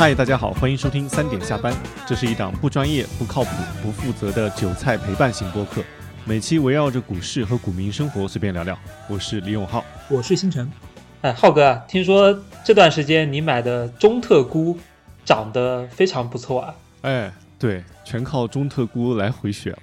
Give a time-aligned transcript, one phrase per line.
[0.00, 1.76] 嗨，大家好，欢迎收听三点下班。
[2.06, 3.50] 这是一档不专业、不靠谱、
[3.82, 5.82] 不负责的韭菜陪伴型播客，
[6.24, 8.74] 每期围绕着股市和股民生活随便聊聊。
[9.10, 10.72] 我是李永浩，我是星辰。
[11.20, 14.74] 哎，浩哥，听说这段时间你买的中特估
[15.22, 16.74] 涨得非常不错啊？
[17.02, 19.82] 哎，对，全靠中特估来回血了。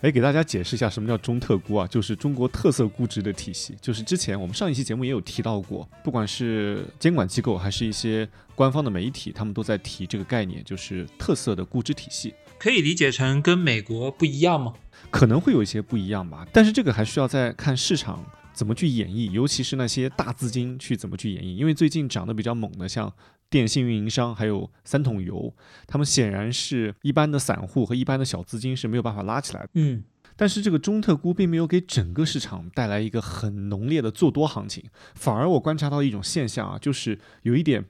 [0.00, 1.84] 哎，给大家解释一下什么叫中特估啊？
[1.88, 3.74] 就是中国特色估值的体系。
[3.80, 12.32] 就是之前我们上一期节目也有提到过，不管是监管机构还是一些官方的媒体，他们都在提这个概念，就是特色的估值体系。
[12.58, 14.74] 可以理解成跟美国不一样吗？
[15.10, 21.56] 可能会有一些不一样吧，但是这个还需要再看市场怎么去演绎，尤其是那些大资金去怎么去演绎。
[21.56, 23.12] 因为最近涨得比较猛的，像。
[23.50, 25.54] 电信运营商还有三桶油，
[25.86, 29.68] 他们显然是一般的散户和一般的小资金是没有办法拉起来的。
[29.74, 30.04] 嗯，
[30.36, 37.84] 但是这个中特估并没有给整个市场带来一个很浓烈的做多行情，反而我观察到一种现象啊，就是有一点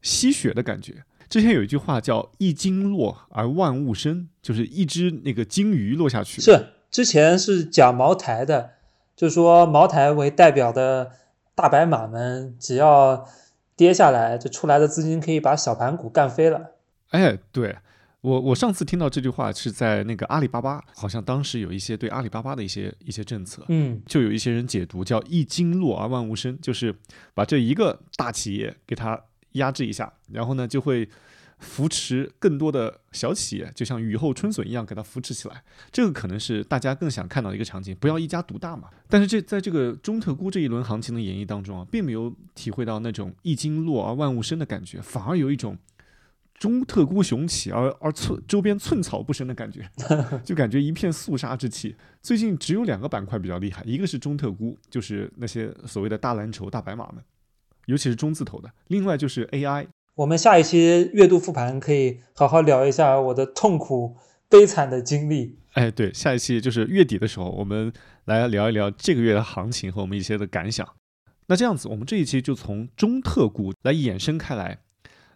[0.00, 1.02] 吸血的感觉。
[1.28, 6.40] 之前有一句话叫“一鲸落而万物生”，就是一只那个鲸鱼落下去。
[6.40, 8.70] 是之前是讲茅台的，
[9.16, 11.12] 就说茅台为代表的
[11.56, 13.26] 大白马们，只要。
[13.80, 16.72] 跌下来，这出来的资金可以把小盘股干飞了。
[17.12, 17.74] 哎，对
[18.20, 26.94] 我，我上次听到这句话是在那个阿里巴巴，好像当时有一些对阿里巴巴的一些一些政策，嗯，就有一些人解读叫“一鲸落而万物生”，就是
[27.32, 29.18] 把这一个大企业给它
[29.52, 31.08] 压制一下，然后呢就会。
[31.60, 35.62] 扶持更多的小企业，就像雨后春笋一样给它扶持起来，
[35.92, 38.88] 这个可能是大家更想看到的一个场景，不要一家独大嘛。
[39.08, 45.76] 但是这在这个中特估这一轮行情的演绎当中啊，并没有体会到那种一鲸落而万物生的感觉，反而有一种
[46.54, 49.88] 中特估雄起而而寸周边寸草不生的感觉，
[50.42, 51.94] 就感觉一片肃杀之气。
[52.22, 57.22] 最近只有两个板块比较厉害，一个是中特估，就是那些所谓的大蓝筹、大白马们，
[57.86, 59.86] 尤其是中字头的；另外就是 AI。
[60.16, 64.16] 我们下一期月度复盘可以好好聊一下我的痛苦
[64.48, 65.58] 悲惨的经历。
[65.72, 67.92] 哎，对，下一期就是月底的时候，我们
[68.24, 70.86] 来聊一聊这个月的行情和我们一些的感想。
[71.46, 74.78] 那这样子，我们这一期就从中特估来衍生开来，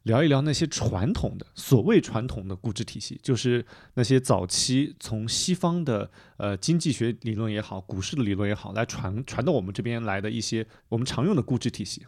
[0.02, 3.64] 聊一聊那些传统的所谓传统的估值体系，就是
[3.94, 12.04] 那些早期从西方的呃经济学理论也好，股市的理论也好，来传传到我们这边来的一些我们常用的估值体系。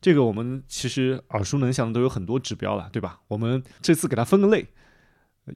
[0.00, 3.20] 这个我们其实耳熟能详的都有很多指标了，对吧？
[3.28, 4.68] 我们这次给它分个类，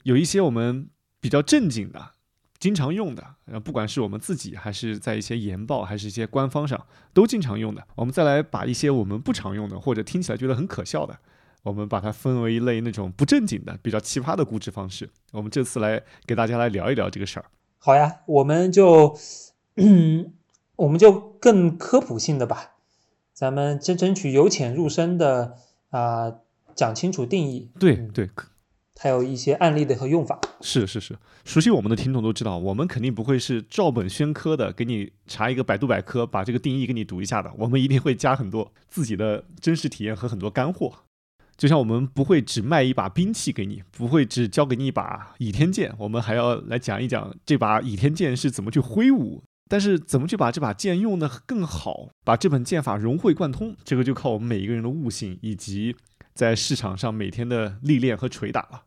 [0.03, 0.89] 有一些我们
[1.21, 2.11] 比较正经的、
[2.59, 7.87] 经常用的，呃，不管是我们自己还是在一些研报还是一些官方上都经常用的。
[7.95, 11.17] 我们再来把一些我们不常用的或者听起来觉得很可笑的，
[11.63, 15.09] 我们把它分为一类那种不正经的、比较奇葩的估值方式。
[15.31, 17.45] 我们这次来给大家来聊一聊这个事儿。
[17.77, 19.17] 好呀，我们就
[19.75, 20.33] 嗯
[20.75, 22.72] 我们就更科普性的吧。
[23.33, 25.57] 咱们争争取由浅入深的
[25.89, 26.33] 啊，
[26.75, 27.69] 讲清楚定义。
[27.79, 28.29] 对对，
[28.99, 30.39] 还有一些案例的和用法。
[30.61, 37.51] 是是是，熟悉我们的听众都知道，我们肯定不会是照本宣科的，给你查一个百度百科，把这个定义给你读一下的。
[37.57, 40.93] 我们一定会加很多自己的真实体验和很多干货。
[41.57, 49.43] 就像我们不会只卖一把兵器给你，不会只教给你一把倚天剑，我们还要来讲一讲这把倚天剑是怎么去挥舞。
[49.69, 55.95] 但是怎么去把这把剑用的更好，把这本剑法融会贯通，这个就靠我们每一个人的悟性，以及
[56.33, 58.83] 在市场上每天的历练和捶打了。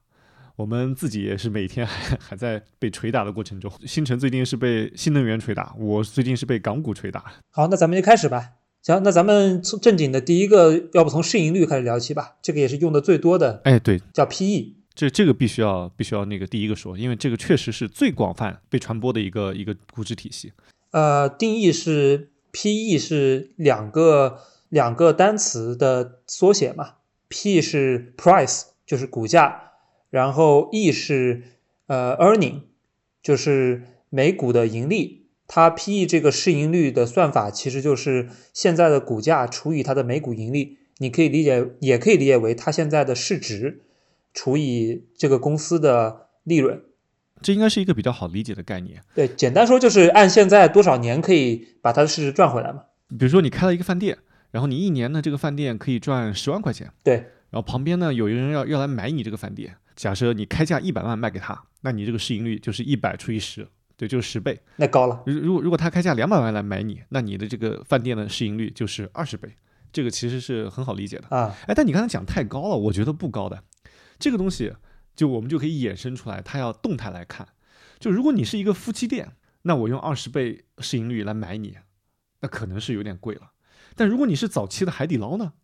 [0.56, 3.70] 我们自己也是每天还还在被捶打的过程中。
[3.84, 7.24] 星辰最近是被新能源捶打，我最近是被港股捶打。
[7.50, 8.52] 好，那咱们就开始吧。
[8.82, 12.36] 行，那咱们从正经的第一个，要不从市盈率开始聊起吧？
[12.40, 13.60] 这个也是用的最多的。
[13.64, 14.76] 哎，对，叫 PE。
[14.94, 20.50] 这这个必须要必须要那个第一个说，因为这个确实是最广泛被传播的一个一个估值体系。
[20.90, 26.94] 呃，定义是 P/E 是两个两个单词的缩写嘛
[27.28, 29.72] ？P 是 price 就是股价，
[30.10, 31.42] 然后 E 是
[31.86, 32.62] 呃 earning
[33.22, 35.26] 就是每股的盈利。
[35.48, 43.82] 它 P/E 这个市盈率的算法其实就是现在的股价除以它的每股盈利，你可以理解也可以理解为它现在的市值。
[44.34, 46.82] 除以这个公司的利润，
[47.42, 49.00] 这应该是一个比较好理解的概念。
[49.14, 52.82] 对，简单说就是按现在多少年可以把它的市值赚回来嘛？
[53.10, 54.16] 比如说你开了一个饭店，
[54.50, 56.90] 然后你一年呢这个饭店可以赚十万块钱。
[57.04, 57.14] 对，
[57.50, 63.66] 然后旁边呢有一个人要要来买你这个饭店，假设你开价一百万卖给他，那你这个市盈率就是一百除以十，
[63.96, 64.58] 对，就是十倍。
[64.76, 65.22] 那高了。
[65.26, 69.48] 如如果如果他开价两百万来买你，那你的这个饭店的市盈率就是二十倍。
[69.92, 71.56] 这个其实是很好理解的啊。
[71.66, 73.62] 哎，但你刚才讲太高了，我觉得不高的。
[74.18, 74.72] 这个东西，
[75.16, 77.48] 就我们就可以衍生出来，它要动态来看。
[77.98, 79.32] 就如果你是一个夫妻店，
[79.62, 81.78] 那我用二十倍市盈率来买你，
[82.40, 83.52] 那可能是有点贵了。
[83.96, 85.54] 但如果你是早期的海底捞呢，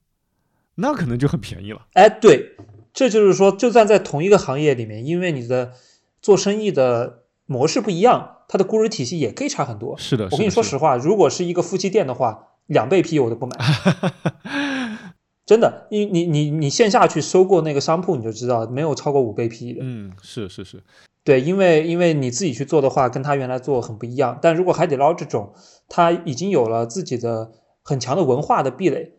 [0.77, 1.87] 那可能就很便宜了。
[1.93, 2.57] 哎，对，
[2.95, 5.75] 这就是说，就算在同一个行业里面，因为你的
[6.23, 9.99] 做生意的模式不一样，它的估值体系也可以差很多。
[9.99, 13.57] 是的，我跟你说实话，如果是一个夫妻店的话，两倍 P 我都不买。
[15.45, 19.81] 真的，因为你你你线下去收购那个商铺，你就知道没有超过五倍 P 的。
[19.83, 20.83] 嗯，是是是，
[21.25, 24.39] 对，因为因为你自己去做的话，跟他原来做很不一样。
[24.41, 25.53] 但如果海底捞这种，
[25.89, 27.51] 它已经有了自己的
[27.83, 29.13] 很强的文化的壁垒，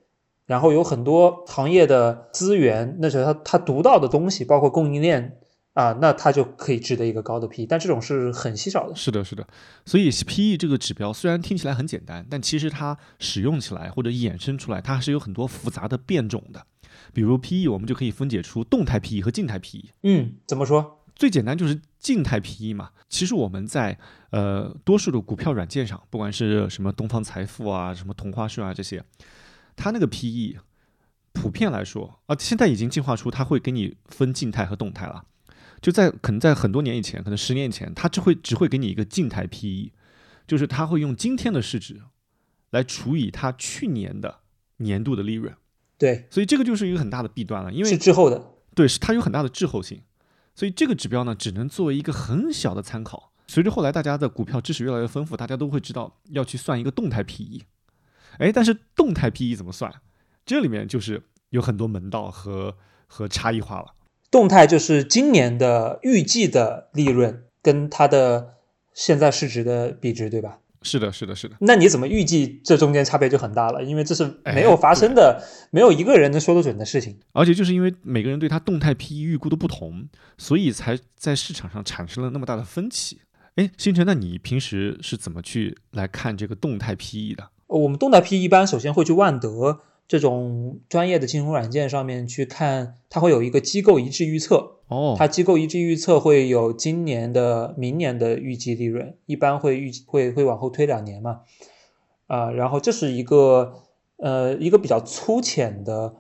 [0.46, 5.38] 然后有很多行业的资源，那是他他独到的东西，包括供应链
[5.74, 7.66] 啊，那它就可以值得一个高的 PE，。
[7.68, 8.96] 但这种是很稀少的。
[8.96, 9.48] 是的，是的。
[9.86, 16.66] 所以 PE 这个指标虽然听起来很简单，但其实它使用起来或者衍生出来，它还是有很多复杂的变种的。
[17.12, 19.90] 比如 PE，我们就可以分解出动态 PE 和静态 PE。
[20.04, 21.00] 嗯，怎么说？
[21.16, 22.92] 最简单就是静态 PE 嘛。
[23.10, 23.98] 其实我们在
[24.32, 29.04] 呃多数的股票软件上，不管是什么东方财富啊、什么同花顺啊这些，
[29.76, 30.60] 它那个 PE
[31.32, 35.24] 普遍来说啊，现在已经进化出它会给你分静态和动态了。
[35.84, 39.92] 就在可能在很多年以前，可能十年以前，它只会只会给你一个静态 PE，
[40.48, 42.02] 就是它会用今天的市值
[42.70, 44.40] 来除以它去年的
[44.78, 45.54] 年度的利润。
[45.98, 48.54] 对，所以这个就是一个很大的弊端了，因为是滞后的。
[48.74, 50.02] 对，是它有很大的滞后性，
[50.56, 53.34] 所以这个指标呢，只能作为一个很小的参考。
[53.46, 57.66] 随着后来大家的股票知识越来越丰富，大家都会知道要去算一个动态 PE。
[58.40, 59.94] 哎，但是动态 PE 怎么算？
[60.46, 62.78] 这里面就是有很多门道和
[63.08, 63.94] 和差异化了。
[64.34, 68.56] 动态就是今年的预计的利润跟它的
[68.92, 70.58] 现在市值的比值，对吧？
[70.82, 71.56] 是的，是的，是的。
[71.60, 73.84] 那你怎么预计这中间差别就很大了？
[73.84, 75.40] 因为这是哎没有发生的，
[75.70, 77.20] 没有一个人能说得准的事情。
[77.34, 80.10] 而且就是因为每个人对它动态 PE 预估的不同，
[80.40, 83.20] 所以才在市场上产生了那么大的分歧。
[83.54, 87.52] 哎，星辰，那你平时是怎么去来看这个动态 PE 的？
[87.68, 101.42] 我们动态 PE 一般首先会去万德这种专业的金融软件上面去看，它会有一个机构一致预测，哦，它机构一致预测会有今年的、明年的预计利润，一般会预计会会往后推两年嘛，
[102.28, 103.74] 啊、然后这是一个
[104.18, 106.16] 呃一个比较粗浅的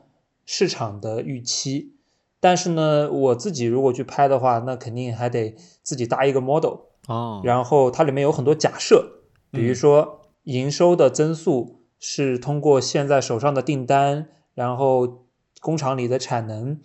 [0.46, 1.94] 市场的预期，
[2.40, 6.78] 但是呢，我自己如果去拍的话，那肯定还得自己搭一个 model，
[7.08, 15.24] 哦，然后它里面有很多假设，比如说营收的增速是通过现在手上的订单，然后
[15.62, 16.78] 工厂里的产能，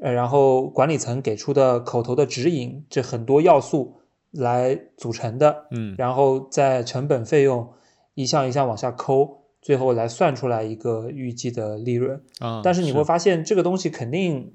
[0.00, 3.96] 呃，然后管理层给出的口头的指引，这很多要素
[4.30, 7.68] 来组成的，嗯，然后在成本费用
[8.14, 12.22] 一项一项往下抠，最后来算出来一个预计的利润。
[12.38, 14.54] 啊，但是你会发现这个东西肯定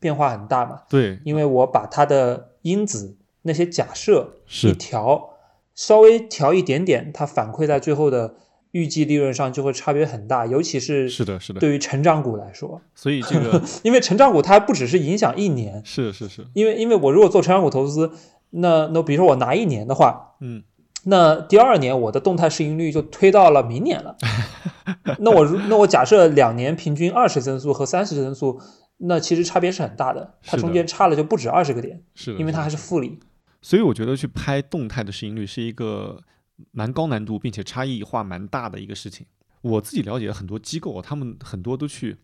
[0.00, 5.30] 变化很大嘛，对，因为我把它的因子那些假设一是调，
[5.76, 8.34] 稍微调一点点，它反馈在最后的
[8.72, 18.10] 预计利润上就会差别很大，尤其是是的，是的，对于成长股来说，所以这个 因为成长股它不只是影响一年，是是是，因为因为我如果做成长股投资，
[18.50, 20.62] 那那比如说我拿一年的话，嗯，
[21.04, 24.16] 那第二年我的动态市盈率就推到了明年了。
[25.20, 28.60] 那我如那我假设两年平均二十增速和三十增速，
[28.98, 33.18] 那其实差别是很大的，它中间差了就不止二十个点，是的，因为它还是复利。
[33.60, 36.18] 所以我觉得去拍动态的市盈率是一个
[36.70, 39.26] 蛮高难度，并且差异化蛮大的一个事情。
[39.62, 42.16] 我自己了解很多机构，他们很多都去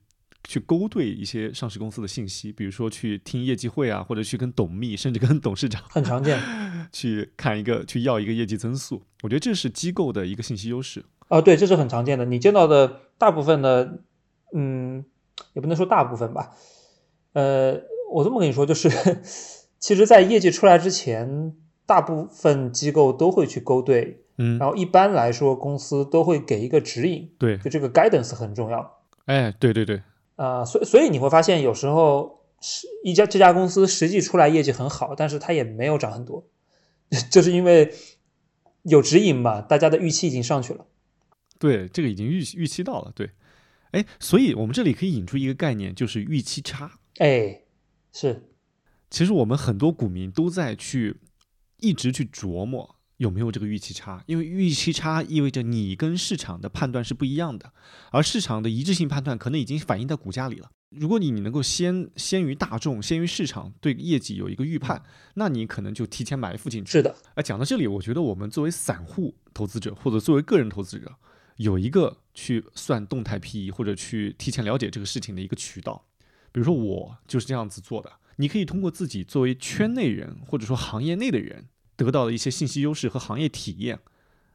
[0.44, 6.38] 去勾兑一些上市公司的信息，比如说去听业绩会啊，或者去跟董秘，甚至跟董事长很常见。
[6.90, 9.02] 去看一个去要一个业绩增速。
[9.22, 11.04] 我觉得这是机构的一个信息优势。
[11.28, 12.24] 啊，对，这是很常见的。
[12.24, 14.00] 你见到的大部分的，
[14.54, 15.04] 嗯，
[15.52, 16.56] 也不能说大部分吧，
[17.34, 17.78] 呃，
[18.10, 18.88] 我这么跟你说，就是
[19.78, 21.54] 其实，在业绩出来之前，
[21.88, 29.00] 大部分机构都会去勾兑，嗯，然后一般来说，公司都会给一个指引，对，就这个 guidance 很重要。
[29.24, 30.02] 哎，对对对，
[30.36, 36.46] 啊、所以所以你会发现，有时候是一家这家公司实际出来业绩很好，但是它也没有涨很多，
[37.32, 37.90] 就是因为
[38.82, 40.84] 有指引嘛，大家的预期已经上去了。
[41.58, 43.10] 对，这个已经预预期到了。
[43.14, 43.30] 对，
[43.92, 46.98] 哎，所以我们这里可以引出一个概念，就是预期差。
[47.16, 47.62] 哎，
[48.12, 48.50] 是
[49.08, 51.16] 其实我们很多股民都在去
[51.78, 57.72] 一直去琢磨有没有这个预期差，因为预期差意味着你跟市场的判断是不一样的，
[58.12, 60.70] 而市场的一致性判断可能已经反映在股价里了。
[60.90, 65.02] 如果你你能够先先于大众、先于市场对业绩有一个预判，
[65.34, 66.92] 那你可能就提前埋伏进去。
[66.92, 71.14] 是的，哎，讲到这里，我觉得我们作为散户投资者或者作为个人投资者，
[71.56, 76.06] 有一个去算动态 PE 或者去提前了解这个事情的一个渠道。
[76.50, 81.66] 比如说我就是这样子做的，你可以通过自己作为圈内人或者说行业内的人
[81.96, 83.98] 得到的一些信息优势和行业体验，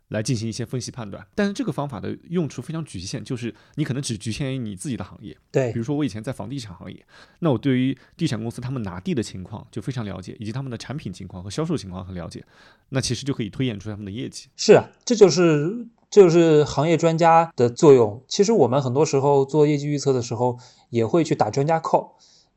[0.07, 1.27] 来进行一些分析判断。
[1.35, 5.35] 但是这个方法的用处非常局限，就是你可能只局限于你自己的行业。
[5.51, 7.05] 对比，如说我以前在房地产行业，
[7.39, 12.45] 那我对于地产公司他们拿地的情况就非常了解，以及他们的产品情况和销售情况很了解，
[12.89, 14.47] 那其实就可以推演出他们的业绩。
[14.55, 18.23] 是啊，这就是这就是行业专家的作用。
[18.29, 20.57] 其实我们很多时候做业绩预测的时候，
[20.89, 22.11] 也会去打专家 call。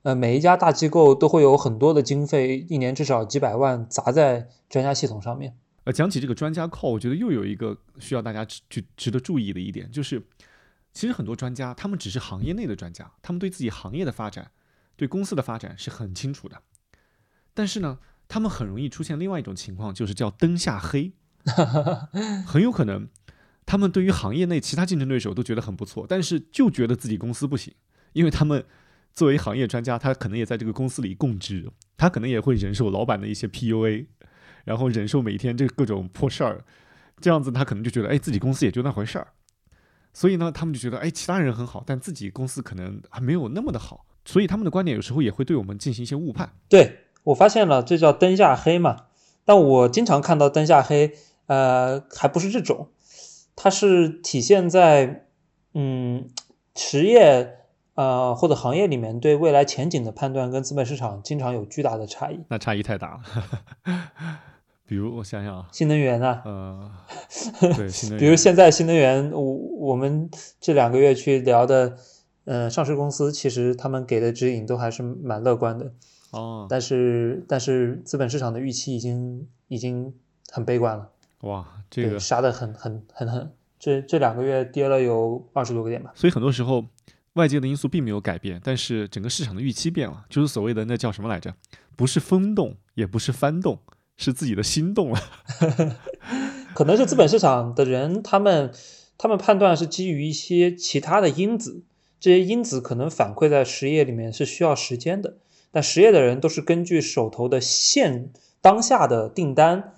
[0.06, 5.58] 呃，每一家大机构都会有很多的经费，一年至少几百万砸在专家系统上面。
[5.82, 10.25] 呃，讲起这个专家 call，我觉得又有一个需要大家值去值得注意的一点，就是
[10.92, 14.52] 其实很多专家他们只是行业内的专家，他们对自己行业的发展、
[14.94, 16.62] 对公司的发展是很清楚的，
[17.52, 17.98] 但是呢，
[18.28, 21.14] 他们很容易出现另外一种情况，就是叫灯下黑，
[22.46, 23.08] 很有可能
[23.66, 27.75] 他们对于行业内其他竞争对手都觉得很不错，但是就觉得自己公司不行，
[28.12, 28.64] 因为他们
[29.16, 34.06] 作为行业专家，他可能也在这个公司里供职，他可能也会忍受老板的一些 PUA。
[34.64, 36.64] 然后忍受每天这各种破事儿，
[37.20, 39.28] 这样子他可能就觉得，哎，自己公司也就那回事儿，
[40.12, 46.52] 所以呢，他们就觉得，哎，其他人很好，但自己公司可能还没有那么的好，所以他们的观点有时候也会对我们进行一些误判。
[46.68, 49.04] 对我发现了，这叫灯下黑嘛。
[49.44, 51.14] 但我经常看到灯下黑，
[51.46, 52.88] 呃，还不是这种，
[53.54, 55.28] 它是体现在，
[55.75, 56.28] 嗯，
[56.75, 57.55] 实业
[57.96, 62.38] 呃或者行业里面对未来前景的判断跟资本市场经常有巨大的差异。
[62.48, 63.20] 那差异太大了。
[64.88, 66.92] 比如我想想啊，新能源啊，呃，
[67.76, 71.96] 对，新能源，比如现在新能源，我我们这两个月去聊的，
[72.44, 75.90] 呃，上市公司其实他们给的指引都还是蛮乐观的，
[76.30, 80.14] 哦，但是但是资本市场的预期已经已经
[80.52, 81.10] 很悲观了，
[81.40, 83.50] 哇，这，个，杀的很很很很，
[83.80, 86.12] 这这两个月跌了有二十多个点吧。
[86.14, 86.84] 所以很多时候
[87.37, 91.55] 外界的因素并没有改变，但是整个市场的预期变了，就是所谓的那叫什么来着？
[91.95, 93.78] 不是风动，也不是翻动，
[94.16, 95.21] 是自己的心动了。
[96.75, 98.71] 可能是资本市场的人，他们
[99.16, 101.85] 他们判断是基于一些其他的因子，
[102.21, 105.37] 这些因子可能反馈在实业里面是需要时间的。
[105.71, 109.93] 但实业的人都是根据手头的现当下的订单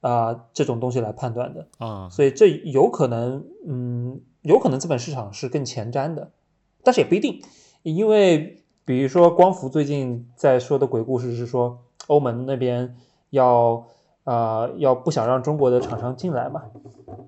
[0.00, 6.30] 啊、这种东西来判断的，啊，所以这有可能，嗯，有可能资本市场是更前瞻的，
[6.84, 7.40] 但是也不一定，
[7.82, 12.94] 因为比如说光伏最近在说的鬼故事是说欧盟那边
[13.30, 13.86] 要
[14.24, 16.62] 啊、要不想让中国的厂商进来嘛，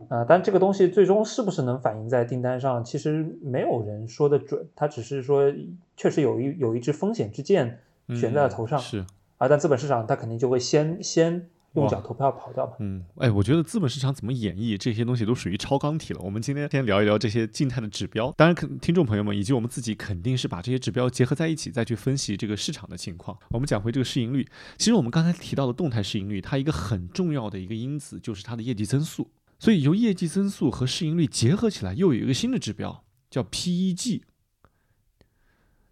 [0.09, 5.53] 啊、但这个东西最终是不是能反映在订单上，其实没有人说的准，他只是说
[5.95, 7.81] 确实有一有一支风险之箭
[8.15, 9.05] 悬在了头上，嗯是，
[9.37, 12.77] 啊，但资本市场它肯定就会先先用脚投票跑掉吧。
[12.81, 16.21] 嗯，哎，我觉得资本市场怎么演绎这些东西都属于超纲题了。
[16.21, 23.39] 我们今天先聊一聊这些静态的指标，当然，肯听众朋友们以及我们自己肯定是把这些指标结合在一起，再去分析这个市场的情况。
[23.51, 24.47] 我们讲回这个市盈率，
[24.79, 29.31] 其实我们刚才提到的动态市盈率，它一个很重要的一个因子就是它的业绩增速。
[29.59, 34.23] 所以由业绩增速和市盈率结合起来，又有一个新的指标叫 PEG。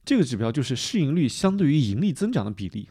[0.05, 2.91] 这个指标就是市盈率相对于盈利增长的比例。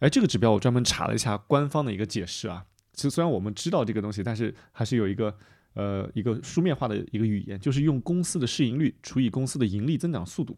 [0.00, 2.64] 哎，这个指标我专门查了一下官方的一个解释啊。
[2.92, 5.34] 其实虽然我们知道这个东西，但是还是有一个
[5.74, 10.56] 呃一个书面化的一个语言，就是用公司的市盈率除以公司的盈利增长速度，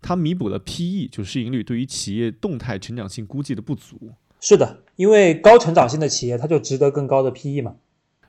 [0.00, 4.12] 它弥补了 PE 就是市盈率对于企业动态成长性估计的不足。
[4.40, 7.76] 是的，因为高成长性的企业它就值得更高的 PE 嘛。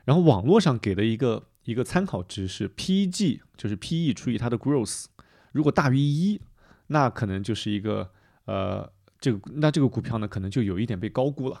[0.04, 5.06] 然后网络上给的一个一个参考值是 PEG，就是 PE 除以它的 growth，
[5.52, 6.40] 如果大于一，
[6.86, 8.10] 那可能就是一个
[8.44, 8.90] 呃
[9.24, 11.58] 这个那这个股票呢可能就有一点被高估了。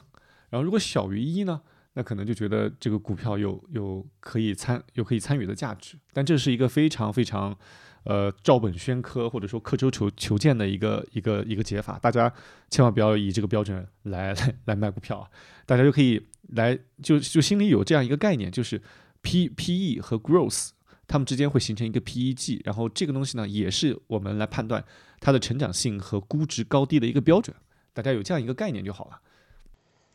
[0.50, 1.58] 然后如果小于一呢，
[1.94, 5.96] 那可能就觉得这个股票有有可以参有可以参与的价值。
[6.12, 7.56] 但这是一个非常非常
[8.04, 12.30] 呃照本宣科或者说刻舟求求剑的一个一个一个解法，大家
[12.68, 15.30] 千万不要以这个标准来来来卖股票啊！
[15.64, 18.82] 大家就可以来就就心里有这样一个概念，就是
[19.22, 20.68] P P E 和 growth
[21.06, 24.82] 它们之间会形成一个 PEG，然后这个东西呢也是我们来判断
[25.24, 27.56] 它的成长性和估值高低的一个标准。
[27.94, 29.20] 大家有这样一个概念就好了。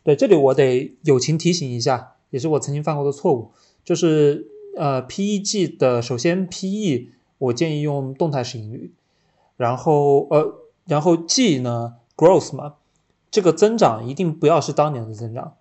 [0.03, 3.51] 对，这里我得友情提醒一下，也是我曾经犯过的错误，
[3.83, 4.47] 就是
[4.77, 8.93] 呃 PEG 的首先 PE 我建议用动态市盈率，
[9.57, 12.75] 然后呃然后 G 呢 growth 嘛，
[13.31, 15.55] 这个增长一定不要是当年的增长，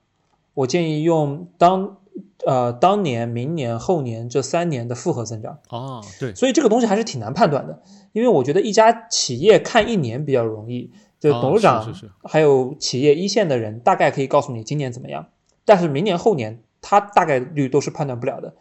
[0.53, 1.97] 我建议用当
[2.45, 5.59] 呃当年、明年、后年这三年的复合增长。
[5.71, 7.83] 哦，对，所以这个东西还是挺难判断的，
[8.13, 15.27] 因为我觉得一家企业看一年比较容易，就哦董事长还有企业一线的人大概可以告诉你今年怎么样，
[15.65, 18.55] 但是明年后年他大概率都是判断不了的。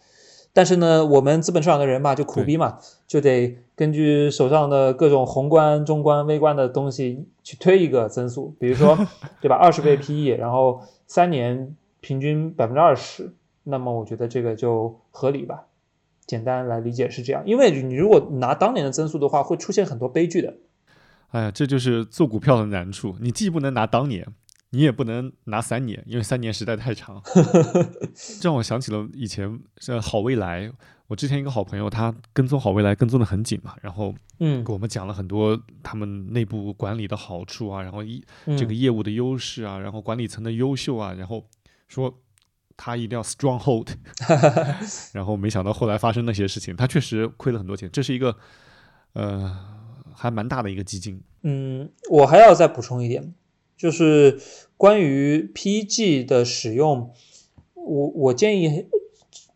[0.53, 8.97] 但是呢，我们资本市场的人嘛，就苦逼嘛，就得根据手上的各种宏观、中观、微观的东西去推一个增速，比如说，
[9.39, 9.55] 对吧？
[9.55, 13.35] 二十倍 PE，然后三年平均百分之二十，
[13.67, 15.65] 那么我觉得这个就合理吧。
[16.25, 20.57] 简单来理解是这样，因为你如果拿当年的增速的话，会出现很多悲剧的。
[21.29, 24.27] 哎呀，这就是做股票的难处，你既不能拿当年，
[24.71, 27.21] 你也不能拿三年，因为三年实在太长。
[28.41, 30.69] 这让我想起了以前呃好未来，
[31.07, 41.45] 我之前一个好朋友，他跟踪好未来跟踪的很紧嘛，然后嗯给我们讲了很多他们内部管理的好处啊，然后一嗯这个业务的优势啊，然后管理层的优秀啊，然后
[41.87, 42.13] 说
[42.77, 43.89] 他一定要 strong hold，
[45.11, 48.37] 然后没想到后来发生那些事情，他确实亏了很多钱，这是一个
[49.13, 49.53] 呃
[50.13, 51.19] 还蛮大的一个基金。
[51.41, 53.33] 嗯，我还要再补充一点，
[53.75, 54.39] 就是
[54.77, 57.11] 关于 PEG 的使用，
[57.73, 58.85] 我我建议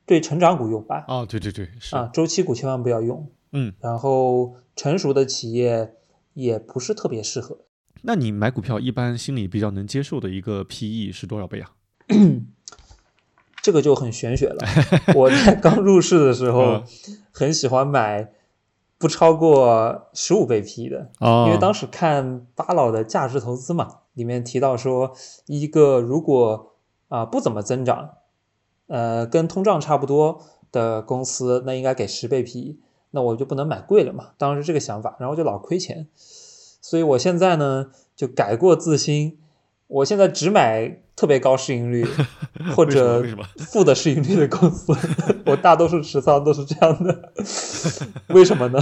[0.05, 3.29] 对成长股用吧，啊，对对对，是，啊，周期股千万不要用。
[3.53, 5.93] 嗯，然后成熟的企业
[6.33, 7.59] 也不是特别适合。
[8.03, 11.71] 那你买股票一般心里比较能接受的一个 PE 是多少倍啊？
[13.61, 14.57] 这个就很玄学了。
[15.15, 16.83] 我在刚入市的时候嗯，
[17.31, 18.31] 很喜欢买
[18.97, 25.13] 不超过十五倍 PE 的，哦因为当时看巴老的价值投资嘛，里面提到说，
[25.45, 26.67] 一个如果
[27.09, 28.11] 啊、不怎么增长，
[28.87, 30.41] 呃，跟通胀差不多
[30.71, 32.77] 的公司，那应该给十倍 PE，
[33.09, 34.29] 那我就不能买贵了嘛。
[34.37, 39.39] 当时这个想法，然后就老亏钱，所以我现在呢就改过自新，
[39.91, 42.05] 我现在只买特别高市盈率
[42.73, 43.21] 或者
[43.57, 44.93] 负的市盈率的公司，
[45.45, 47.33] 我大多数持仓都是这样的。
[48.33, 48.79] 为什么呢？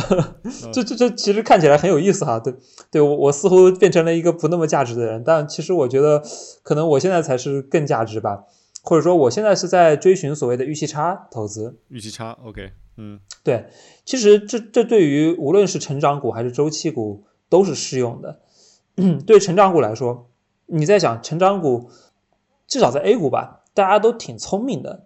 [0.71, 2.53] 这这这其实看起来很有意思哈，对
[2.91, 6.21] 对，我我似乎变成了一个不那么价值的人，但其实我觉得
[6.62, 8.43] 可能我现在才是更价值吧，
[8.83, 11.79] 或者说我现在是在追寻所谓的预期差投资。
[11.88, 13.65] 预期差？OK，嗯对，
[14.05, 18.41] 其实这这对于无论是成长股还是周期股都是适用的。
[19.25, 20.28] 对成长股来说，
[20.69, 21.89] 你在想成长股，
[22.67, 25.05] 至少在 A 股吧，大家都挺聪明的，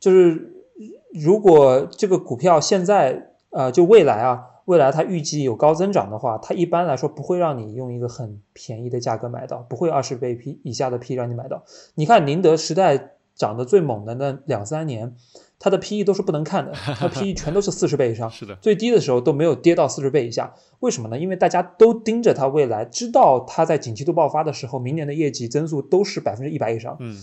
[0.00, 0.54] 就是
[1.12, 11.64] 如果这个股票现在呃就未来啊，未来它预计有高增长的话，它一般来说不会让你用一个很便宜的价格买到，不会二十倍 P 以下的 P 让你买到。
[11.94, 15.16] 你看宁德时代涨得最猛的那两三年，
[15.64, 20.52] 它的 PE 都是不能看的， 它 PE 全都是四十倍以上，是的，最低的时候都没有跌到四十倍以下。
[20.80, 21.16] 为什么呢？
[21.16, 26.96] 因为大家都盯着它未来，知道它在景气度爆发的时候，明年的业绩增速都是百分之一百以上。
[26.98, 27.16] 嗯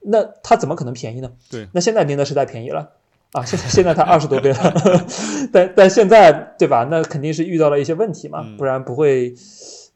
[0.00, 1.32] 那它怎么可能便宜呢？
[1.50, 2.90] 对那现在宁德时代便宜了
[3.32, 4.74] 啊，现在现在它二十多倍了，
[5.52, 6.86] 但但现在对吧？
[6.90, 9.34] 那肯定是遇到了一些问题嘛，嗯不然不会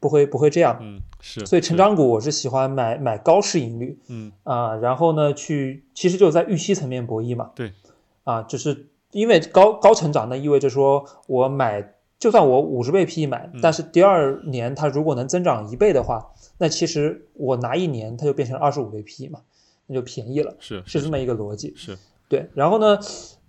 [0.00, 0.78] 不会不会这样。
[0.83, 7.50] 嗯是，所以成长股我是喜欢买买高市盈率嗯啊，然后呢去其实就是在预期层面博弈嘛。
[7.55, 7.72] 对，
[8.24, 19.40] 啊，就是因为高高成长，那意味着说我买，就算我五十倍 PE 买，嗯但是第二年它如果能增长一倍的话，那其实我拿一年它就变成二十五倍 PE 嘛，
[19.87, 21.72] 那就便宜了，是是这么一个逻辑。
[21.76, 22.98] 是，对，然后呢，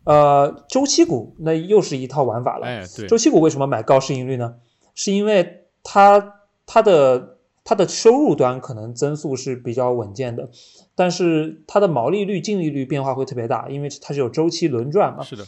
[0.03, 2.65] 呃，周期股那又是一套玩法了。
[2.65, 4.55] 哎对周，期股为什么买高市盈率呢？
[4.95, 7.32] 是因为它它的
[7.63, 10.49] 它的收入端可能增速是比较稳健的，
[10.95, 15.23] 但是它的毛利率、净利率变化会特别大，因为它是有周期轮转嘛。
[15.23, 15.45] 是的，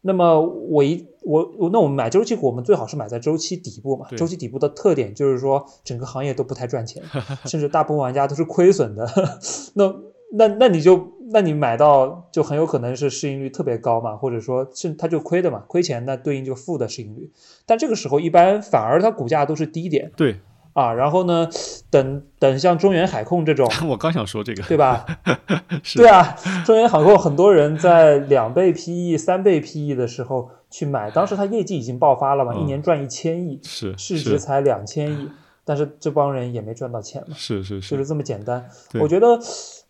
[0.00, 4.06] 那么我一我我那我们买周期股，我们最好是买在周期底部嘛。
[4.08, 7.02] 对周期底部的特点就是说整个行业都不太赚钱，
[7.44, 9.06] 甚至大部分玩家都是亏损的。
[9.74, 9.94] 那
[10.32, 17.30] 那那你就那你买到就很有可能是市盈率特别高嘛，或者说是它就亏的嘛，亏钱那对应就负的市盈率。
[17.66, 20.40] 但这个时候一般反而它股价都是低点对，
[20.78, 21.48] 啊，然后呢，
[21.90, 23.68] 等等像中原海控这种。
[23.88, 25.04] 我刚想说这个，对吧？
[25.82, 35.28] 是对啊，中原海控很多人在两倍 PE、三倍 PE 的时候去买，当时它业绩已经爆发了嘛，嗯一年赚一千亿，是市值是才两千亿，
[35.64, 38.68] 但是这帮人也没赚到钱嘛，是是是，就是是这么简单。
[39.00, 39.40] 我觉得，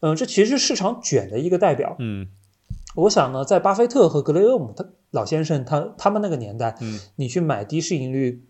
[0.00, 1.96] 嗯，这其实是市场卷的一个代表。
[1.98, 2.26] 嗯
[2.96, 8.42] 我想呢，在巴菲特和格雷厄姆他老先生他他们那个年代，嗯你去买低市盈率，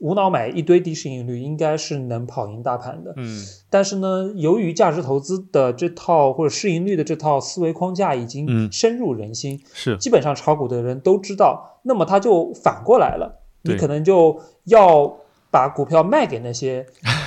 [0.00, 3.14] 无脑买一堆低市盈率，应该是能跑赢大盘的。
[3.16, 3.44] 嗯。
[3.70, 8.70] 但是呢，由于价值投资的这套或者市盈率的这套思维框架已经嗯。
[8.72, 9.96] 深入人心，是。
[9.98, 15.16] 基本上炒股的人都知道，那么他就反过来了，你可能就要
[15.50, 16.84] 把股票卖给那些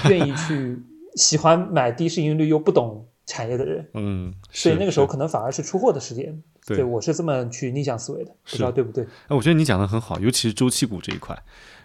[0.09, 0.77] 愿意去
[1.15, 6.43] 喜欢买低市盈率又不懂产业的人，嗯，所以那个时候可能反而是出货的时间。
[6.65, 6.83] 对。
[6.83, 9.05] 我是这么去逆向思维的，不知道对不对？
[9.27, 11.37] 哎，我觉得你讲的很好，尤其是周期股这一块。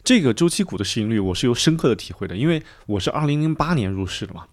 [0.04, 4.46] 这个周期股的市盈率，我是有深刻的体会的，因为我是二零零八年入市的嘛。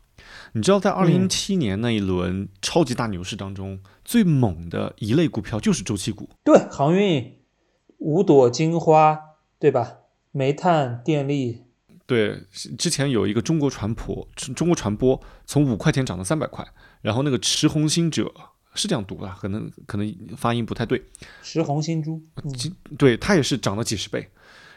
[0.54, 6.30] 你知道，在二零零七年那一轮超级大牛市当中，最猛的一类股票就是周期股。
[6.44, 7.40] 对，航运、
[7.98, 9.20] 五朵金花，
[9.60, 9.98] 对吧？
[10.32, 11.64] 煤炭、电力，
[12.06, 12.44] 对，
[12.78, 16.68] 之前有一个中国船舶，中中国船舶从五块钱涨到三百块，
[17.02, 18.32] 然后那个驰红星者
[18.76, 21.04] 是这样读的，可能可能发音不太对。
[21.42, 22.54] 石红新珠，嗯
[22.98, 24.30] 对，它也是涨了几十倍。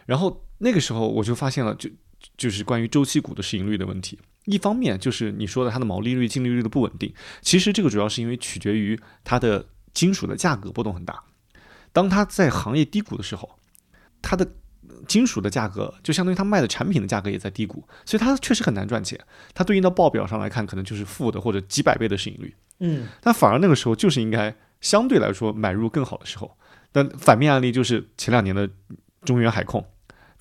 [0.04, 1.90] 然后那个时候我就发现了，就
[2.36, 4.18] 就是关于周期股的市盈率的问题。
[4.44, 11.22] 一方面就是你说的它的毛利率、净利率的不稳定，其实这个主要是因为取决于它的金属的价格波动很大。
[11.92, 13.58] 当它在行业低谷的时候，
[14.20, 14.48] 它的
[15.06, 19.18] 金属的价格就相当于它卖的产品的价格也在低谷，所以它确实很难赚钱。
[19.52, 22.54] 它对应到报表上来看，可能就是负的或者几百倍的市盈率。
[22.78, 26.56] 嗯，但反而那个时候就是应该相对来说买入更好的时候。
[26.92, 28.68] 但反面案例就是前两年的
[29.24, 29.84] 中原海控，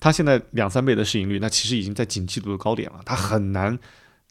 [0.02, 3.78] 它现在两三倍的市盈率，那其实已经在景气度的高点了，它很难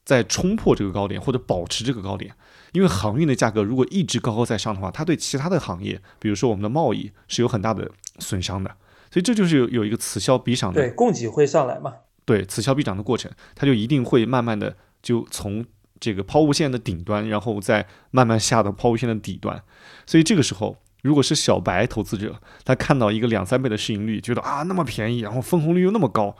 [0.04, 2.36] 再冲破这个高点或者保持这个高点，
[2.74, 8.76] 因为航运的价格如果一直高高在上的话，它对其他的行业，比如说我们的贸易是有很大的损伤的。
[9.10, 11.94] 所以这就是有有一个此消彼长的对，供给会上来嘛。
[12.26, 15.66] 对此消彼长的过程，它就一定会慢慢的就从
[16.02, 19.64] 这个抛物线的顶端，然后再慢慢下到抛物线的底端。
[20.06, 26.36] 所以这个时候，如果是小白投资者，他看到一个两三倍的市盈率，觉得啊那么便宜，然后分红率又那么高，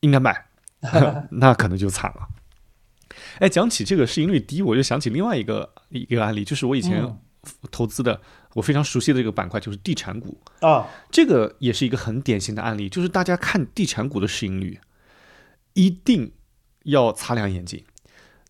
[0.00, 0.46] 应该买，
[1.30, 2.28] 那可能就惨了。
[3.38, 7.18] 哎，讲起这个市盈率低，我就想起另外一个一个案例，就是我以前嗯
[7.70, 8.20] 投资的，
[8.54, 10.40] 我非常熟悉的这个板块就是地产股。
[10.60, 14.80] 啊，这个也是一个很典型的案例，就是大家看地产股的市盈率，
[15.74, 16.32] 一定
[16.84, 17.84] 要擦亮眼睛。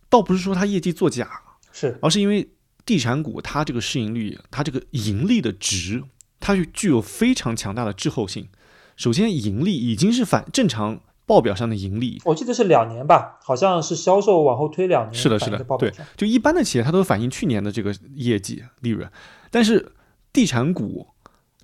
[0.08, 1.28] 倒不是说它业绩作假，
[1.72, 2.53] 是而是因为
[2.86, 6.04] 地产股它这个市盈率，它这个盈利的值，
[6.40, 8.48] 它就具有非常强大的滞后性。
[8.96, 19.10] 首先，盈利已经是反正常报表上的盈利，我记得是两年吧，好像是销售往后推两年，是的，是的，对就一般的企业它都反映去年的这个业绩利润，
[19.50, 19.92] 但是
[20.32, 21.08] 地产股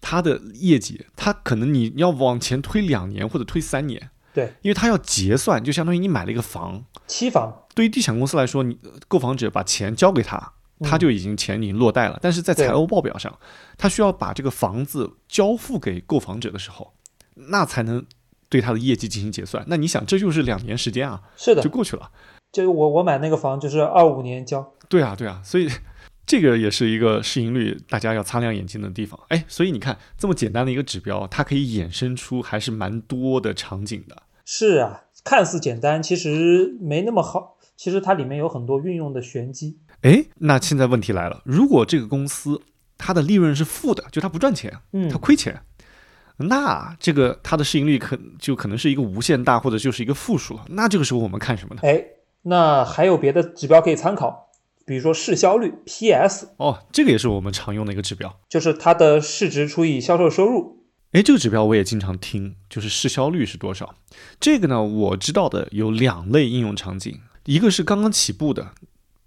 [0.00, 13.38] 它的业绩，它可能你要往前推两年或者推三年，对，因为它要结算，就相当于你买了一个房，期房，对于地产公司来说，你呃购房者把钱交给他，他就已经钱已经落袋了，但是在财务报表上，
[13.76, 16.92] 他需要把这个房子交付给购房者的时候，
[17.34, 18.04] 那才能
[18.48, 19.64] 对他的业绩进行结算。
[19.68, 22.10] 那你想，这就是两年时间啊，是的就，过去了。
[22.52, 25.68] 就我我买那个房就是二五年交，对啊，对啊，所以
[26.26, 29.18] 这个也是一个市盈率大家要擦亮眼睛的地方。
[29.28, 34.22] 哎，所以你看这么简单的一个指标，它可以衍生出还是蛮多的场景的。
[34.44, 39.78] 是啊，看似简单，其实没那么好，其实它里面有很多运用的玄机。
[40.02, 42.60] 哎，那现在问题来了，如果这个公司
[42.96, 45.62] 它的利润是负的，就它不赚钱，嗯它，亏钱，
[46.38, 50.64] 那这个它的市盈率可就可能是一个无限大，或者就是一个负数了。
[50.68, 51.80] 那这个时候我们看什么呢？
[51.84, 52.02] 哎，
[52.42, 54.48] 那还有别的指标可以参考，
[54.86, 58.40] 比如说市销率 PS，哦，这个也是我们常用的一个指标。
[58.48, 60.78] 就是它的市值除以销售收入。
[61.12, 63.94] 哎，这个指标我也经常听，就是市销率是多少。
[64.38, 68.70] 这个呢，我知道的有两类应用场景，一个是刚刚起步的，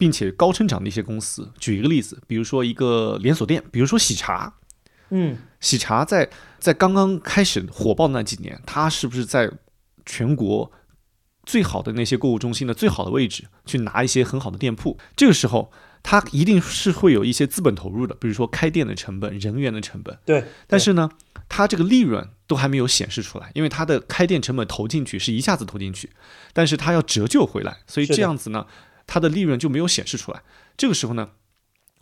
[0.04, 1.50] 并且高成长的一些公司。
[1.58, 4.54] 举一个例子，比如说一个连锁店，比如说喜茶，
[5.12, 9.50] 嗯，喜茶在在刚刚开始火爆的那几年，它是不是在
[10.06, 10.70] 全国
[11.46, 15.00] 最好的那些购物中心的最好的位置去拿一些很好的店铺？
[15.16, 15.72] 这个时候，
[16.04, 20.20] 它一定是会有一些资本投入的，比如说开店的成本、人员的成本。
[20.26, 21.10] 对，但是呢，
[21.48, 26.10] 它这个利润都还没有显示出来，因为它的开店成本投进去是一下子投进去，
[26.52, 28.66] 但是它要折旧回来，所以这样子呢，
[29.08, 30.42] 它的利润就没有显示出来。
[30.76, 31.32] 这个时候呢，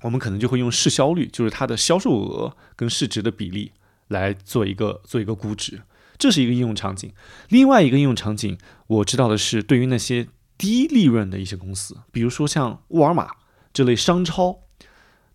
[0.01, 3.71] 我们可能就会用市销率，就是它的销售额跟市值的比例
[4.07, 5.81] 来做一个做一个估值，
[6.17, 7.11] 这是一个应用场景。
[7.49, 13.31] 另外一个应用场景，我知道的是对于那些低利润的一些公司，比如说像沃尔玛
[13.73, 14.59] 这类商超，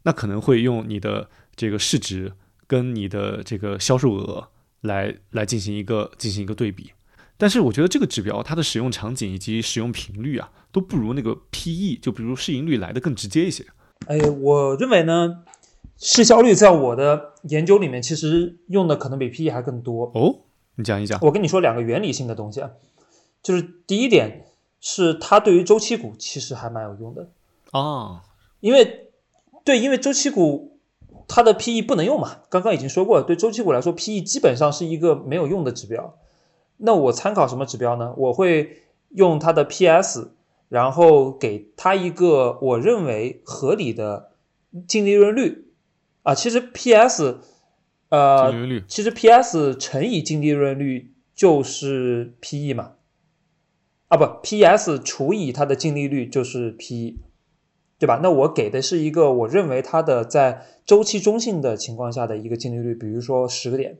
[0.02, 2.32] 那可能会用你的这个市值
[2.66, 4.48] 跟你的这个销售额
[4.80, 6.92] 来来进行一个进行一个对比。
[7.38, 13.64] 但是我觉得这个指标它的使用场景以及使用频率啊，都不如那个 PE，就比如市盈率来的更直接一些。
[14.06, 15.44] 哎，我认为呢，
[15.98, 20.10] 市销率在我的研究里面其实用的可能比 PE 还更多。
[20.14, 20.40] 哦，
[20.76, 21.18] 你讲一讲。
[21.22, 22.70] 我跟你说两个原理性的东西啊，
[23.42, 24.46] 就是第一点
[24.80, 27.28] 是它对于周期股其实还蛮有用的，
[27.72, 28.22] 啊，
[28.60, 29.10] 因为
[29.64, 30.78] 对，因为周期股
[31.28, 36.16] 它的 PE 不能用嘛，刚刚已经说过了，对周期股来说，PE 基本上是一个没有用的指标。
[36.78, 38.14] 那我参考什么指标呢？
[38.16, 40.32] 我会用它的 PS，
[40.68, 44.32] 然后给它一个我认为合理的
[44.86, 45.68] 净利润率
[46.22, 46.34] 啊。
[46.34, 47.38] 其实 PS，
[48.10, 48.52] 呃，
[48.88, 52.92] 其实 PS 乘以净利润率就是 PE 嘛，
[54.08, 57.18] 啊不，PS 除以它的净利率就是 PE，
[57.98, 58.20] 对吧？
[58.22, 63.98] 那我给的是一个我认为它的在周期中性的情况下的一个净利率，比如说十个点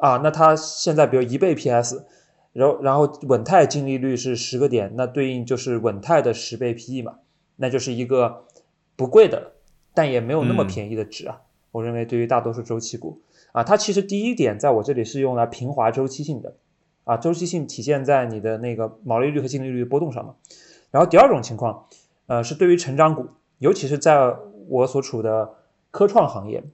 [0.00, 2.04] 啊，那它现在比如一倍 PS，
[2.52, 7.18] 然后然后稳态净利率是十个点，那对应就是稳态的十倍 PE 嘛，
[7.56, 8.44] 那就是一个
[8.96, 9.52] 不贵的，
[9.94, 11.42] 但也没有那么嗯便宜的值啊。
[11.72, 13.20] 我认为对于大多数周期股
[13.52, 16.56] 啊，它其实第一点在我这里是用来平滑周期性的
[17.04, 20.34] 啊，周期性体现在你的那个毛利率和净利率波动上嘛。
[20.90, 21.86] 然后第二种情况，
[22.26, 23.26] 呃，是对于成长股，
[23.58, 24.34] 尤其是在
[24.68, 25.54] 我所处的
[25.92, 26.64] 科创行业，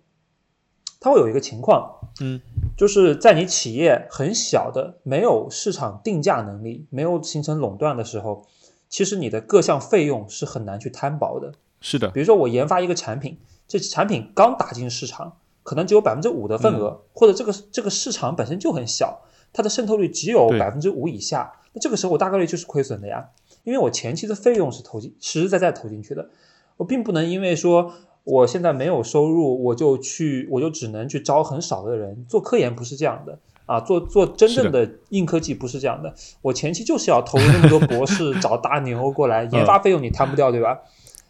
[1.01, 2.41] 它会有一个情况，嗯，
[2.77, 8.47] 就是在你企业很小的、没有市场定价能力、没有形成垄断的时候，
[8.89, 11.53] 其实你的各项费用是很难去摊薄的。
[11.81, 23.31] 是的，比如说我研发一个产品，这产品刚打进市场，可能只有百分之五的份额，或者这个这个市场本身就很小，它的渗透率只有百分之五以下，那这个时候我大概率就是亏损的呀，
[23.65, 26.29] 因为我前期的费用是投进实实在在投进去的，
[26.77, 27.93] 我并不能因为说
[28.27, 33.39] 我现在没有收入，我就去我就只能去招很少的人做科研，不是这样的。
[33.67, 40.81] 啊，做做真正的硬科技不是这样的，我前期就是要投入那么多博士， 找大牛过来，研发费用你摊不掉，对吧？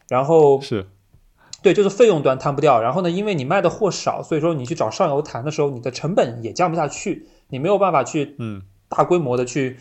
[0.09, 0.87] 然后是
[1.63, 2.83] 对，就是费用端摊不掉。
[2.83, 9.79] 然后呢，因为你卖的货少，所以说你去找上游谈的时候，你的成本也降不下去，你没有办法去嗯大规模的去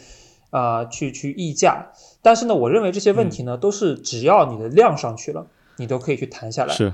[0.49, 1.91] 啊、去去议价。
[2.21, 6.93] 但是呢，我认为这些问题呢，都是只要你的量上去了，你都可以去谈下来是，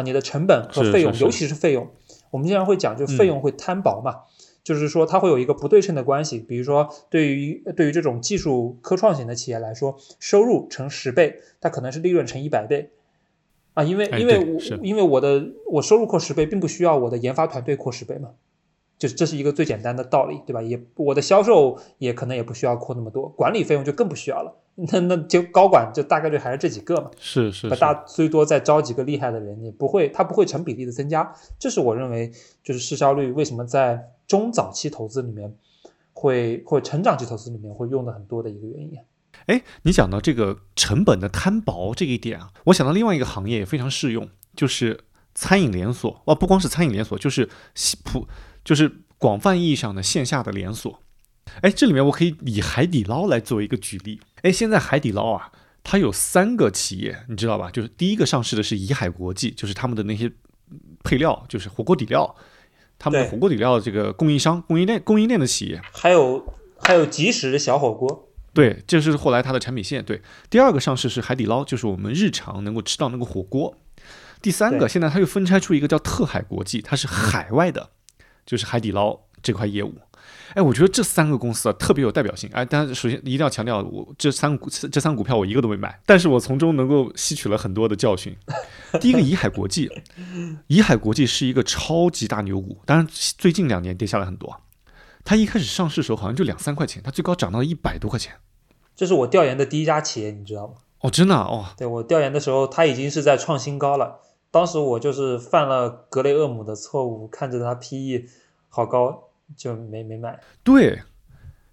[0.00, 0.02] 啊。
[0.02, 1.88] 你的成本和费用，是是尤其是费用，
[2.30, 4.20] 我们经常会讲，就费用会摊薄嘛。
[4.62, 6.38] 就是说，它会有一个不对称的关系。
[6.38, 12.90] 比如说，对于对于这种技术科创型的企业来说，收入乘十倍，它可能是利润乘一百倍
[13.72, 13.82] 啊。
[13.82, 18.30] 因为哎因为因为我的我收入扩十倍，并不需要我的研发团队扩十倍嘛。
[18.98, 20.60] 就是这是一个最简单的道理，对吧？
[20.60, 24.54] 也我的销售也可能也不需要扩那么多，管理费用就更不需要了。
[24.92, 27.10] 那那就高管就大概率还是这几个嘛。
[27.18, 31.34] 是是是，把大最多再招几个厉害的人，也不会，它不会成比例的增加。
[31.58, 35.54] 这是我认为就是市销率为什么在中早期投资里面
[36.12, 38.96] 会或成长期投资里面会用的很多的一个原因。
[39.46, 45.00] 哎，你讲到这个成本的摊薄这一点啊，我想到另外一个行业也非常适用，就是
[45.34, 48.26] 餐饮连锁哦，不光是餐饮连锁，就是西普，
[48.64, 51.00] 就是广泛意义上的线下的连锁。
[51.62, 54.20] 哎，这里面我可以以海底捞来做一个举例。
[54.42, 57.70] 哎，现在海底捞啊，它有三个企业，你知道吧？
[57.70, 60.30] 就是第一个上市的是怡海国际，就是他们的那些
[61.02, 62.34] 配料，就是火锅底料，
[62.98, 65.80] 他们的火锅底料这个供应商、供应链、供应链的企业。
[65.92, 70.04] 还有还有即食小火锅，对，这是后来它的产品线。
[70.04, 73.76] 对，第二个上市是海底捞，就是我们日常能够吃到那个火锅。
[74.42, 77.90] 第三个，现在它又分拆出一个叫特海国际，它是海外的，
[78.46, 79.94] 就是海底捞这块业务。
[80.54, 82.50] 哎，我觉得这三个公司啊特别有代表性。
[82.52, 88.36] 哎，但是首先一定要强调，我这三股这三股票我一个都没买，但是我从中能够吸取了很多的教训。
[89.00, 89.90] 第一个怡海国际，
[90.66, 94.60] 怡海国际是一个超级大牛股，当然最近两年跌下来很多。
[95.24, 98.32] 它一开始上市的时候好像就两三块钱，它最高涨到一百多块钱。
[98.96, 100.74] 这是我调研的第一家企业，你知道吗？
[101.00, 104.20] 哦，真的啊哦，对我调研的时候，它已经是在创新高了。
[104.50, 108.26] 当时我就是犯了格雷厄姆的错误，看着它 PE
[108.68, 110.38] 好高，就没没买。
[110.62, 111.02] 对，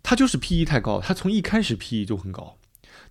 [0.04, 2.58] 它就是 PE 太高，它从一开始 PE 就很高。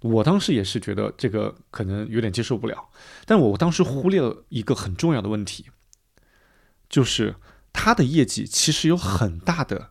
[0.02, 2.90] 我当时也是觉得这个可能有点接受不了，
[3.24, 5.66] 但我当时忽略了一个很重要的问题，
[6.88, 7.36] 就是
[7.72, 9.90] 它的业绩其实有很大的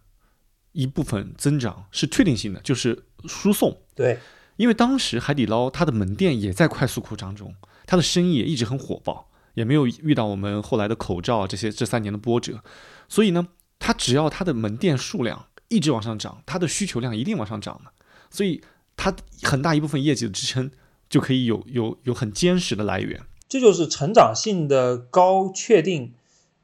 [0.73, 3.81] 一部分增长是确定性的，就是输送。
[3.95, 4.19] 对，
[4.57, 7.55] 因为当时海底捞它的门店也在快速扩张中，
[7.87, 12.63] 它的生意也一直很火爆，也没有遇到我们后来的口罩啊这些这三年的波折，
[13.09, 13.47] 所以呢，
[13.79, 17.91] 它只要它的门店数量一直往上涨，它的需求量一定往上涨的，
[18.29, 18.61] 所以
[18.95, 20.71] 它很大一部分业绩的支撑
[21.09, 23.21] 就可以有有有很坚实的来源。
[23.47, 26.13] 这就是成长性的高确定。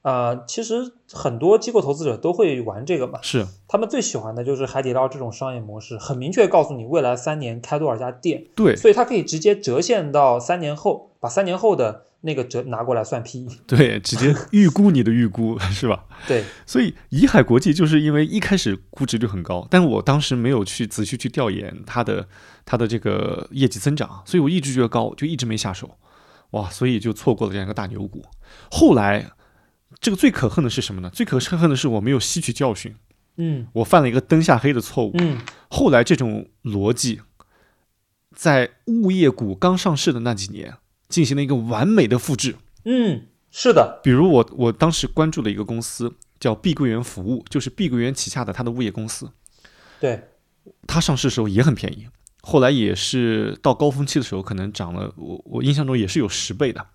[0.03, 3.45] 啊、其实很多机构投资者都会玩这个嘛，是。
[3.67, 8.75] 他们最喜欢的就是海底捞这种商业模式，很明确告诉你未来三年开多少家店，对。
[8.75, 13.47] 所以它可以直接折现到三年后，把三年后的那个折拿过来算 PE。
[13.67, 16.05] 对，直接预估你的预估是吧？
[16.27, 22.27] 对，所以怡海国际就是因为一开始估值就很高，但我当时没有去仔细去调研它的
[22.63, 25.97] 它的这个业绩增长，所以我一直觉得高，就一直没下手，
[26.51, 28.23] 哇，所以就错过了这样一个大牛股。
[28.69, 29.31] 后来
[29.99, 31.09] 这个最可恨的是什么呢？
[31.11, 32.95] 最可恨的是我没有吸取教训，
[33.37, 35.11] 嗯我犯了一个灯下黑的错误。
[35.15, 37.21] 嗯，后来这种逻辑
[38.35, 40.75] 在物业股刚上市的那几年
[41.11, 42.55] 进行了一个完美的复制。
[42.85, 49.29] 嗯，是的，比如我我当时关注的一个公司叫碧桂园服务，就是碧桂园旗下的它的物业公司，
[49.99, 50.29] 对，
[50.87, 52.07] 它上市的时候也很便宜，
[52.41, 56.87] 后来也是到高峰期的时候可能涨了，我我印象中也是有十倍的。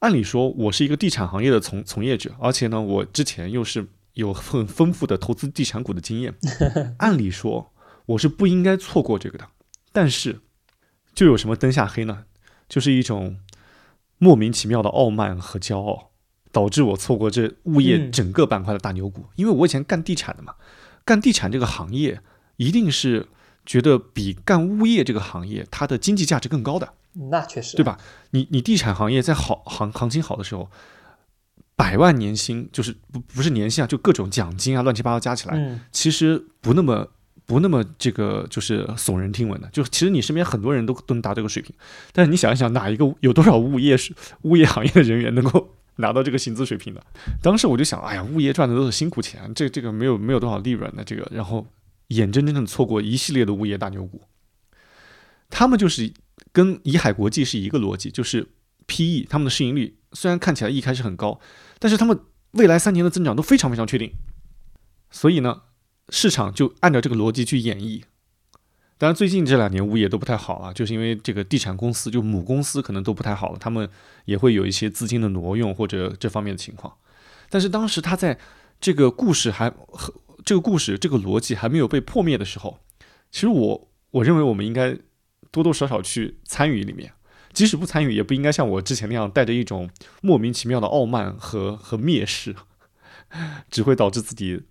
[0.00, 6.34] 按理说，我是一个地产行业的从从业者，而且呢，我之前又是有很丰富的投资地产股的经验，
[6.98, 7.72] 按理说
[8.06, 9.46] 我是不应该错过这个的。
[9.90, 10.40] 但是，
[11.14, 12.24] 就有什么灯下黑呢？
[12.68, 13.38] 就是一种
[14.18, 16.10] 莫名其妙的傲慢和骄傲，
[16.52, 19.26] 导致我错过这物业嗯整个板块的大牛股。
[19.36, 20.54] 因为我以前干地产的嘛，
[21.04, 22.20] 干地产这个行业
[22.56, 23.28] 一定是
[23.64, 26.94] 觉得比干物业这个行业它的经济价值更高的。
[27.30, 27.84] 那确实，对？
[27.84, 27.98] 吧？
[28.30, 30.70] 你你地产行业在好行行情好的时候，
[31.74, 37.08] 百万年薪就是不不是年薪啊，就各种奖金啊，乱七八糟加起来，嗯其实不那么
[37.48, 39.66] 不那么这个就是耸人听闻的。
[39.72, 41.74] 就其实你身边很多人都都能达这个水平，
[42.12, 47.02] 但是你想一想，哪一个有多少物业是物业行业的人员能够拿到这个薪资水平的？
[47.42, 51.66] 当时我就想，哎呀，物业赚的都是辛苦钱，这这个没有没有多少利润的这个，然后
[52.08, 54.20] 眼睁睁的错过一系列的物业大牛股。
[55.48, 56.12] 他们就是
[56.52, 58.46] 跟怡海国际是一个逻辑，就是
[58.86, 61.40] P/E 他们的市盈率虽然看起来一开始很高，
[61.78, 64.12] 但是他们未来三年的增长都非常非常确定，
[65.10, 65.62] 所以呢，
[66.10, 68.02] 市场就按照这个逻辑去演绎。
[68.96, 73.88] 当然，最近这两年物业都不太好啊，就是因为这个地产公司就母公司可能都不太好了，他们
[74.24, 76.92] 也会有一些资金的挪用或者这方面的情况。
[77.48, 78.36] 但是当时他在
[78.80, 80.12] 这个故事还和
[80.44, 82.80] 这个故事这个逻辑还没有被破灭的时候，
[83.30, 84.98] 其实我我认为我们应该
[85.52, 87.12] 多多少少去参与里面，
[87.52, 89.88] 即使不参与，也不应该像我之前那样带着一种
[90.22, 92.56] 莫名其妙的傲慢和和蔑视，
[93.70, 94.62] 只会导致自己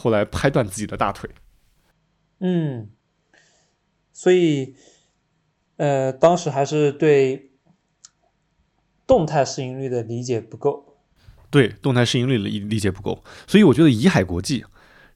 [0.00, 1.28] 后来拍断自己的大腿。
[2.38, 2.88] 嗯，
[4.12, 4.74] 所以
[5.76, 7.50] 呃，当时还是对
[9.06, 10.96] 动态市盈率的理解不够。
[11.50, 14.64] 对动态市盈率的理理解不够，所以我觉得怡海国际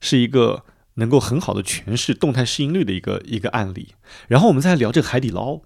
[0.01, 3.95] 是一个能够很好的诠释动态市盈率的一个一个案例。
[4.27, 5.61] 然后我们再聊这个海底捞，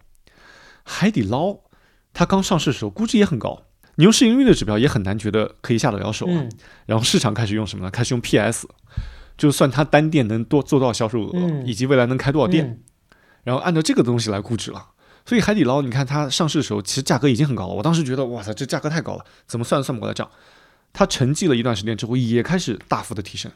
[0.85, 1.61] 海底捞
[2.13, 3.63] 它刚上市的时候估值也很高，
[3.99, 6.33] 你用市盈率的指标也很难觉得可以下得了手啊。
[6.33, 6.49] 嗯
[6.87, 7.91] 然后市场开始用什么呢？
[7.91, 8.67] 开始用 PS，
[9.37, 12.79] 就算它单店能多做多少销售额，嗯以及未来能开多少店，嗯
[13.43, 14.91] 然后按照这个东西来估值了。
[15.27, 17.75] 所以海底捞，你看它上市的时候，其实价格已经很高了。
[17.75, 20.31] 我当时觉得，哇塞，这价格太高了，怎么算都算不过来账。
[20.93, 23.51] 它沉寂了一段时间之后，也开始大幅的提升。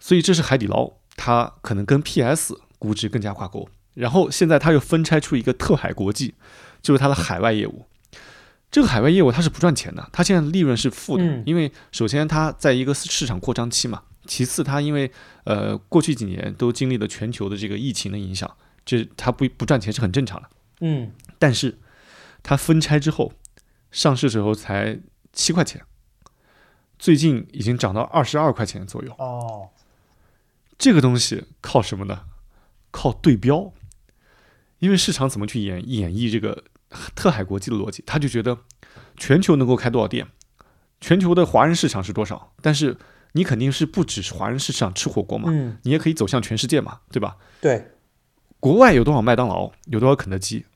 [0.00, 3.68] 所以这是海底捞，它可能跟 PS 估值更加挂钩。
[3.94, 6.34] 然后现在它又分拆出一个特海国际，
[6.80, 7.84] 就是它的海外业务。
[8.72, 15.12] 这个海外业务它是不赚钱的，它现在利润是负的，嗯因为首先它在一个市场扩张期嘛，其次它因为
[15.44, 18.50] 呃过去几年都经历了全球的这个疫情的影响，
[18.84, 20.48] 这它不不赚钱是很正常的。
[20.80, 21.78] 嗯但是
[22.42, 23.34] 它分拆之后，
[23.90, 24.98] 上市时候才
[25.34, 25.82] 七块钱，
[26.98, 29.12] 最近已经涨到二十二块钱左右。
[29.18, 29.68] 哦，
[30.78, 32.22] 这个东西靠什么呢？
[32.90, 33.72] 靠对标，
[34.78, 36.64] 因为市场怎么去演演绎这个
[37.14, 38.58] 特海国际的逻辑，他就觉得
[39.16, 40.26] 全球能够开多少店，
[41.00, 42.96] 全球的华人市场是多少，但是
[43.32, 45.78] 你肯定是不只是华人市场吃火锅嘛，嗯。
[45.82, 47.36] 你也可以走向全世界嘛，对吧？
[47.60, 47.92] 对，
[48.60, 50.66] 国外有多少麦当劳，有多少肯德基，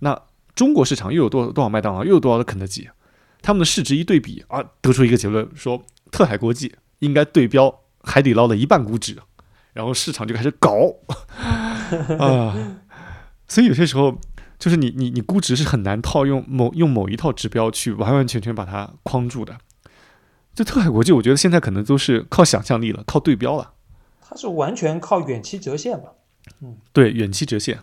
[0.00, 0.22] 那
[0.54, 2.88] 中国市场又有多多少麦当劳，又有多少的肯德基，
[3.42, 9.18] 他们的市值一对比啊，得出一个结论，说特海国际应该对标海底捞的一半估值，
[9.72, 10.70] 然后市场就开始搞。
[12.18, 12.78] 啊，
[13.46, 14.18] 所以有些时候
[14.58, 19.58] 就是你你你估值是很难套用某用某一套指标去完完全全把它框住的。
[20.54, 23.72] 就特海国际，我觉得现在可能都是靠想象力了，靠对标了。
[24.20, 26.12] 它是完全靠远期折现吧？
[26.62, 26.78] 嗯。
[26.92, 27.80] 对，远期折现。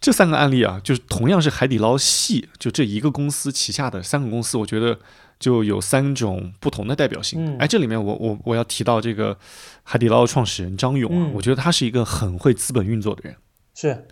[0.00, 4.98] 这三个案例啊，就是同样是海底捞系，就这一个公司旗下的三个公司，我觉得
[5.38, 7.44] 就有三种不同的代表性。
[7.44, 9.38] 嗯哎，这里面我我我要提到这个
[9.84, 13.36] 海底捞的创始人张勇啊，嗯我觉得他是一个很会资本运作的人。
[13.74, 14.08] 是，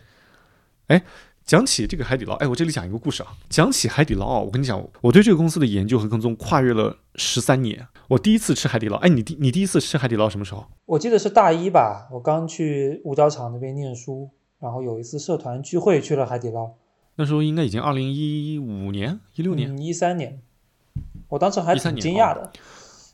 [1.44, 3.32] 讲起这个海底捞，哎，我这里讲一个故事啊。
[3.48, 7.86] 讲起海底捞啊，我跟你讲，我对这个公司的研究和跟踪跨越了十三年。
[8.08, 10.64] 我第一次吃海底捞，哎，你第你第一次吃海底捞什么时候？
[10.86, 14.30] 我记得是大一吧，我刚去五角场那边念书，
[14.60, 16.70] 然后有一次社团聚会去了海底捞，
[17.16, 19.74] 那时候应该已经二零一五年、一六年。
[19.74, 20.40] 嗯，一三年，
[21.28, 22.52] 我当时还13挺惊讶的，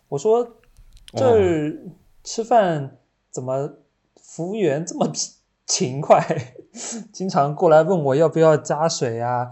[0.09, 0.57] 我说
[1.15, 1.73] 这
[2.23, 2.99] 吃饭
[3.31, 3.79] 怎么
[4.21, 5.11] 服务员这么
[5.67, 6.55] 勤快，
[7.13, 9.51] 经常过来问我要不要加水啊，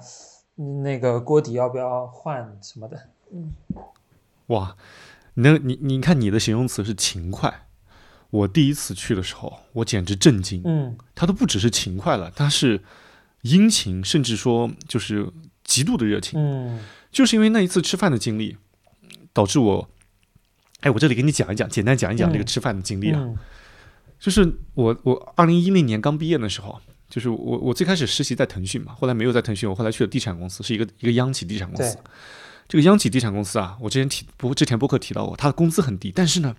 [0.56, 3.52] 嗯那个锅底要不要换什么的，嗯
[4.48, 4.76] 哇，
[5.34, 7.66] 你那你你看你的形容词是勤快，
[8.30, 10.62] 我第一次去的时候，我简直震惊。
[10.64, 12.82] 嗯他都不只是勤快了，他是
[13.42, 15.32] 殷勤，甚至说就是
[15.64, 16.38] 极度的热情。
[16.38, 18.56] 嗯就是因为那一次吃饭的经历，
[19.32, 19.88] 导致我，
[20.80, 23.20] 哎，我这里给你讲一讲，简单讲一讲这个嗯吃饭的经历啊。
[23.20, 23.38] 嗯
[24.18, 26.80] 就是我我二零一零年刚毕业的时候，
[27.14, 31.96] 就是我我最开始实习在腾讯嘛，后来没有在腾讯，我后来去了地产公司，是一个一个央企地产公司。
[32.66, 36.56] 这个央企地产公司啊，我之前提不之前播客提到过，它的工资很低，但是呢，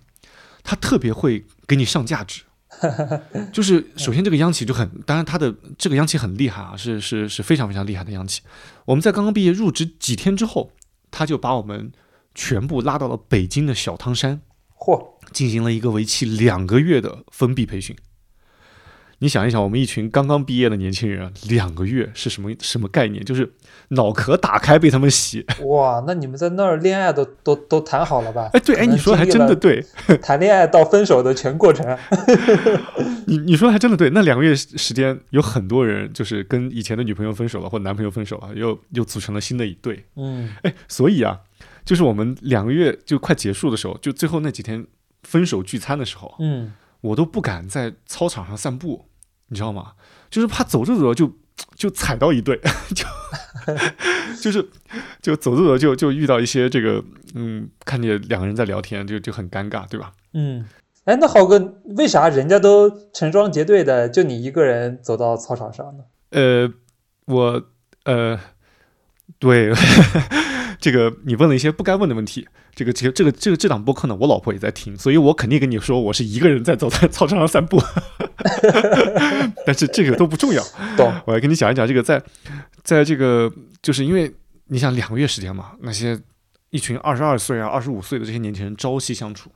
[0.62, 2.40] 它特别会给你上价值。
[3.52, 8.40] 就是首先这个央企就很，当然他的这个央企很厉害啊，是是是非常非常厉害的央企。
[8.86, 10.72] 我们在刚刚毕业入职几天之后，
[11.10, 11.92] 他就把我们
[12.34, 14.40] 全部拉到了北京的小汤山，
[14.78, 17.94] 嚯，进行了一个为期两个月的封闭培训。
[19.20, 23.24] 你想一想，我们一群刚刚毕业的年轻人，两个月是什么什么概念？
[23.24, 23.50] 就是
[23.88, 25.46] 脑壳打开被他们洗。
[25.64, 28.50] 哇，那你们在那儿恋爱都都都谈好了吧？
[28.52, 29.82] 哎，对，哎，你说的还真的对，
[30.20, 31.86] 谈恋爱到分手的全过程。
[33.26, 40.04] 你你说的还真的对，那两个月时间有很多人就是跟以前的女朋友分手了，或男朋友分手了，又又组成了新的一对。
[40.16, 41.40] 嗯，哎，所以啊，
[41.86, 44.86] 就是我们两个月就快结束的时候，就最后那几天
[45.22, 46.74] 分手聚餐的时候，嗯。
[47.06, 49.06] 我都不敢在操场上散步，
[49.48, 49.92] 你知道吗？
[50.30, 51.32] 就是怕走着走着就
[51.74, 52.60] 就踩到一对，
[52.94, 53.06] 就
[54.40, 54.68] 就是
[55.22, 57.02] 就走着走着就就遇到一些这个
[57.34, 60.12] 嗯，看见两个人在聊天，就就很尴尬，对吧？
[60.34, 60.66] 嗯，
[61.04, 66.04] 哎，那浩哥，为啥人家都成双结对的，就你一个人走到操场上呢？
[66.30, 66.72] 呃，
[67.26, 67.62] 我
[68.04, 68.38] 呃，
[69.38, 69.72] 对。
[70.86, 72.46] 这个你问了一些不该问的问题。
[72.76, 77.82] 这个这个这个这个这档播客呢，我老婆也在听，所以我肯定跟你说，我是一个人在走在操场上散步。
[79.66, 80.62] 但是这个都不重要。
[80.96, 81.12] 懂。
[81.26, 82.22] 我来跟你讲一讲这个，在
[82.84, 84.32] 在这个就是因为
[84.66, 86.16] 你想两个月时间嘛，那些
[86.70, 89.50] 一群二十二岁啊、二十五岁的这些年轻人朝夕相处，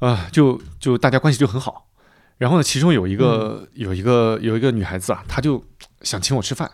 [0.00, 1.88] 啊，就就大家关系就很好。
[2.36, 5.64] 然后呢，其中有一个有一个有一个女孩子啊，她就
[6.02, 6.70] 想请我吃饭。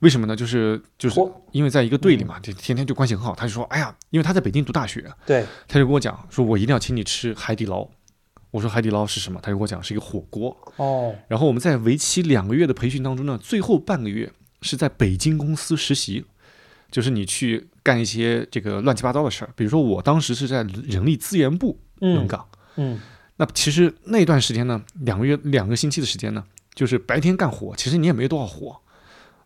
[0.00, 0.34] 为什么呢？
[0.34, 1.20] 就是就是
[1.52, 3.34] 因为在一个队里嘛，就天天就关系很好。
[3.34, 7.86] 他就说：“哎呀，因为他在北京读大学，对，他就跟我讲，说我一定要请你吃海底捞。”
[8.50, 10.56] 我说：“海底捞是什么？”他就跟我讲是一个火锅。
[10.76, 11.14] 哦。
[11.28, 14.32] 然后我们在为期两个月的培训当中呢，最后半个月
[14.62, 16.24] 是在北京公司实习，
[16.90, 19.50] 就是你去干一些这个乱七八糟的事儿。
[19.54, 22.98] 比如说我当时是在人力资源部轮岗，嗯，
[23.36, 26.42] 那其实那段时间呢，两个月两个星期的时间呢，
[26.74, 28.80] 就是白天干活，其实你也没多少活。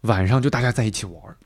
[0.05, 1.37] 晚上就大家在一起玩儿，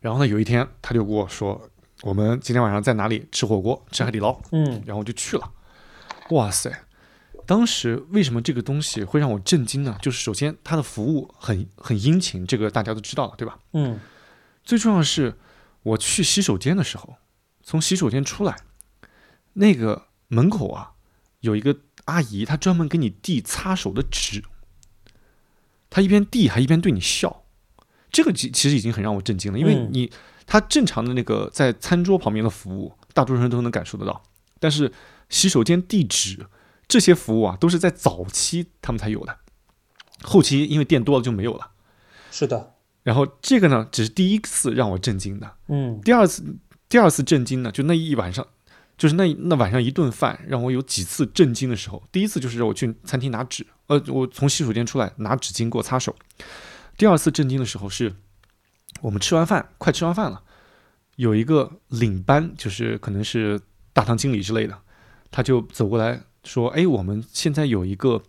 [0.00, 1.70] 然后呢，有一天他就跟我说
[2.00, 5.52] ：“我们今天晚上在哪里吃火锅，吃海底捞。”嗯，然后我就去了。
[6.30, 6.72] 哇塞！
[7.44, 9.98] 当时为什么这个东西会让我震惊呢？
[10.00, 13.58] 就是首先它的服务很很殷勤，这个大家都知道了，对吧？
[13.72, 14.00] 嗯。
[14.64, 15.38] 最重要的是，
[15.82, 17.16] 我去洗手间的时候，
[17.62, 18.56] 从洗手间出来，
[19.52, 20.92] 那个门口啊，
[21.40, 21.76] 有一个
[22.06, 24.42] 阿姨，她专门给你递擦手的纸。
[25.96, 27.44] 他一边递还一边对你笑，
[28.12, 30.12] 这个其其实已经很让我震惊了，因为你
[30.46, 34.22] 他正常的那个在餐桌旁边的服务，大多数人都能感受得到，
[34.60, 34.92] 但是
[35.30, 36.46] 洗手间递纸
[36.86, 39.38] 这些服务啊，都是在早期他们才有的，
[40.20, 41.70] 后期因为店多了就没有了。
[42.30, 46.58] 是的，然后这个呢，只是第一次让我震惊的，嗯，第二次
[46.90, 48.46] 第二次震惊呢，就那一晚上。
[48.98, 52.02] 就是那那晚上一顿饭让我有几次震惊的时候。
[52.10, 56.14] 第一次就是让我去餐厅拿纸，呃，我从洗手间出来拿纸巾给我擦手。
[56.96, 58.14] 第二次震惊的时候是，
[59.00, 60.42] 我们吃完饭快吃完饭了，
[61.16, 63.60] 有一个领班，就是可能是
[63.92, 64.78] 大堂经理之类的，
[65.30, 68.22] 他就走过来说：“哎，我们现在有一个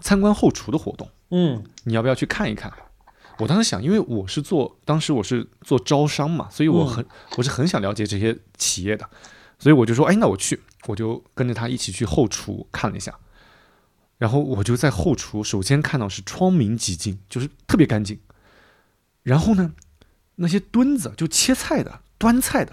[0.00, 2.72] 参观后厨的活动，嗯，你要不要去看一看？”
[3.38, 7.04] 我当时想，因为我是做当时我是做招商嘛，所以我很
[7.36, 9.06] 我是很想了解这些企业的。
[9.58, 13.18] 所以我就说，哎，那我去，我就跟着他一起去后厨看了一下，
[14.18, 18.18] 然后我就在后厨，首先看到是窗明几净，就是特别干净。
[19.22, 19.72] 然后呢，
[20.36, 22.72] 那些墩子就切菜的、端菜的，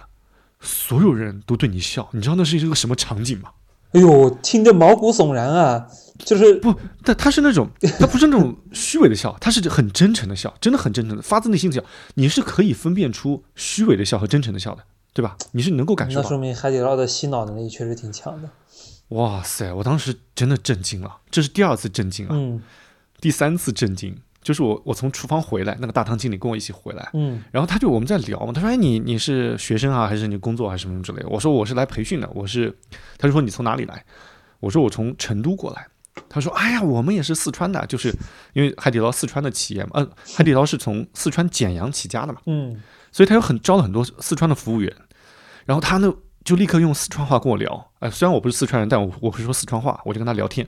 [0.59, 3.51] 所有人都对你笑，你知道那是一个什么场景吗？
[3.91, 5.87] 哎呦，听着毛骨悚然啊！
[6.19, 6.73] 就是不，
[7.03, 7.69] 但他是那种，
[7.99, 11.83] 他不是那种虚伪的笑，他是很真诚的笑，真的很真诚的，发自内心的笑。
[12.15, 14.83] 你是可以分辨出虚伪的笑和真诚的笑的。
[15.15, 15.37] 对吧？
[15.51, 18.49] 你是能够感受到，那说明海底捞的洗脑能力确实挺强的。
[19.13, 19.71] 哇塞！
[19.73, 22.31] 我当时真的震惊了，这是第二次震惊啊。
[22.33, 22.61] 嗯。
[23.21, 27.41] 第三次震惊就是我我从厨房回来，那个大堂经理跟我一起回来，嗯。
[27.51, 32.75] 然后他就我们在聊嘛，他说：“哎，你你是学生啊，还是你工作还是什么之类的？”我说：“我是来培训的，我是。”
[33.17, 34.03] 他就说：“你从哪里来？”
[34.59, 35.87] 我说：“我从成都过来。”
[36.27, 38.13] 他说：“哎呀，我们也是四川的，就是
[38.53, 44.91] 因为海底捞四川的企业嘛，嗯，海底捞是从四川简阳起家的嘛，嗯，所以他有很招了很多四川的服务员。”
[45.65, 47.91] 然后他呢，就立刻用四川话跟我聊。
[48.03, 50.01] 哎，虽然我不是四川人，但我我会说四川话。
[50.03, 50.67] 我就跟他聊天，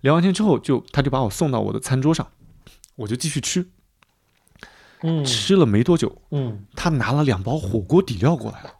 [0.00, 2.26] 聊完天之后，就他就把我送到我的餐桌上，
[2.96, 3.68] 我就继续吃。
[5.02, 8.70] 嗯，吃了没多久，嗯，他拿了两包火锅底料过来了。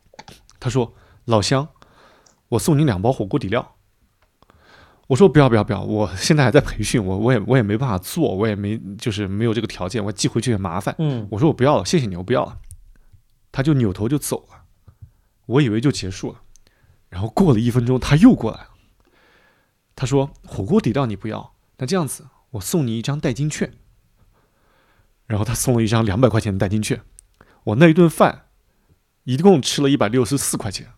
[0.59, 0.95] 他说
[1.27, 1.69] ：“老乡，
[2.49, 3.77] 我送你两包火锅底料。”
[5.09, 12.59] 我说：“不要不要不要，我现在还在培训，我我也我也没办法做，我也没就是没有这个条件，我寄回去也麻烦。”嗯，我说：“我不要了，谢谢你，我不要了。”
[13.53, 14.65] 他就扭头就走了。
[15.47, 16.41] 我以为就结束了，
[17.11, 18.69] 然后过了一分钟，他又过来了。
[19.95, 23.75] 他说火锅底料你不要，那这样子我送你一张代金券。
[25.27, 27.03] 然后他送了一张两百块钱的代金券，
[27.63, 28.47] 我那一顿饭
[29.25, 30.89] 一共吃了一百六十四块钱，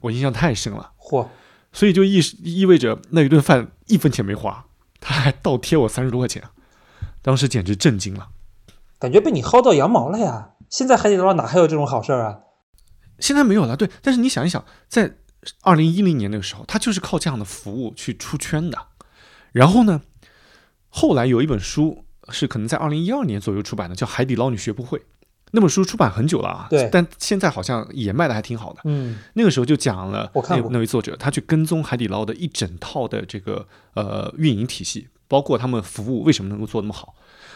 [0.00, 0.92] 我印象太深了。
[0.98, 1.28] 嚯！
[1.72, 4.66] 所以就意意味着那一顿饭一分钱没花，
[5.00, 6.42] 他还倒贴我三十多块钱，
[7.22, 8.28] 当时简直震惊了。
[8.98, 10.50] 感觉被你薅到羊毛了呀！
[10.68, 12.40] 现在海底捞哪还有这种好事儿啊？
[13.20, 13.88] 现在没有了，对。
[14.02, 15.16] 但是你想一想，在
[15.62, 18.78] 二零一零年那个时候，他就是靠这样的服务去出圈的。
[19.52, 20.02] 然后呢，
[20.88, 22.04] 后来有一本书。
[22.30, 24.98] 是可能在二零一二年左右出版的，叫《海底捞你学不会》
[25.52, 28.82] 那本书出版很久了啊，对，但现在好像也卖的还挺好的。
[28.84, 37.14] 嗯，那个时候就讲了，我看过那位作者，他去跟踪海底捞的一整套的这个呃运营体系，包括他们服务为什么能够做那么好。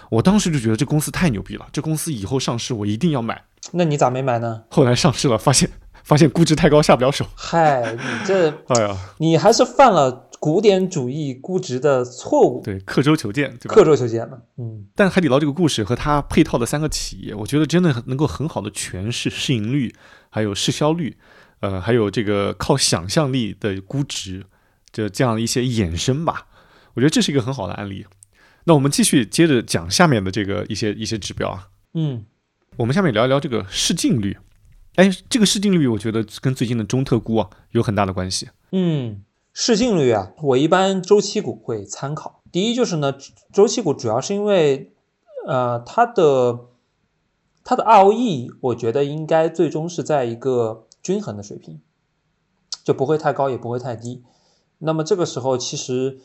[0.09, 3.45] 我当时就觉得这公司太牛逼了，这公司以后上市我一定要买。
[3.73, 4.65] 那你咋没买呢？
[4.71, 5.71] 后来上市了，发现
[6.05, 7.27] 发现估值太高，下不了手。
[7.35, 10.29] 嗨，你这， 哎呀，你还是犯了。
[10.43, 13.75] 古典主义估值的错误，对，刻舟求剑，对吧？
[13.77, 14.87] 刻舟求剑了，嗯。
[14.93, 19.95] 但海底捞这个故事和它配套的三个企业，我觉得真的能够很好的诠释市盈率，
[20.31, 21.17] 还有市销率，
[21.61, 24.45] 呃，还有这个靠想象力的估值，
[24.91, 26.49] 这这样一些衍生吧。
[26.95, 28.05] 我觉得这是一个很好的案例。
[28.65, 32.25] 那我们继续接着讲下面的这个一些一些指标啊，嗯，
[32.79, 34.37] 我们下面聊一聊这个市净率。
[34.97, 39.25] 哎，这个市净率我觉得跟最近的中特估啊有很大的关系，嗯。
[39.55, 42.41] 市净率啊，我一般周期股会参考。
[42.51, 43.13] 第一就是呢，
[43.53, 44.95] 周期股主要是因为，
[45.47, 46.69] 呃，它的
[47.63, 51.83] 它的 ROE，我觉得应该最终是在一个均衡的水平，
[52.83, 54.23] 就不会太高，也不会太低。
[54.79, 56.19] 那么这个时候，其实，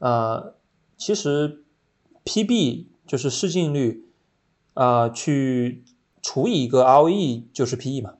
[0.00, 0.54] 呃，
[0.98, 1.62] 其实
[2.24, 4.08] PB 就是市净率，
[4.74, 5.84] 呃，去
[6.24, 8.14] 除以一个 ROE 就是 PE 嘛。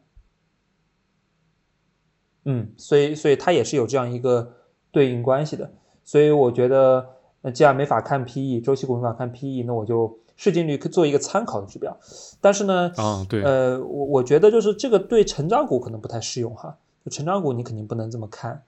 [2.44, 4.52] 嗯，所以所以它也是有这样一个
[4.90, 5.72] 对应关系的，
[6.04, 7.08] 所以我觉得，
[7.40, 11.96] 那既然没法看 PE，周期股没法看 PE，那我就市净率做一个参考的指标。
[12.42, 18.62] 但是呢，啊对，呃，我我觉得就是这个对成长股可能不太适用哈，就成长股你肯定不能这么看，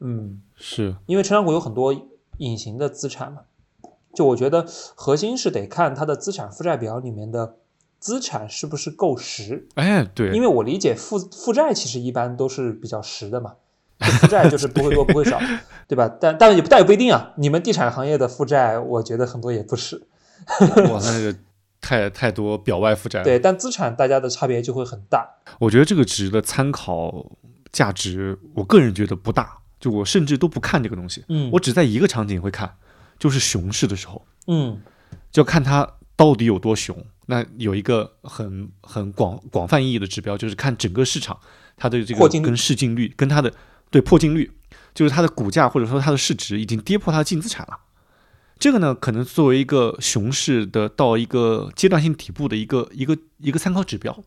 [0.00, 1.94] 嗯，是因为成长股有很多
[2.36, 3.44] 隐形的资产嘛，
[4.12, 7.56] 就我觉得核心是得看它的资产负债表里面的。
[7.98, 9.66] 资产是不是够实？
[9.74, 13.54] 哎，对，因为我理解负负债其实一般都是比较实的嘛，
[13.98, 15.40] 负债就是不会多不会少，
[15.88, 16.08] 对吧？
[16.20, 17.32] 但但也但也不一定啊。
[17.36, 20.06] 你们地产行业的负债，我觉得很多也不是。
[20.60, 21.34] 哇，那个
[21.80, 23.22] 太太多表外负债。
[23.22, 25.28] 对，但资产大家的差别就会很大。
[25.58, 27.32] 我觉得这个值的参考
[27.72, 29.58] 价值，我个人觉得不大。
[29.78, 32.76] 就我甚至都不看这个东西，嗯，我只在一个场景会看，
[33.18, 34.80] 就是熊市的时候，嗯，
[35.30, 35.86] 就看它
[36.16, 36.96] 到底有多熊。
[37.26, 41.38] 那有一个很很广广泛意义的指标，就是看整个市场
[41.76, 43.52] 它的这个跟市净率跟它的
[43.90, 44.50] 对破净率，
[44.94, 47.78] 就是它的股价或者说它的市值已经跌破它的净资产了。
[48.58, 54.24] 这个呢，可能作为一个熊市的到一个阶段性底部的一个一个一个参考指标。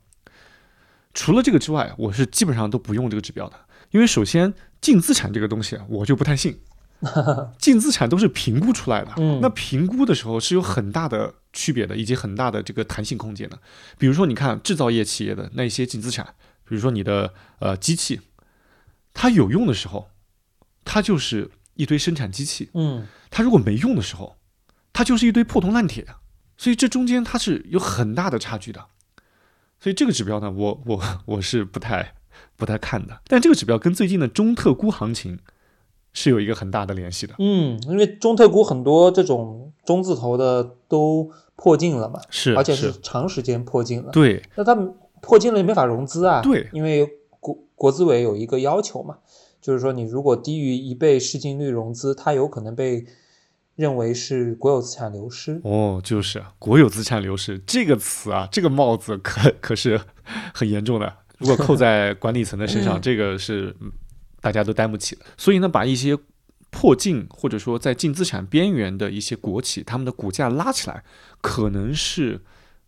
[1.13, 3.55] 除了这个之外，我是基本上都不用这个指标的，
[3.89, 6.59] 因为首先净资产这个东西我就不太信。
[7.57, 13.57] 净资产都是评估出来的，嗯，那评估的时候是有很大的区别的，以及很大的这个弹性空间的。
[13.97, 16.35] 比如说，你看制造业企业的那些净资产，
[16.67, 18.19] 比如说你的呃机器，
[19.13, 20.09] 它有用的时候，
[20.83, 24.35] 它就是一堆生产机器，嗯，它如果没用的时候，
[24.91, 26.05] 它就是一堆破铜烂铁，
[26.57, 28.87] 所以这中间它是有很大的差距的。
[29.79, 32.15] 所以这个指标呢，我我我是不太
[32.57, 33.21] 不太看的。
[33.27, 35.39] 但这个指标跟最近的中特估行情。
[36.11, 42.91] 是有一个很大的联系的，嗯，因为中特估很多这种中字头的都破净了嘛，是，而且是。
[43.01, 47.07] 长时间破净了，对，那他们破净了也没法融资啊，对，因为
[47.39, 49.17] 国国资委有一个要求嘛，
[49.61, 53.05] 就是说你如果低于一倍市净率融资，它有可能被
[53.75, 55.61] 认为是国有资产流失。
[55.63, 60.01] 哦，就是国有资产流失这个词啊，这个帽子可可是
[60.53, 63.75] 很严重的，如果扣在管理层的身上，这个是。
[64.41, 66.17] 大家都担不起了，所以呢，把一些
[66.69, 71.03] 破净或者说在净资产边缘的一些国企，他们的股价拉起来，
[71.41, 72.41] 可能是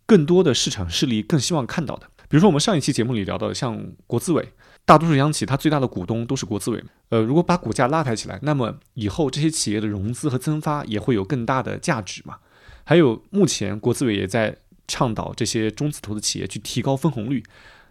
[0.06, 2.08] 更多的市场势力更希望看到的。
[2.30, 4.54] 比如说我们上一期节目里聊到，像国资委，
[4.86, 6.82] 大多数央企它最大的股东都是国资委。
[7.10, 12.38] 呃，如果把股价拉抬起来，那么以后这些企业的融资和增发也会有更大的价值嘛。
[12.84, 14.56] 还有目前国资委也在
[14.88, 17.44] 倡导这些中字头的企业去提高分红率，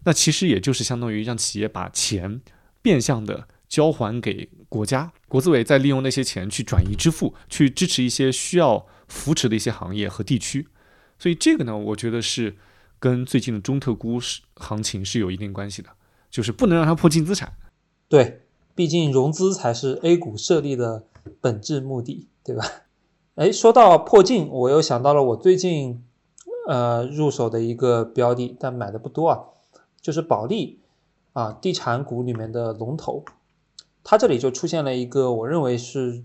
[0.05, 2.41] 那其实也就是相当于让企业把钱。
[2.83, 10.69] 变相的交还给国家，国资委再利用那些钱去转移支付，去支持一些需要扶持的一些行业和地区。
[11.19, 12.57] 所以这个呢，我觉得是
[12.99, 15.91] 跟最近的中特估是行情是有一定关系的，
[16.31, 17.53] 就是不能让它破净资产。
[18.09, 18.43] 对，
[18.75, 21.07] 毕竟融资才是 A 股设立的
[21.41, 22.65] 本质目的，对吧？
[23.37, 26.03] 哎，说到破净，我又想到了我最近
[26.67, 29.39] 呃入手的一个标的，但买的不多啊，
[30.01, 30.80] 就是保利
[31.33, 33.25] 啊，地产股里面的龙头，
[34.03, 36.25] 它这里就出现了一个我认为是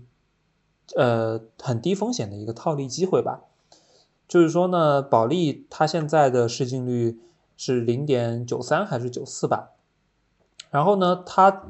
[0.96, 3.42] 呃很低风险的一个套利机会吧。
[4.28, 7.20] 就是说呢，保利它现在的市净率
[7.56, 9.70] 是零点九三还是九四吧？
[10.70, 11.62] 然后呢，它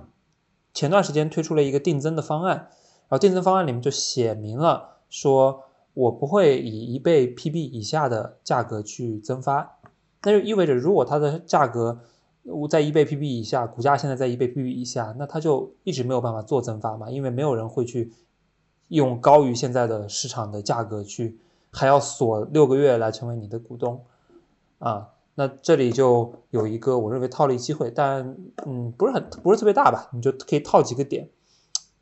[0.73, 9.79] 前段时间推出了一个定增的方案，然后定增方案里面就写明了，说我不会以一倍 PB 以下的价格去增发，
[10.23, 12.01] 那就意味着如果它的价格
[12.47, 18.13] 我在一倍 PB 以下，股价现在在一倍 PB 以下，那它就一直没有办法做增发嘛，因为没有人会去
[18.89, 21.39] 用高于现在的市场的价格去。
[21.73, 24.03] 还要锁六个月来成为你的股东，
[24.79, 28.35] 啊，那这里就有一个我认为套利机会，但
[28.65, 31.29] 嗯不是很不是特别大吧，你就可以套几个点，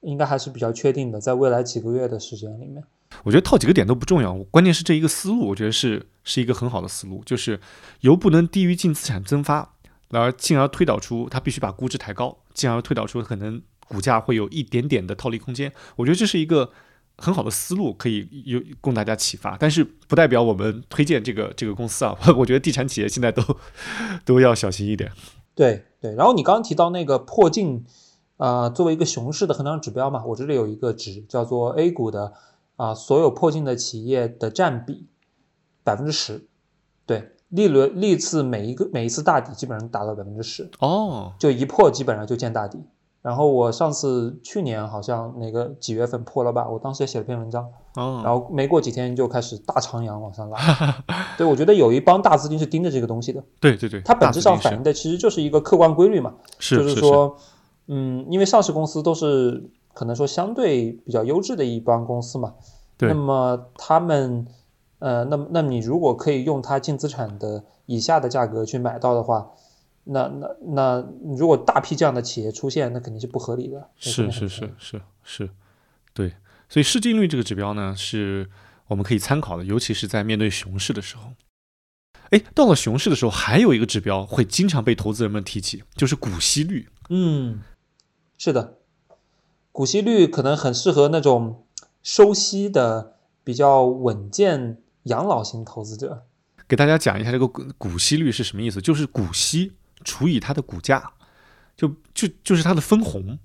[0.03, 2.85] 应该还是比较确定的，在未来几个月的时间里面，
[3.25, 7.59] 我觉得套几个点都不重要，关键是这一个思路，我觉得是是一个很好的思路，就是
[8.03, 9.74] 由不能低于净资产增发，
[10.15, 16.71] 而进而推导出它必须把估值抬高，进而推导出可能股价会有一点点的套利空间，我觉得这是一个。
[17.17, 22.13] 很好的思路可以有供大家启发，但是不代表我们推荐这个这个公司啊。
[22.37, 23.41] 我觉得地产企业现在都
[24.25, 25.13] 都要小心一点。
[25.55, 27.85] 对对，然后你刚刚提到那个破净
[28.37, 32.33] 啊，作为一个熊市的衡量指标嘛，我这里有一个值叫做 A 股的
[32.75, 35.07] 啊所有破净的企业的占比
[35.85, 36.49] 百分之十，
[37.07, 42.79] 对，历轮历次每一个每一次大底基本上达到百分之十哦，就一破基本上就见大底。
[43.23, 46.69] 然后我上次去年好像那个几月份破了吧？
[46.69, 50.59] 我当时也写了篇文章，然后没过几天就开始大长阳往上拉。
[51.39, 53.43] 对，我觉得有一帮大资金是盯着这个东西的。
[53.61, 57.35] 对对对，它本质上反映的其实就是一个客观规律嘛，就是说，
[57.87, 62.53] 嗯，因为上市公司都是可能说相对比较优质的一帮公司嘛，
[62.99, 64.47] 那么他们，
[64.99, 69.51] 呃，那么那你如果可以用它净资产的以下的价格去买到的话。
[70.07, 73.89] 那那那，如果大批这样的企业出现，那肯定是不合理的。
[73.97, 75.49] 是是是是是，
[76.13, 76.35] 对。
[76.69, 78.47] 所以市净率这个指标呢，是
[78.89, 81.31] 我们可以参考的，尤其是在面对熊市的时候。
[82.29, 86.91] 哎，到了熊市的时候，还有一个指标会经常被投资人们提起，就是股息率。
[87.09, 87.61] 嗯，
[88.37, 88.77] 是的，
[89.73, 91.65] 股息率可能很适合那种
[92.03, 96.27] 收息的比较稳健养老型投资者。
[96.69, 99.73] 给大家讲一下这个股股息率是什么意思，就是股息。
[100.05, 101.13] 除以它的股价，
[101.75, 103.39] 就就就是它的分红，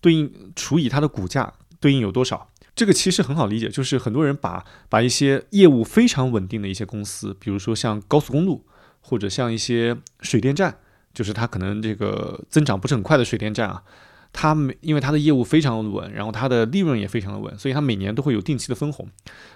[0.00, 2.50] 对应除以它的股价，对应有多少？
[2.74, 8.66] 这个其实很好理解，就是很多人把把一些业务非常稳定的一些公司，比如说像高速公路，
[9.00, 10.78] 或者像一些水电站，
[11.14, 13.84] 就是它可能这个增长不是很快的水电站啊，
[14.32, 19.08] 它每因为它的业务非常的稳，然后它的利润也非常的稳，所以它每年都会有定期的分红。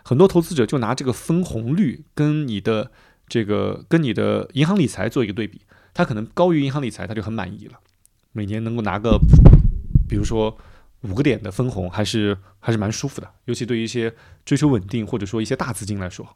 [0.02, 2.90] 很多投资者就拿这个分红率跟你的
[3.28, 5.60] 这个跟你的银行理财做一个对比。
[5.92, 7.78] 他可能高于银行理财，他就很满意了。
[8.32, 9.16] 每年能够拿个，
[10.08, 10.56] 比如说
[11.02, 13.30] 五个点的分红，还是还是蛮舒服的。
[13.44, 14.12] 尤其对于一些
[14.44, 16.26] 追求稳定或者说一些大资金来说。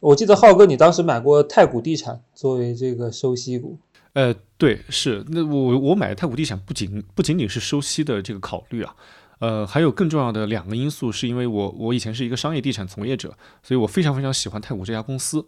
[0.00, 3.78] 我记得浩哥，你当时买过太古地产作为这个收息股。
[4.16, 5.22] 呃，对，是。
[5.28, 8.96] 那我我买太古地产不仅不仅仅是收息的这个考虑啊，
[9.40, 15.46] 呃，还有更重要的两个因素，是因为我我以前是一个商业地产从业者，所以我非常非常喜欢太古这家公司。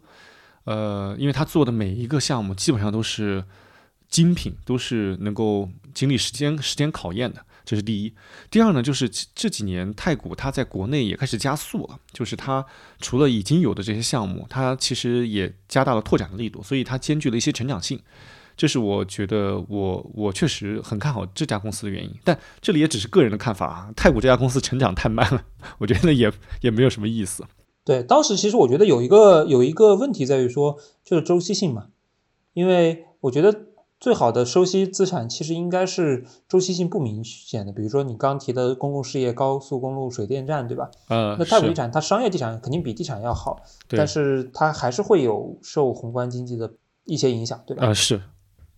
[0.65, 3.43] 呃，因为他做的每一个项目基本上都是
[4.11, 8.13] 精品，都是能够经历时间时间考验的，这是第一。
[8.51, 12.63] 第二呢，就是这几年太古它在国内也开始加速了，就是它
[13.01, 17.99] 除了已经有的这些项目，它其实也加大了拓展的力度，所以它兼具了一些成长性。
[18.59, 22.13] 这是我觉得我我确实很看好这家公司的原因。
[22.25, 25.43] 但这里也只是个人的看法啊，太古这家公司成长太慢了，
[25.79, 26.31] 我觉得也
[26.61, 27.45] 也没有什么意思。
[27.85, 31.87] 对，当时其实我觉得有一个有一个问题在于说，就是周期性嘛，
[32.53, 33.67] 因为我觉得
[34.01, 40.91] 最好的收息资产其实应该是周期性不明显的，比如说你刚提的公共事业、高速公路、水电站，对吧？
[41.09, 46.71] 呃，那太古地产它商业地产肯定比地产要好，但是它还是会有受宏观经济的
[47.05, 47.87] 一些影响，对吧？
[47.87, 48.21] 啊，是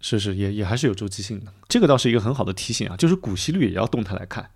[0.00, 4.50] 是是，也也还是有周期性的，这个倒是一个很好的提醒啊，就是股息率也要动态来看，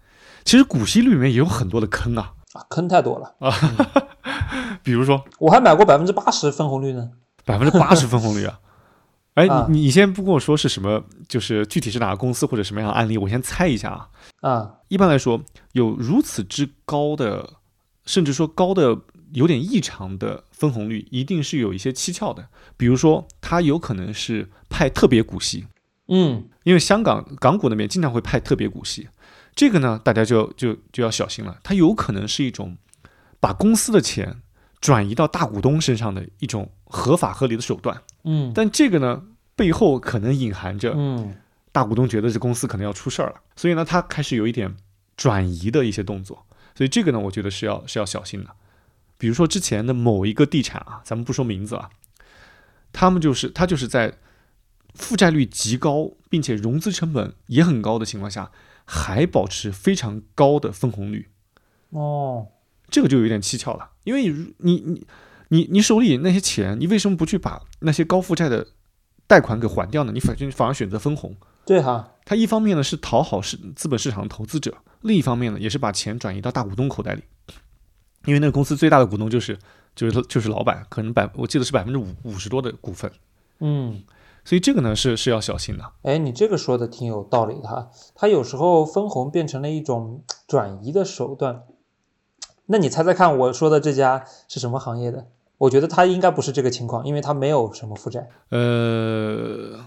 [0.44, 3.54] 其实股息率里面也有很多的坑啊，啊，坑太多了啊。
[4.82, 7.10] 比如说，我还买过百分之八十分红率呢。
[7.46, 8.58] 百分之八十分红率啊！
[9.34, 14.08] 哎，你你先不跟我说是什么，就是具体是哪个公司或者什么样的案例，我先猜一下啊。
[14.40, 15.42] 啊，一般来说，
[15.72, 17.54] 有如此之高的，
[18.06, 18.98] 甚至说高的
[19.32, 22.46] 有点异常的分红率，一定是有一些蹊跷的。
[22.76, 25.64] 比如说，它有可能是派特别股息。
[26.08, 29.08] 嗯，因为香港港股那边经常会派特别股息。
[29.54, 32.76] 这个呢，大家就就就要小心了，它有可能是一种
[33.38, 34.42] 把公司的钱
[34.80, 38.02] 转移到大股东身上的一种合法合理的手段。
[38.24, 39.22] 嗯但这个呢，
[39.54, 41.36] 背后可能隐含着嗯
[41.70, 44.74] 大股东觉得这公司可能要出事儿了，所以呢，他开始有一点
[45.16, 46.44] 转移的一些动作。
[46.74, 48.50] 所以这个呢，我觉得是要是要小心的。
[49.16, 51.88] 比如说之前的某一个地产啊，咱们不说名字啊，
[52.92, 54.12] 他们就是他就是在
[54.94, 58.50] 负债率极高，并且融资成本也很高的情况下，
[58.84, 61.28] 还保持非常高的分红率，
[61.90, 62.48] 哦
[62.88, 63.90] 这个就有点蹊跷了。
[64.04, 64.28] 因为
[64.58, 65.06] 你你
[65.48, 68.68] 你你手里那些钱，你为什么不去把那些高负债的
[69.26, 70.12] 贷款给还掉呢？
[70.12, 71.34] 你反正反而选择分红。
[71.64, 77.22] 对哈它一方面呢是讨好市资本市场投资者，另一方面呢也是把钱转移到大股东口袋里，
[78.26, 79.58] 因为那个公司最大的股东就是
[79.96, 83.10] 就是就是老板，可能百我记得是百分之五五十多的股份，
[83.58, 84.04] 嗯。
[84.44, 85.84] 所以这个呢是是要小心的。
[86.02, 87.90] 哎，你这个说的挺有道理的哈。
[88.14, 91.64] 它有时候分红变成了一种转移的手段。
[92.66, 95.26] 那你猜猜看，我说的这家是什么行业的？
[95.58, 98.28] 我觉得它应该不是这个情况，因为它没有什么负债。
[98.50, 99.78] 呃，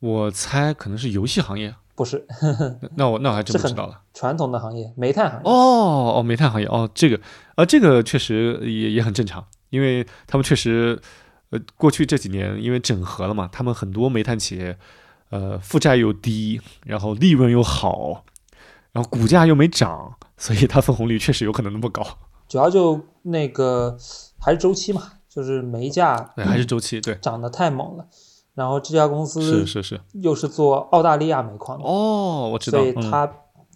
[0.00, 4.00] 我猜可能是游戏行业，不是那那我那我还真不知道了。
[4.14, 5.50] 传统的行业，煤炭行业。
[5.50, 7.20] 哦哦，煤炭行业哦，这个
[7.56, 11.00] 啊，这个确实也也很正常，因为他们确实，
[11.52, 14.76] 呃，过去这几年因为整合了嘛，他们很多煤炭企业，
[15.28, 18.24] 呃，负债又低，然后利润又好，
[18.92, 22.02] 然后股价又没涨，所以它分红率确实有可能那么高。
[22.48, 23.96] 主要就那个
[24.40, 28.06] 还是周期嘛，就是煤价对，还是周期，对，涨得太猛了。
[28.54, 30.00] 然后这家公司是是是。
[30.14, 33.30] 又是做澳大利亚煤矿的，哦，我知道，嗯，所以它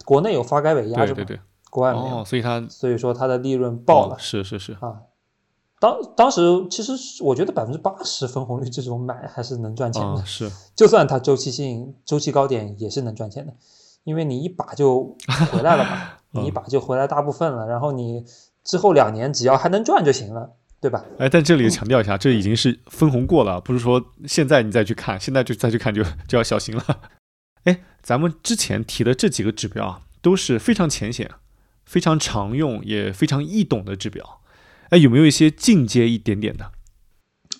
[0.04, 4.16] 国内有发改委压着嘛，对对对，国外没有，哦，所以它所以说它的利润爆了哦。
[4.18, 4.96] 是是是，啊。
[5.78, 13.52] 当当时其实我觉得百分之八十分红率这种买还是能赚钱的，啊是，就算它周期性周期高点也是能赚钱的，
[14.04, 15.16] 因为你一把就
[15.52, 18.24] 回来了嘛， 嗯你一把就回来大部分了，然后你
[18.64, 20.50] 之后两年只要还能赚就行了，
[20.80, 21.04] 对吧？
[21.18, 26.84] 哎，但这里强调一下，这已经是分红过了，不是说现在你再去看，现在就再去看就就要小心了。
[27.64, 31.30] 哎，咱们之前提的这几个指标啊，都是非常浅显、
[31.84, 34.40] 非常常用也非常易懂的指标。
[34.90, 36.72] 哎，有没有一些进阶一点点的？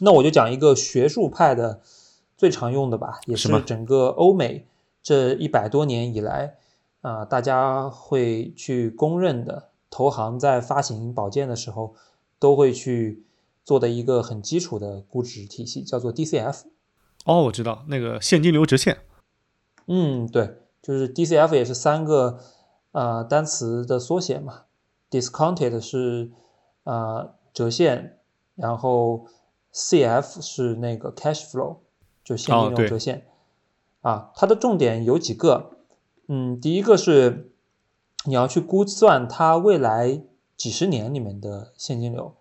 [0.01, 1.81] 那我就讲一个学术派的
[2.37, 4.67] 最常用的吧，也是整个欧美
[5.03, 6.57] 这一百多年以来
[7.03, 11.95] 啊、大家会去公认的，投行在发行保荐的时候
[12.41, 13.25] 都会去
[13.65, 16.63] 做的一个很基础的估值体系，叫做 DCF。
[17.25, 18.99] 哦，我知道那个现金流折现。
[19.87, 22.41] 嗯，对，就是 DCF 也是三个
[22.91, 24.63] 呃单词的缩写嘛
[25.09, 26.33] ，discounted 是
[26.87, 28.19] 呃折现，
[28.55, 29.27] 然后
[29.75, 31.77] CF 是那个 cash flow，
[32.25, 33.27] 就现金流折现、
[34.01, 34.31] 啊。
[34.35, 35.73] 它的重点有几个，
[36.29, 37.53] 嗯，第一个是
[38.25, 40.23] 你要去估算它未来
[40.57, 42.35] 几十年里面的现金流，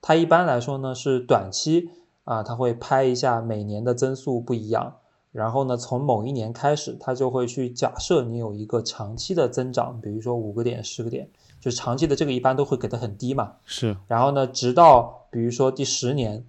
[0.00, 1.90] 它一般来说呢是短期
[2.24, 4.96] 啊，它会拍一下每年的增速不一样。
[5.32, 11.30] 然后呢，从某一年开始，它就会去假设你有一个长期的增长，比如说五个点、十个点，
[11.60, 13.52] 就是长期的这个一般都会给的很低嘛。
[13.64, 16.44] 是，然后呢，直到比如说第十年，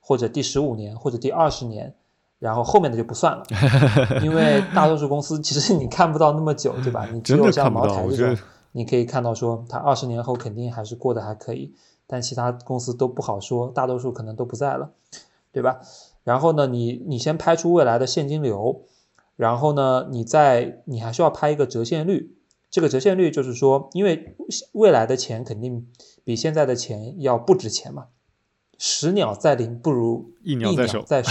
[0.00, 1.94] 或者第十五年，或者第二十年，
[2.38, 3.44] 然后后面的就不算了，
[4.24, 7.06] 因为大多数公司其实你看不到那么久，对吧？
[7.12, 7.72] 你只有像。
[7.72, 8.36] 茅台这种
[8.72, 11.72] 你可以看到说它二十年后肯定还是过得还可以，
[12.06, 14.90] 但其他公司都不好说，大多数可能都不在了，
[15.52, 15.80] 对吧？
[16.24, 18.82] 然后呢，你你先拍出未来的现金流，
[19.36, 22.34] 然后呢，你再你还需要拍一个折现率。
[22.74, 24.34] 这个折现率就是说，因为
[24.72, 25.86] 未来的钱肯定
[26.24, 28.06] 比现在的钱要不值钱嘛，
[28.76, 31.30] 十鸟在林不如一鸟在手在手。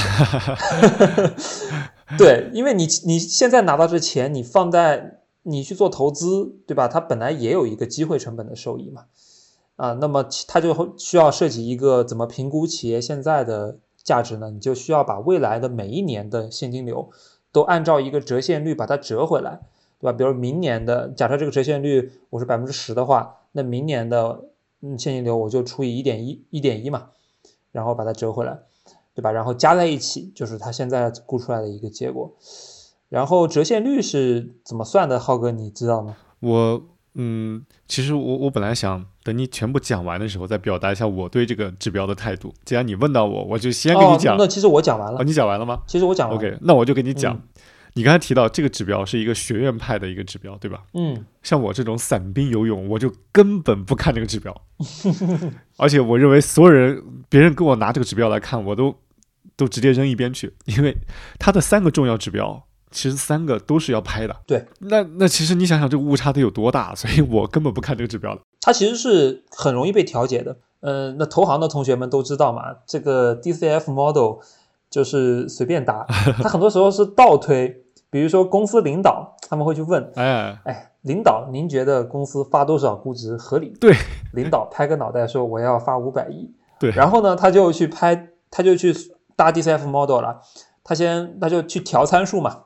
[2.17, 6.87] 对，因为你你现在拿到这钱，你放在你去做投资，对吧？
[6.87, 9.07] 它本来也有一个机会成本的收益嘛，
[9.75, 14.49] 啊，那么它就会需要涉及一个怎么评估企业现在的价值呢？
[14.49, 17.09] 你就需要把未来的每一年的现金流
[17.51, 19.59] 都按照一个折现率把它折回来，
[20.03, 20.17] 对吧？
[20.17, 24.43] 比如明年的，假设这个折现率我是百分之十的话，那明年的
[24.81, 27.05] 嗯现金流我就除以一点一一点一嘛，
[27.71, 28.59] 然后把它折回来。
[29.15, 29.31] 对吧？
[29.31, 32.35] 然后加在一起就是它现在估出来的一个结果。
[33.09, 35.19] 然后折现率是怎么算的？
[35.19, 36.17] 浩哥，你知道吗？
[36.39, 36.81] 我
[37.13, 42.51] 嗯，其实我我本来想等你全部讲完的时候再表达一下我对这个指标的态度。
[42.65, 44.33] 既然你问到我，我就先跟你讲。
[44.33, 45.19] 哦、那其实我讲完了。
[45.19, 45.83] 哦，你讲完了吗？
[45.85, 46.43] 其实我讲完了。
[46.43, 47.35] OK，那我就给你讲。
[47.35, 47.41] 嗯
[47.95, 50.83] 你刚才提到这个指标是一个学院派的一个指标，对吧？
[50.93, 54.55] 嗯，像我这种散兵游泳，我就根本不看这个指标，
[55.77, 58.95] 而且我认为所有人，别人跟我拿这个指标来看，我都
[59.55, 60.97] 都直接扔一边去， 因为
[61.37, 64.35] 它的三个重要指标，其实三个都是要拍的。
[64.47, 68.41] 对，那那其实你想想这个误差得有多大，所以我根本不看这个指标的。
[68.61, 70.57] 它其实是很容易被调节的。
[70.79, 74.39] 呃，那投行的同学们都知道嘛，这个 DCF model
[74.89, 76.05] 就是随便答，
[76.41, 77.82] 它很多时候是倒推。
[78.13, 83.75] 比如说公司领导他们会去问，哎哎，领导您觉得公司发多少估值合理？
[83.81, 83.91] 对，
[84.33, 86.53] 领导拍个脑袋说我要发五百亿。
[86.79, 88.93] 对，然后呢，他就去拍，他就去
[89.35, 90.41] 搭 DCF model 了，
[90.83, 92.65] 他先他就去调参数嘛。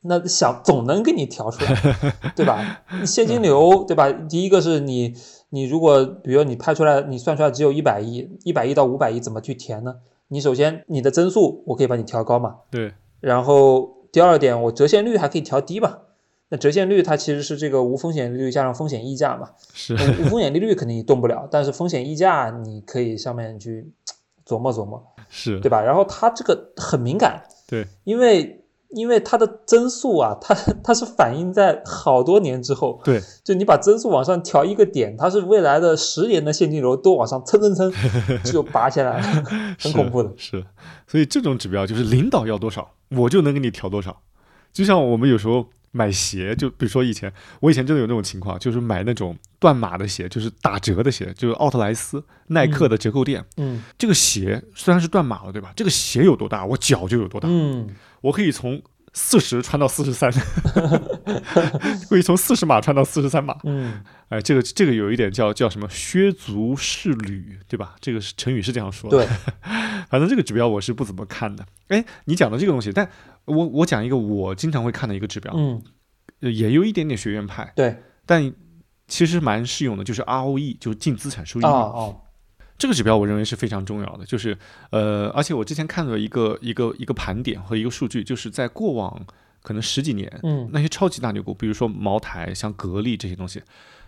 [0.00, 1.74] 那想总能给你调出来，
[2.34, 2.80] 对吧？
[3.04, 4.10] 现金流，对吧？
[4.10, 5.12] 第一个是你，
[5.50, 9.96] 你如果比如你拍出来，你算出来只有一百亿，一百亿到五百亿怎么去填呢？
[10.28, 12.94] 你首先你的增速我可以把你调高嘛，对。
[13.20, 16.02] 然后第二点，我折现率还可以调低吧？
[16.48, 19.50] 那折现率它其实是这个无风险利率加上风险溢价嘛。
[19.72, 19.94] 是。
[19.94, 23.92] 无风险利率肯定你动不了，但是风险溢价你可以上面去
[24.46, 25.80] 琢磨琢磨，是对吧？
[25.82, 28.62] 然后它这个很敏感，对，因为。
[28.90, 37.92] 因为它的增速啊，它它是反映在好多年之后，对，就你把增速往上调一个点，它是未来的十年的现金流都往上蹭蹭蹭
[38.44, 39.44] 就拔起来了，
[39.78, 40.32] 很恐怖的。
[40.36, 40.64] 是，
[41.06, 44.22] 所以这种指标就是领导要多少，我就能给你调多少。
[44.72, 53.44] 就像我们有时候买鞋，就比如说以前，我以前真的有那种情况，就是买那种断码的鞋，就是打折的鞋，就是奥特莱斯、耐克的折扣店。
[53.56, 55.72] 嗯，这个鞋虽然是断码了，对吧？
[55.74, 57.48] 这个鞋有多大，我脚就有多大。
[57.50, 57.88] 嗯。
[58.22, 60.30] 我可以从四十穿到四十三，
[62.08, 63.56] 可以从四十码穿到四十三码。
[63.64, 67.96] 嗯，哎，这个这个有一点叫叫什么“削足适履”，对吧？
[68.00, 69.18] 这个是成语是这样说的。
[69.18, 69.26] 对，
[70.10, 71.64] 反正这个指标我是不怎么看的。
[71.88, 73.08] 哎，你讲的这个东西，但
[73.46, 75.82] 我我讲一个我经常会看的一个指标，嗯，
[76.40, 77.96] 也有一点点学院派，对，
[78.26, 78.52] 但
[79.08, 81.68] 其实蛮适用的，就是 ROE，就是净资产收益率。
[81.68, 82.20] 哦哦。
[82.78, 84.56] 这个指标我认为是非常重要的，就是
[84.90, 89.26] 呃，而且我之前看了一个一个一个盘点和一个数据，就是在过往
[89.62, 93.62] 可能十几年，嗯，那些超级大牛股，比如说茅台、像格力这些东西，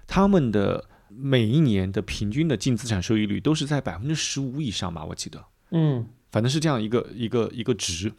[0.07, 8.12] 他们的每一年的平均的净资产收益率都是在百分之十五以上吧，我记得，嗯，反正是这样一个一个一个值。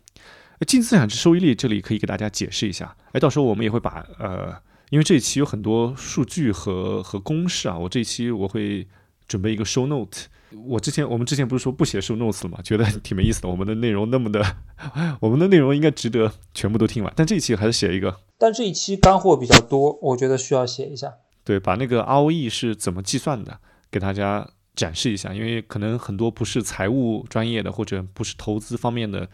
[0.68, 4.54] 净资产收益率这里可以给大家解释一下，哎，到时候我们也会把呃，
[4.90, 8.88] 因为这一期有很多数据和和公式啊，我这一期我会
[9.28, 10.22] 准备一个 show note。
[10.66, 12.60] 我之前我们之前不是说不写 show notes 了吗？
[12.64, 13.48] 觉得 挺没意思的。
[13.48, 14.44] 我们的内容那么的，
[15.22, 17.14] 我们的内容应该值得全部都听完。
[17.16, 18.20] 但这一期还是写一个。
[18.38, 21.14] 但这一期干货比较多，我觉得需要写一下。
[21.44, 23.60] 对，把那个 ROE 是怎么计算的，
[23.92, 25.34] 给大家展示一下。
[25.34, 29.30] 因为可能很多不是财务专业的，或者不是投资方面的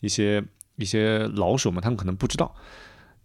[0.00, 0.42] 一些
[0.76, 2.54] 一些老手们，他们可能不知道。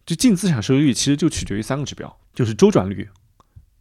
[0.06, 3.10] 就净资产收益率其实就取决于三个指标，就是周转率、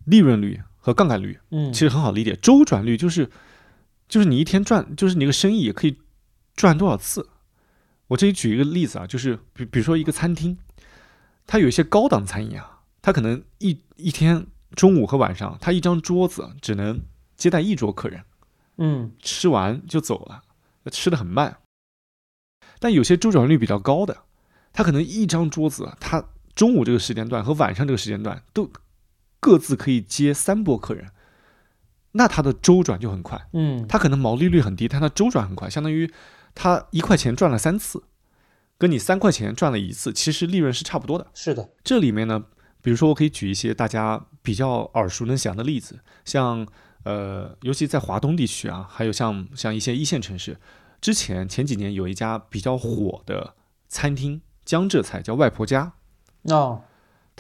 [0.05, 1.39] 利润率和杠杆率。
[1.51, 3.29] 嗯，其实很好理解，周转率就是。
[4.11, 5.97] 就是你一天赚，就是你个生意也可以
[6.57, 7.31] 赚多少次。
[8.09, 10.59] 我这里举一个例子啊，就是比比如说一个餐厅，
[11.47, 17.03] 它有一些高档餐饮啊，它可能一一天中午和晚上，它一张桌子只能
[17.37, 18.25] 接待一桌客人，
[18.79, 20.43] 嗯，吃完就走了，
[20.91, 21.59] 吃的很慢。
[22.81, 24.25] 但有些周转率比较高的，
[24.73, 26.25] 它可能一张桌子，它
[26.57, 28.69] 中午这个时间段和晚上这个时间段都
[29.39, 31.13] 各自可以接三波客人。
[32.13, 36.13] 那它的周转就很快，嗯，它可能毛利率很低，但它周转很快，相当于
[36.55, 38.03] 它一块钱赚了三次，
[38.77, 41.29] 跟你三块钱赚了一次，其实利润是差不多的。
[41.35, 42.45] 是的，这里面呢，
[42.83, 46.67] 比如说我可以举一些大家比较耳熟能详的例子，像
[47.05, 50.59] 呃，尤其在华东地区啊，还有像像一些一线城市，
[51.01, 53.55] 之前前几年有一家比较火的
[53.89, 55.93] 餐厅，江浙菜叫外婆家，
[56.43, 56.83] 哦。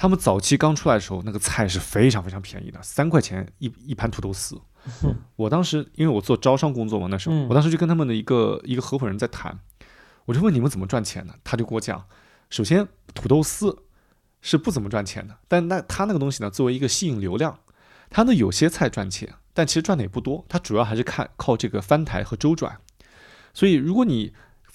[0.00, 4.58] 他们早期刚出来的时候，那个菜是非常非常便宜的，三块钱一一盘土豆丝。
[5.36, 9.60] 我当时因为我做招商工作嘛，那时候我当时就跟他们的一个一个合伙人在谈，
[10.24, 12.02] 我就问你们怎么赚钱的，他就给我讲，
[12.48, 13.82] 首先土豆丝
[14.40, 17.58] 是不怎么赚钱的，但那他那个东西呢，作为一个吸引流量，
[18.08, 22.78] 他呢有些菜赚钱，但其实赚的也不多，他主要还是看靠这个翻台和周转。
[23.52, 24.32] 所以如果你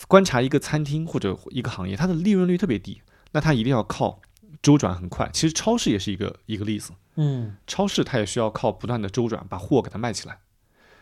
[0.07, 3.01] 观察一个餐厅或者一个行业，它的利润率特别低，
[3.31, 4.21] 那它一定要靠。
[4.61, 6.91] 周转很快，其实超市也是一个一个例子。
[7.15, 10.39] 嗯，超市它也需要靠不断的周转，把货给它卖起来，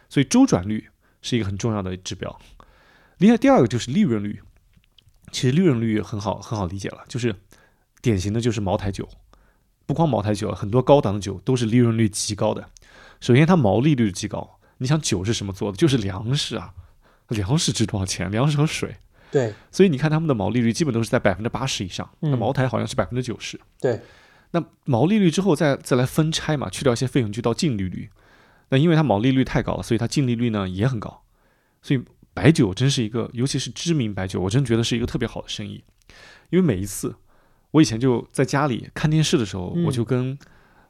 [0.09, 0.89] 所以周转率
[1.21, 2.39] 是一个很重要的指标。
[3.17, 4.41] 另外第二个就是利润率，
[5.31, 7.35] 其实利润率很好很好理解了，就是
[8.01, 9.07] 典型的就是茅台酒，
[9.85, 12.69] 不光茅台酒，很多高档的酒都是利润率极高的。
[13.19, 15.77] 首先它毛利率极高，你想酒是什么做的？
[15.77, 16.73] 就是粮食啊，
[17.29, 18.29] 粮食值多少钱？
[18.29, 18.97] 粮食和水。
[19.33, 23.59] 对，所以你看他们的毛利率基本都是在百分之八十以上，那茅台好像是百分之九十。
[23.81, 23.99] 对，
[24.51, 28.11] 那毛利率之后再再来分拆嘛，去掉一些费用就到净利率。
[28.69, 31.23] 那因为它毛利率太高了，所以它净利率呢也很高。
[31.81, 32.03] 所以
[32.33, 35.83] 白酒真是一个，尤其是知名白酒，我真觉得是一个特别好的生意。
[36.51, 37.15] 因为每一次
[37.71, 40.37] 我以前就在家里看电视的时候，嗯我就跟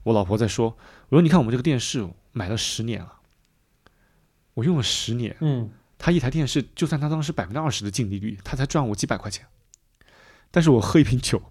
[0.03, 0.77] 我老婆在说，
[1.07, 3.13] 我说你看我们这个电视买了十年了，
[4.55, 5.69] 我用了十年，嗯
[6.05, 9.47] 它一台电视就算他当时百分之二十的净利率，他才赚我几百块钱，
[10.51, 11.41] 但是我喝一瓶酒，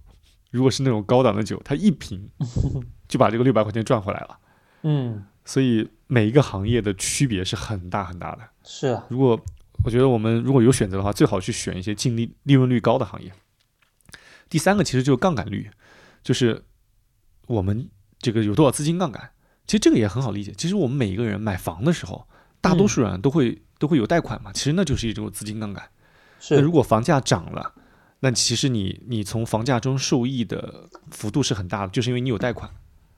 [0.50, 2.28] 如果是那种高档的酒，他一瓶
[3.08, 4.38] 就把这个六百块钱赚回来了。
[4.82, 8.42] 嗯，所以每一个行业的区别是很大很大的。
[8.62, 9.40] 是啊，如果
[9.86, 13.32] 我觉得我们如果有选择的话，最好去选一些净利利润率高的行业。
[14.50, 15.70] 第三个其实就是杠杆率，
[16.22, 16.62] 就是
[17.46, 17.88] 我们
[18.18, 19.30] 这个有多少资金杠杆。
[19.66, 20.52] 其实这个也很好理解。
[20.52, 22.28] 其实我们每一个人买房的时候，
[22.60, 25.82] 大多数人都会、都会有贷款嘛，其实那就是一种资金杠杆。
[26.50, 27.74] 那是如果房价涨了，
[28.20, 32.70] 那其实你你从房价中受益的幅度是很大的，就是因为你有贷款。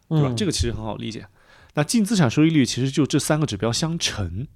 [0.06, 0.28] 对吧？
[0.28, 1.26] 嗯这个其实很好理解。
[1.74, 4.46] 那净资产收益率其实就这三个指标相乘，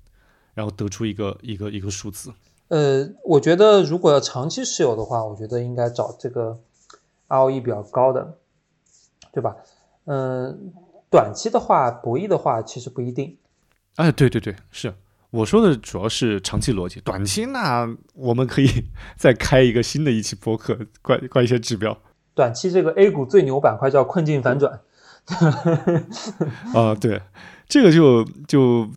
[0.54, 2.32] 然后得出一个一个一个数字。
[2.68, 6.60] 呃，我觉得如果要长期持有的话，我觉得应该找这个
[7.28, 8.38] ROE 比较高的，
[9.32, 9.56] 对吧？
[10.04, 10.72] 嗯、
[11.10, 13.38] 短期的话，博弈的话，其实不一定。
[13.96, 14.94] 哎，对对对，是
[15.30, 18.68] 我说的主要是长期逻辑，短期那我们可以
[19.16, 22.00] 再开一个新的一期播客，关关一些指标。
[22.34, 24.80] 短期这个 A 股最牛板块叫困境反转。
[26.74, 27.20] 啊、对，
[27.68, 28.90] 这个就就，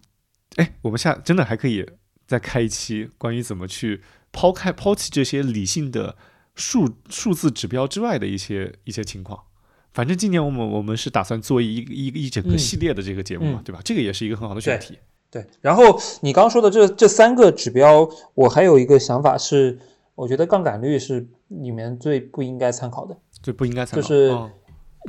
[0.56, 1.86] 哎，我们下真的还可以
[2.26, 4.02] 再开一期关于怎么去
[4.32, 6.16] 抛开抛弃这些理性的
[6.56, 9.44] 数数字指标之外的一些一些情况。
[9.92, 13.82] 反正今年我们我们是打算做一一一整个嗯系列的这个节目嘛，嗯对吧？
[13.84, 14.98] 这个也是一个很好的选题。
[15.32, 19.80] 对，然后你刚说的这这三个指标，我还有一个想法是，
[20.14, 23.18] 我觉得杠杆率是里面最不应该参考的。
[23.42, 24.02] 最不应该参考。
[24.02, 24.52] 就是哦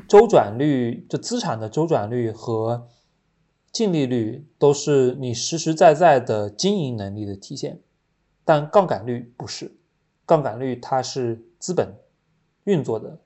[0.08, 2.88] 周转率，就资产的周转率和
[3.70, 7.80] 净利率都是你实实在在的经营能力的体现，
[8.42, 9.76] 但杠杆率不是，
[10.24, 11.94] 杠杆率它是资本
[12.64, 13.18] 运作的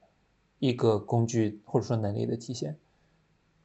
[0.58, 2.76] 一个工具或者说能力的体现。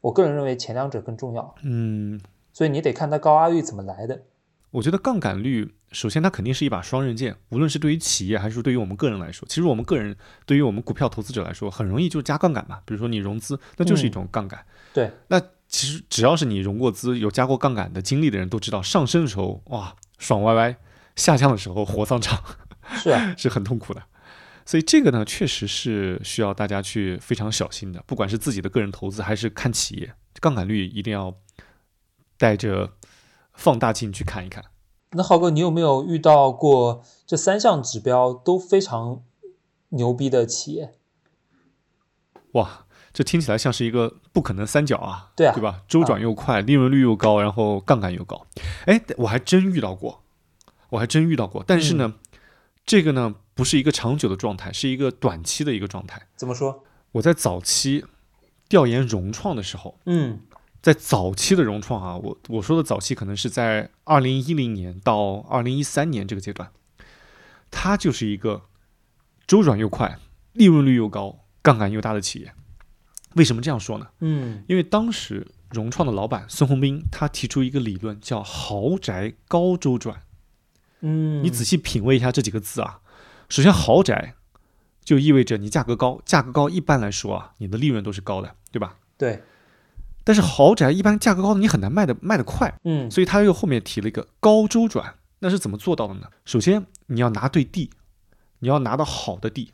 [0.02, 2.22] 我个人认为前两者更重要，嗯，
[2.54, 4.24] 所以你得看它高 ROE 怎么来的。
[4.72, 12.80] 我觉得杠杆率，首先它肯定是一把双刃剑，无论是对于企业还是对于我们个人来说，其实我们个人对于我们股票投资者来说，很容易就加杠杆嘛。
[12.86, 14.66] 比如说你融资，那就是一种杠杆。
[14.94, 20.78] 对，那其实只要是你融过资、有加过杠杆的经历的人都知道，上升的时候哇爽歪歪，
[21.18, 22.42] 下降的时候火葬场，
[22.96, 24.02] 是啊， 是很痛苦的。
[24.66, 31.36] 所以这个呢，确实是需要大家去非常小心的，不管是自己的个人投资还是看企业，杠杆率一定要
[32.42, 32.94] 带着
[33.54, 34.66] 放大镜去看一看。
[35.12, 39.22] 那浩哥，你有没有遇到过这三项指标都非常
[39.90, 40.96] 牛逼的企业？
[42.54, 45.84] 哇，这听起来像是一个不可能三角啊，对啊对吧？
[45.88, 48.48] 周转又快，利润率又高，然后杠杆又高。
[48.88, 50.24] 哎，我还真遇到过，
[50.90, 51.64] 我还真遇到过。
[51.68, 52.16] 但是呢，
[52.84, 56.28] 这个呢不是一个长久的状态，是一个短期的一个状态。
[56.36, 56.84] 怎么说？
[57.12, 58.04] 我在早期
[58.68, 60.40] 调研融创的时候，嗯
[60.82, 66.72] 在早期的融创啊，我我说的早期可能是在二零一零年到二零一三年这个阶段，
[67.70, 68.64] 它就是一个
[69.46, 70.18] 周转又快、
[70.54, 72.54] 利润率又高、杠杆又大的企业。
[73.36, 74.08] 为什么这样说呢？
[74.20, 80.24] 嗯因为当时融创的老板孙宏斌他提出一个理论叫豪宅高周转。
[81.02, 83.00] 嗯，你仔细品味一下这几个字啊，
[83.50, 84.36] 首先豪宅
[85.04, 88.98] 就意味着你价格高，价格高一般来说啊，你的利润都是高的，对吧？
[89.18, 89.42] 对，
[90.24, 96.28] 但是豪宅一般价格高的你很难卖的卖得快，嗯所以他又后面提了一个高周转，那是怎么做到的呢？
[96.46, 97.90] 首先你要拿对地，
[98.60, 99.72] 你要拿到好的地，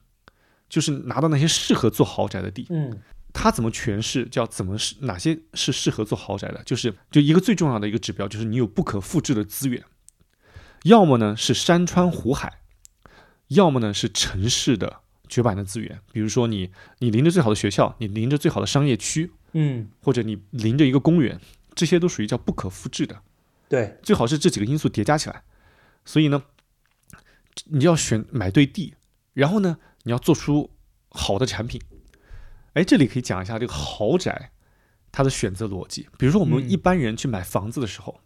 [0.70, 2.68] 就是拿到那些适合做豪宅的地。
[2.70, 2.98] 嗯
[3.34, 6.64] 他怎么诠释叫怎么是哪些是适合做豪宅的？
[6.64, 9.84] 就是就一个最重要的一个指标，就是你有不可复制的资源，
[10.86, 12.62] 要么呢是山川湖海，
[13.50, 21.40] 要么呢是城市的绝版的资源，比如说你你临着最好的学校，你临着最好的商业区，嗯，或者你临着一个公园，
[21.76, 23.22] 这些都属于叫不可复制的。
[23.70, 25.44] 对，最好是这几个因素叠加起来。
[26.06, 26.44] 所以呢，
[27.66, 28.96] 你要选买对地，
[29.34, 30.72] 然后呢，你要做出
[31.10, 31.82] 好的产品。
[32.74, 34.52] 哎，这里可以讲一下这个豪宅
[35.12, 36.08] 它的选择逻辑。
[36.18, 38.22] 比如说，我们嗯一般人去买房子的时候，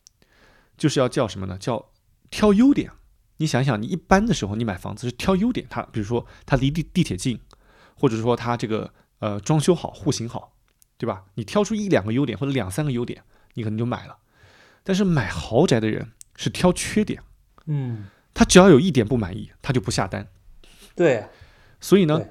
[0.78, 1.58] 就是要叫什么呢？
[1.58, 1.92] 叫
[2.30, 2.92] 挑优点。
[3.38, 7.40] 你想想，你一般的时候你买房子是挑优点，它比如说它离地地铁近，
[7.96, 10.51] 或者说它这个呃装修好、户型好，
[11.02, 11.24] 对吧？
[11.34, 13.24] 你挑出一两个优点或者两三个优点，
[13.56, 14.18] 你可能就买了。
[14.84, 17.24] 但是买豪宅的人是挑缺点，
[17.66, 20.28] 嗯他只要有一点不满意，他就不下单。
[20.96, 21.26] 对，
[21.80, 22.22] 所以呢，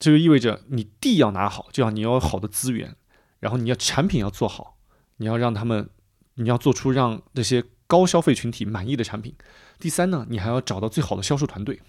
[0.00, 2.96] 这就意味着你地要拿好，就要你要有好的资源，
[3.38, 4.76] 然后你要产品要做好，
[5.18, 5.88] 你要让他们，
[6.34, 9.36] 你要做出让这些高消费群体满意的产品。
[9.78, 11.80] 第三呢，你还要找到最好的销售团队。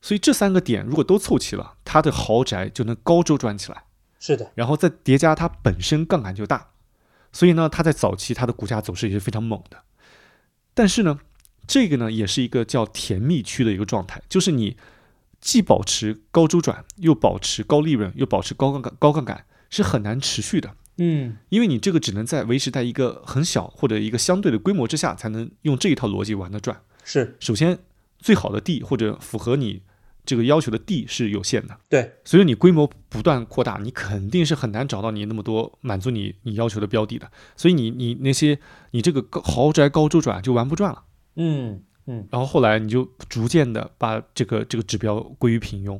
[0.00, 3.84] 所以这三个点如果都凑齐了，他的豪宅就能高周转起来。
[4.18, 6.70] 是的，然后再叠加它本身杠杆就大，
[7.32, 9.82] 所以呢，它在早期它的股价走势也是非常猛的。
[10.74, 11.18] 但是呢，
[11.66, 14.76] 这个呢也是一个叫甜蜜区的一个状态，就是你
[15.40, 20.74] 既保持高周转，又保持高利润，又保持高杠杆，高杠杆是很难持续的。
[20.96, 26.80] 嗯，因为你这个只能在维持在一个很小或者一个相对的规模之下，才能用这一套逻辑玩得转。
[27.04, 27.78] 是，首先
[28.18, 29.82] 最好的地或者符合你
[30.28, 38.58] 这个要求的地是有限的，对，随着你规模不断扩大，你肯定是很难找到你那么多满足你你要求的标的的，所以你你那些
[38.90, 41.04] 你这个高豪宅高周转就玩不转了。
[41.36, 45.98] 嗯嗯，然后后来你就逐渐的把这个这个指标归于平庸，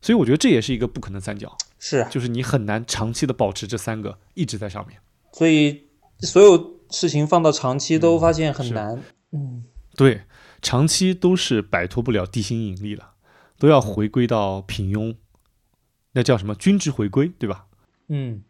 [0.00, 5.00] 所以我觉得这也是一个不可能三角，是，就是你很难长期的保持这三个一直在上面。
[5.32, 5.88] 所以
[6.20, 8.72] 所有事情放到长期都发现很是。
[8.72, 9.02] 难。
[9.32, 9.64] 嗯，
[9.96, 10.22] 对，
[10.62, 13.10] 长期都是摆脱不了地心引力了，
[13.58, 15.16] 都要回归到平庸，
[16.12, 17.66] 那叫什么均值回归，对吧？
[18.08, 18.42] 嗯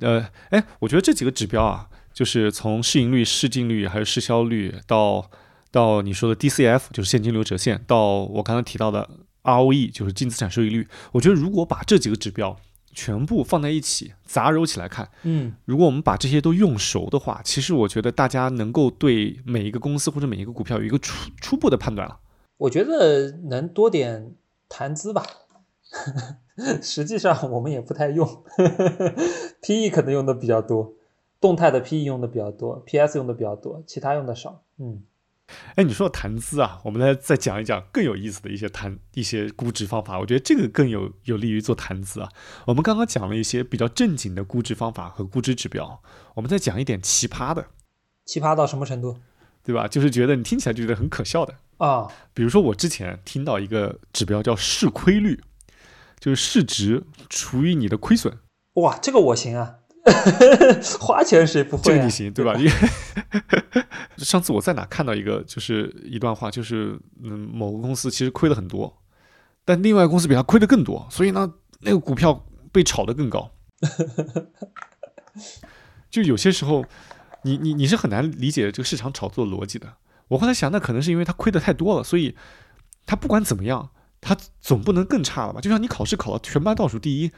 [0.00, 5.30] 呃，哎，我觉得这几个指标啊，就是从市盈率、市净率还有市销率到
[5.70, 9.08] 到你说的 DCF，就是现金流折现，到我刚才提到的
[9.42, 10.88] ROE，就是净资产收益率。
[11.12, 12.56] 我觉得如果把这几个指标
[12.92, 22.18] 全部放在一起杂糅起来看，嗯，如果我们把这些都用熟的话，其实我觉得大家能够对每一个公司或者每一个股票有一个初初步的判断了。
[22.56, 24.32] 我觉得能多点
[24.68, 25.24] 谈资吧。
[26.82, 28.26] 实际上我们也不太用，
[29.62, 30.94] PE 可能用的比较多，
[31.40, 34.62] 动态的 PE 用的比较多，PS 用的比较多，其他用的少。
[34.78, 35.04] 嗯，
[35.76, 40.18] 哎，你说到谈资啊，我们来再讲一讲更有意思的一些谈一些估值方法。
[40.18, 42.28] 我觉得这个更有有利于做谈资啊。
[42.66, 46.02] 我们刚刚讲了一些比较正经的估值方法和估值指标，
[46.34, 47.66] 我们再讲一点奇葩的，
[48.24, 49.16] 奇葩到什么程度
[49.62, 49.86] 对吧？
[49.86, 51.54] 就是觉得你听起来就觉得很可笑的。
[51.78, 52.08] 啊？
[52.32, 55.40] 比如说我之前听到一个指标叫市亏率，
[56.18, 58.32] 就是市值除以你的亏损，
[58.74, 59.76] 哇，这个我行啊，
[61.00, 62.10] 花钱谁不会啊这个你？
[62.10, 62.54] 行对吧？
[62.54, 63.84] 因 为
[64.18, 69.02] 上次我在哪看到一个，就是一段话，就是嗯，某个公司其实亏了很多，
[69.64, 73.50] 但另外公司比它亏的更多，所以呢，那个股票被炒得更高。
[76.10, 76.84] 就有些时候，
[77.42, 79.94] 你你你是很难理解这个市场炒作逻辑的。
[80.34, 82.34] 我后来想，那可能是因为他亏的太多了，所以
[83.06, 85.60] 他不管怎么样，他总不能更差了吧？
[85.60, 87.30] 就像你考试考了全班倒数第一，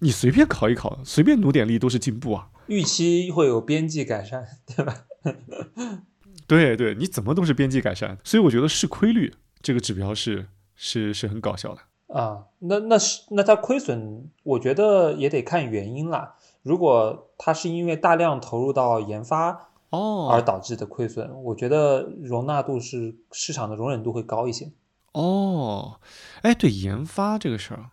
[0.00, 2.48] 你随便考一考，随便努点力都是进步啊。
[2.66, 5.04] 预期会有边际改善，对吧？
[6.46, 9.32] 对对，你怎么都是边际改善，所以我觉得市亏率
[9.62, 11.80] 这个指标是是是很搞笑的。
[12.12, 16.34] 啊，那那是那它亏损，我觉得也得看原因啦。
[16.62, 19.98] 如果他是因为大量投入到研发而
[20.38, 24.70] 哦导致的亏损，我觉得容纳度是市场的容忍度会高一些。
[25.12, 26.00] 哦，
[26.42, 27.90] 哎，对研发这个事儿，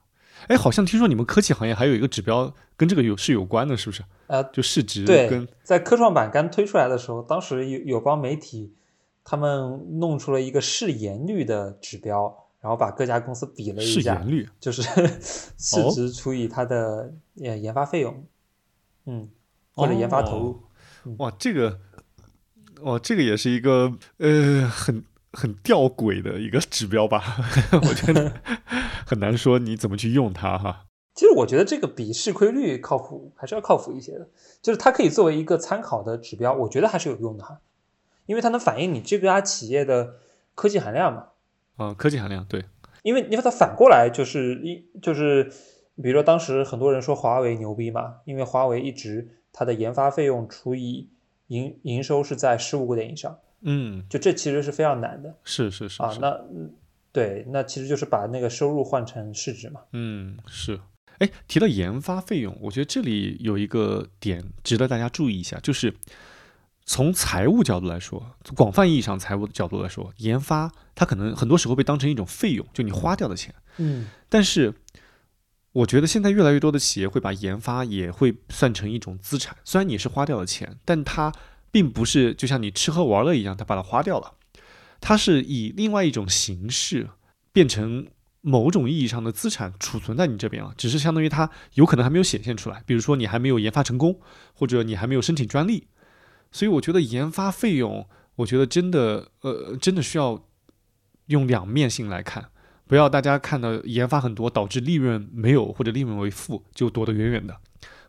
[0.48, 4.04] 哎，好像听说你们科技行业还有一个指标跟这个有是有关的，是不是？
[4.28, 8.76] 呃，就市值对跟，在科创板刚推出来的时候，当时有有帮媒体
[9.24, 14.50] 他们弄出了一个市盈率的指标，然后把各家公司比了一下市盈，率。
[14.60, 14.84] 就是
[15.58, 17.12] 市哦值除以它的
[17.42, 18.24] 呃研发费用，
[19.06, 19.30] 嗯，
[19.74, 20.62] 或者研发投入。
[21.18, 21.80] 哇，这个，
[22.82, 27.24] 哇，这个也是一个呃很很吊诡的一个指标吧？
[27.74, 28.32] 我觉得
[29.06, 30.86] 很难说你怎么去用它哈。
[31.16, 34.30] 其实我觉得这个比市亏率靠谱，还是要靠谱一些的。
[34.62, 37.60] 就是它可以作为一个参考的指标，我觉得还是有用的哈，
[38.28, 40.18] 因为它能反映你这家企业的
[40.54, 41.30] 科技含量嘛。
[41.78, 42.66] 嗯、科技含量对，
[43.02, 45.46] 因为因为它反过来就是一就是，
[45.96, 51.10] 比如说当时很多人说华为牛逼嘛，因为华为一直它的研发费用除以
[51.48, 56.18] 营营收是在十五个点以上，嗯，就这其实是非常难的是是是啊。
[56.22, 56.74] 那嗯
[57.12, 59.82] 对，那其实就是把那个收入换成市值嘛。
[59.94, 60.80] 嗯，是。
[61.18, 65.92] 哎，提到研发费用，我觉得这里有一个点值得大家注意一下，就是
[66.86, 73.56] 从财务角度来说，从广泛意义上财务的角度来说，研发它可能很多时候被当成一种费用，就你花掉的钱。
[73.78, 74.72] 嗯但是，
[75.78, 81.32] 我觉得现在越来越多的企业会把研发也会算成一种资产，虽然你是花掉了钱，但它
[81.70, 84.34] 并不是就像你吃喝玩乐一样，它把它花掉了，
[85.00, 87.10] 它是以另外一种形式
[87.52, 88.08] 变成
[88.42, 94.20] 某种意义上的资产储存在你这边了，只是相当于它有可能还没有显现出来，比如说你还没有研发成功，
[94.56, 95.88] 或者你还没有申请专利，
[96.52, 100.44] 所以我觉得研发费用，我觉得真的呃真的需要
[101.28, 102.50] 用两面性来看。
[102.88, 107.56] 不要大家看到研发很多，导致利润没有或者利润为负，就躲得远远的，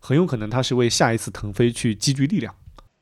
[0.01, 2.55] 很有可能它是为下一次腾飞去积聚力量。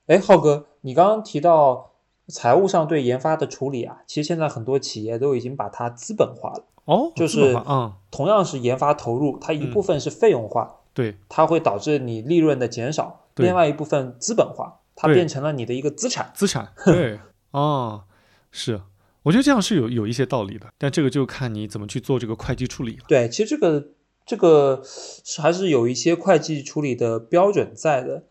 [0.06, 1.92] 哎，浩哥，你刚刚提到
[2.28, 6.64] 财务上对研发的处理啊，其实现在很多企业都已经把它资本化了。
[6.86, 11.16] 哦，就是嗯，同样是研发投入，它一部分是费用化，对。
[11.28, 16.30] 它会导致你利润的减少；另外一部分资本化，它变成了你的一个资产。
[16.32, 17.18] 资产，对，
[17.50, 18.04] 哦，
[18.52, 18.80] 是，
[19.26, 23.02] 我觉得这样是有有一些道理的，但这个就看你怎么去做这个会计处理了。
[23.08, 23.88] 对，其实这个
[24.24, 28.22] 这个是还是有一些会计处理的标准在的，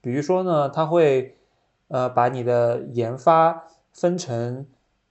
[0.00, 1.34] 比如说呢，它会
[1.88, 4.64] 呃把你的研发分成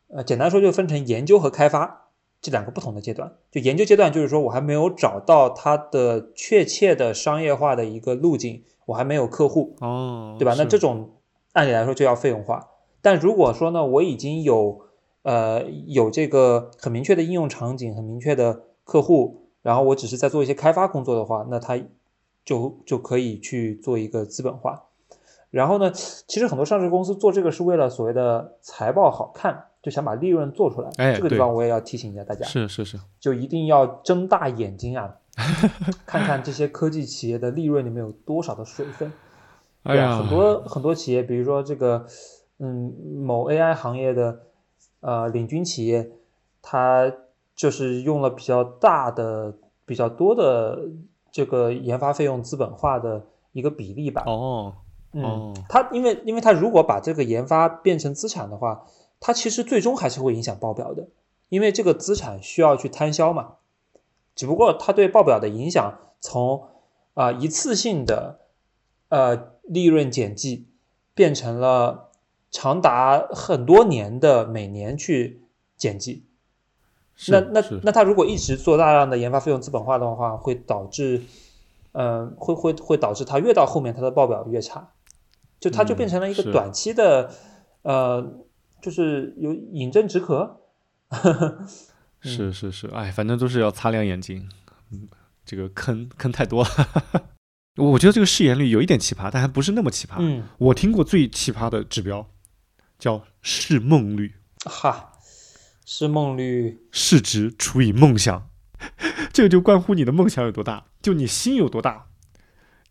[0.07, 2.07] 呃简单说就分成研究和开发
[2.41, 3.33] 这两个不同的阶段。
[3.51, 10.55] 就研究阶段就是说我还没有找到它的确切的商业化的一个路径，我还没有客户，哦，对吧？
[10.57, 11.17] 那这种
[11.51, 12.69] 按理来说就要费用化。
[13.01, 14.82] 但如果说呢，我已经有
[15.23, 21.77] 呃有这个很明确的应用场景、很明确的客户，然后我只是在做一些开发工作的话，那它
[22.45, 24.83] 就就可以去做一个资本化。
[25.49, 30.89] 然后呢，其实很多上市公司做这个是为了所谓的财报好看，就想把利润做出来。
[30.97, 35.15] 哎这个地方我也要提醒一下大家，是是是，就一定要睁大眼睛啊，
[36.07, 39.13] 看看这些科技企业的利润里面有多少的水分。
[39.83, 42.05] 对啊，哎呀，很多很多企业，比如说这个，
[42.57, 42.91] 嗯，
[43.23, 44.39] 某 AI 行业的
[45.03, 46.09] 呃领军企业，
[46.61, 47.13] 它
[47.55, 49.53] 就是用了比较大的、
[49.85, 50.79] 比较多的
[51.31, 54.23] 这个研发费用资本化的一个比例吧。
[54.25, 54.73] 哦，
[55.11, 58.85] 嗯哦，它因为因为它如果把这个研发变成资产的话，
[59.19, 61.07] 它其实最终还是会影响报表的，
[61.49, 63.55] 因为这个资产需要去摊销嘛。
[64.35, 66.63] 只不过它对报表的影响从
[67.13, 68.39] 啊、一次性的
[69.09, 70.65] 呃利润减记，
[71.13, 72.09] 变成了
[72.53, 75.41] 长达很多年的每年去
[75.75, 76.23] 剪辑。
[77.27, 81.21] 那那那他如果一直做大量的研发费用资本化的话，会导致，
[81.91, 84.87] 嗯、会会会导致他越到后面他的报表越差，
[85.59, 87.29] 就他就嗯变成了一个短期的，
[87.81, 88.33] 呃，
[88.81, 90.61] 就是有饮鸩止渴。
[92.21, 94.49] 是是是，哎，反正都是要擦亮眼睛，
[94.91, 95.07] 嗯，
[95.45, 96.69] 这个坑坑太多了。
[97.77, 100.15] 我觉得这个市盈率有一点奇葩，但还不是那么奇葩。
[100.19, 102.25] 嗯，我听过最奇葩的指标
[103.03, 105.11] 叫市梦率，哈，
[105.85, 108.47] 市梦率，市值除以梦想，
[109.33, 112.05] 这个就关乎你的梦想有多大，就你心有多大，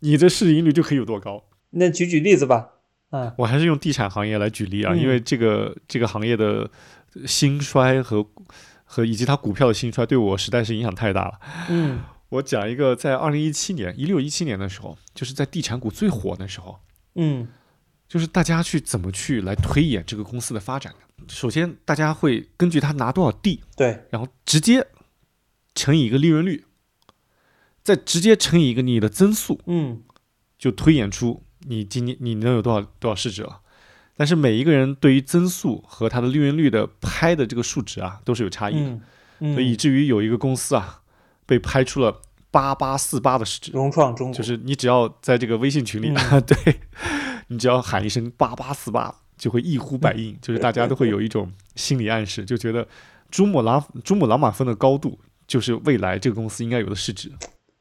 [0.00, 1.44] 你的市盈率就可以有多高。
[1.70, 2.68] 那举举例子吧。
[3.10, 5.00] 嗯我还是用地产行业来举例啊，嗯。
[5.00, 6.70] 因为这个这个行业的
[7.26, 8.26] 兴衰和
[8.84, 11.40] 和以及它股票的兴衰对我实在是影响太大了。
[11.70, 12.00] 嗯。
[12.28, 16.80] 我讲一个，在二零一七年、一六一七年的时候，就是在地产股最火的时候，
[17.14, 17.48] 嗯
[18.12, 21.24] 就是大家去怎么去来推演这个公司的发展呢。
[21.28, 24.86] 首先，大家会根据他拿多少地，对，然后直接
[25.74, 26.66] 乘以一个利润率，
[27.82, 30.02] 再直接乘以一个你的增速，嗯。
[30.58, 33.62] 就推演出你今年你能有多少多少市值了。
[34.14, 39.00] 但是每一个人对于增速和它的利润率的拍的这个数值啊，都是有差异的，嗯
[39.40, 41.00] 嗯，所以以至于有一个公司啊，
[41.46, 42.20] 被拍出了
[42.50, 44.36] 八八四八的市值，融创中国。
[44.36, 46.42] 就是你只要在这个微信群里，嗯。
[46.44, 46.80] 对
[47.52, 52.86] 你只要喊一声八八四八，就会一呼百应，就是大家都会有一种心理暗示，就觉得
[53.30, 57.30] 珠穆朗珠穆朗玛峰的高度就是未来这个公司应该有的市值，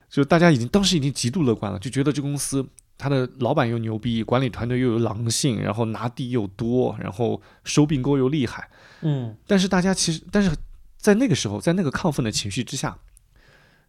[0.09, 2.65] 就大家已经当时已经极度乐观了，就觉得这公司
[2.97, 8.69] 它的老板又牛逼，管理团队又有狼性，然后拿地又多，然后收并购又厉害，
[9.01, 9.35] 嗯。
[9.47, 10.51] 但是大家其实，但是
[10.97, 12.97] 在那个时候，在那个亢奋的情绪之下，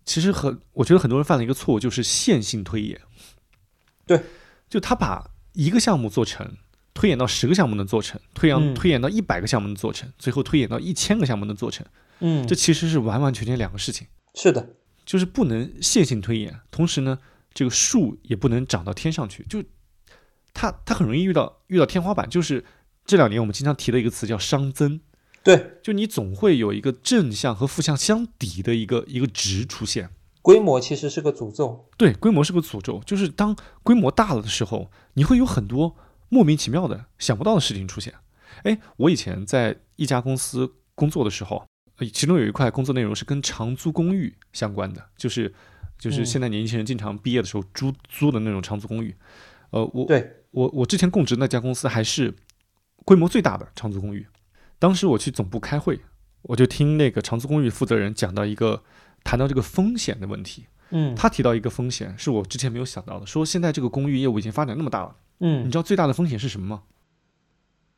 [0.05, 3.01] 其实很，我觉得很多人犯了一个错误，就是线性推演。
[4.07, 4.23] 对，
[4.69, 6.57] 就他把一个项目做成，
[6.95, 8.75] 推演到十个项目能做成，推演、嗯。
[8.75, 11.87] 推演到一百个项目能做成，最后推演到一千个项目能做成，
[12.21, 17.19] 嗯，这其实是完完全全两个事情，是的，就是不能线性推演，同时呢，
[17.53, 19.63] 这个树也不能长到天上去，就
[20.55, 22.65] 它它很容易遇到遇到天花板，就是
[23.05, 25.01] 这两年我们经常提的一个词叫熵增。
[25.45, 30.09] 对，就你总会有一个正向和负向相抵的一个一个值出现。
[30.43, 31.89] 规模其实是个诅咒。
[31.97, 35.97] 对，规模是个诅咒，就是当规模大了的时候，你会有很多
[36.29, 38.13] 莫名其妙的、想不到的事情出现。
[38.65, 41.65] 哎，我以前在一家公司工作的时候，
[41.97, 45.55] 呃其中有一块工作内容是跟长租公寓相关的，就是
[45.99, 49.15] 就是嗯现在年轻人经常毕业的时候租租的那种长租公寓。
[49.71, 52.35] 呃，我对，我我之前供职那家公司还是
[53.05, 54.27] 规模最大的长租公寓。
[54.79, 56.01] 当时我去总部开会，
[56.43, 58.83] 我就听那个长租公寓负责人讲到一个
[59.25, 60.67] 谈到这个风险的问题。
[60.95, 66.83] 嗯他提到一个风险是我之前没有想到的，说现在这个公寓业务已经发展那么大了，嗯你嗯知道最大的风险是什么吗？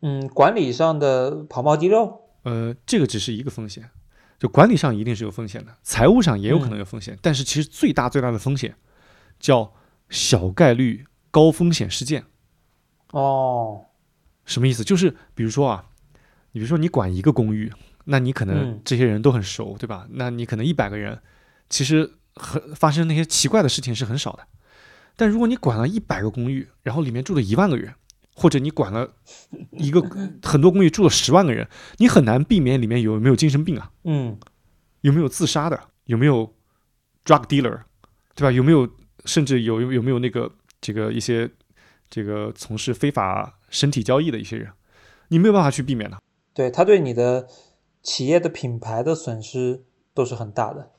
[0.00, 2.20] 嗯，管理上的跑冒滴漏。
[2.42, 3.90] 呃，这个只是一个风险，
[4.38, 8.76] 就管理上一定是有风险的，财务上也有可能有风险，但是其实最大最大的风险
[9.40, 9.72] 叫
[10.08, 12.24] 小概率高风险事件。
[13.10, 13.86] 哦，
[14.44, 14.84] 什么意思？
[14.84, 15.86] 就是比如说啊，
[16.52, 17.72] 你比如说你管一个公寓，
[18.04, 20.06] 那你可能嗯这些人都很熟，对吧？
[20.10, 21.20] 那你可能一百个人，
[21.68, 24.46] 其实很发生那些奇怪的事情是很少的。
[25.16, 27.94] 但如果你管了一百个公寓，然后里面住了一万个人，
[28.34, 29.14] 或者你管了
[29.72, 30.02] 一个
[30.42, 31.68] 很多公寓住了十万个人，
[31.98, 34.38] 你很难避免里面有没有精神病啊，嗯
[35.02, 36.54] 有没有自杀的，有没有
[37.24, 37.82] drug dealer，
[38.34, 38.50] 对吧？
[38.50, 38.88] 有没有
[39.24, 40.50] 甚至有有没有那个
[40.80, 41.48] 这个一些
[42.10, 44.70] 这个从事非法身体交易的一些人，
[45.28, 46.18] 你没有办法去避免的。
[46.52, 47.46] 对，他对你的
[48.04, 49.82] 企业的品牌的损失
[50.12, 50.92] 都是很大的，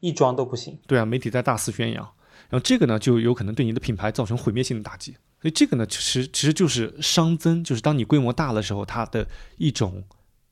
[0.00, 0.78] 一桩都不行。
[0.86, 2.04] 对啊，媒体在大肆宣扬，
[2.50, 5.12] 然后这个呢就有可能对你的品牌造成毁灭性的打击。
[5.40, 10.04] 所以这个呢，其实其实就是熵增，就是当你规模大的时候，它的一种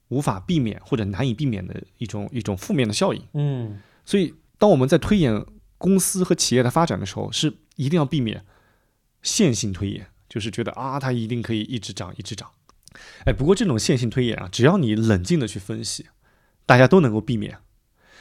[0.08, 3.22] 无法避免或者难以避免的一种一种负面的效应。
[3.34, 5.44] 嗯所以，当我们在推演
[5.76, 8.46] 公司和企业的发展的时候，是一定要避免
[9.22, 12.48] 线性推演，就是觉得啊，它一定可以一直涨，一直涨。
[13.24, 16.06] 哎，不过这种线性推演啊，只要你冷静的去分析，
[16.66, 17.58] 大家都能够避免。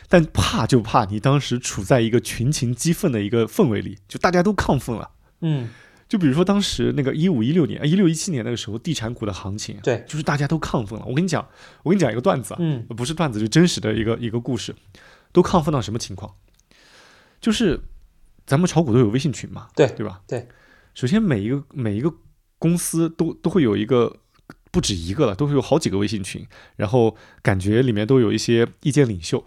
[0.09, 5.11] 但怕就怕你当时处在一个群情激愤的一个氛围里，就大家都亢奋了。
[5.41, 5.69] 嗯，
[6.07, 11.05] 就比如说当时那个一五一六年、一六一七年那个时候，地产股的行情，对，就是大家都亢奋了。
[11.05, 11.45] 我跟你讲，
[11.83, 14.73] 我跟你讲一个段子啊，嗯不是段子，就真实的一个一个故事，
[15.33, 16.33] 都亢奋到什么情况？
[17.41, 17.81] 就是
[18.45, 20.21] 咱们炒股都有微信群嘛，对对吧？
[20.25, 20.47] 对。
[20.93, 22.13] 首先每一个每一个
[22.57, 24.15] 公司都都会有一个
[24.71, 26.45] 不止一个了，都是有好几个微信群，
[26.75, 29.43] 然后感觉里面都有一些意见领袖，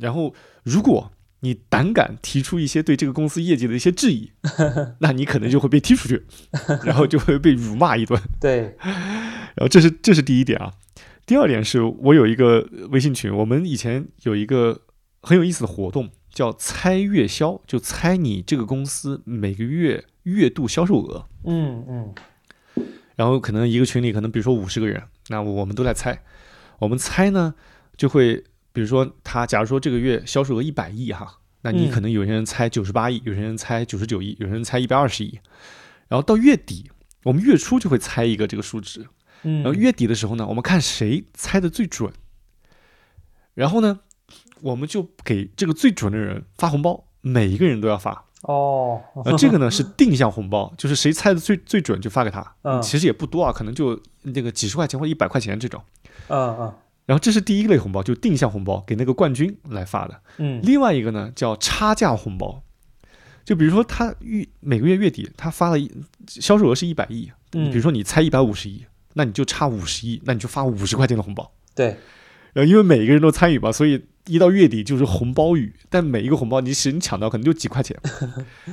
[0.00, 4.30] 然后如果你胆敢提出一些对这个公司业绩的一些质疑，
[5.00, 6.26] 那你可能就会被踢出去，
[6.84, 8.20] 然后就会被辱骂一顿。
[8.38, 10.74] 对， 然后这是这是第一点啊。
[11.26, 14.82] 第二点是我有一个微信群，我们以前有一个
[15.22, 21.26] 很有意思的活动，叫猜月销，就猜你这个公司每个月月度销售额。
[21.44, 22.14] 嗯嗯
[23.20, 26.22] 然后可能一个群里可能比如说五十个人，那我们都在猜。
[26.78, 27.54] 我们猜呢，
[27.94, 28.42] 就会
[28.72, 35.38] 比如说他假如说这个月销售额一百亿哈，那你嗯可能有些人猜九十八亿，有些人猜九十九亿，有些人猜一百二十亿。
[36.08, 36.90] 然后到月底，
[37.24, 39.06] 我们月初就会猜一个这个数值，
[39.42, 42.10] 嗯，然后月底的时候呢，我们看谁猜的最准，
[43.52, 44.00] 然后呢，
[44.62, 48.29] 我们就给这个最准的人发红包，每一个人都要发。
[48.42, 52.54] 哦，呃，这个呢是定向红包，就是谁猜的最最准就发给他。
[52.62, 55.82] 嗯其实也不多啊，可能就那个几十块钱或一百块钱这种。
[56.28, 56.74] 嗯嗯
[57.06, 60.20] 然后这是第一类红包，就定向红包，给那个冠军来发的。
[60.38, 62.62] 嗯另外一个呢叫差价红包，
[63.44, 65.90] 就比如说他月每个月月底他发了一
[66.28, 68.84] 销售额是一百亿，嗯，比如说你猜一百五十亿，
[69.14, 71.50] 那你就差五十亿，那你就发五十块钱的红包。
[71.74, 71.96] 对，
[72.52, 75.74] 然后因为每个人都参与嘛，所以一到月底就是红包雨。
[75.88, 77.96] 但每一个红包你其实你抢到可能就几块钱，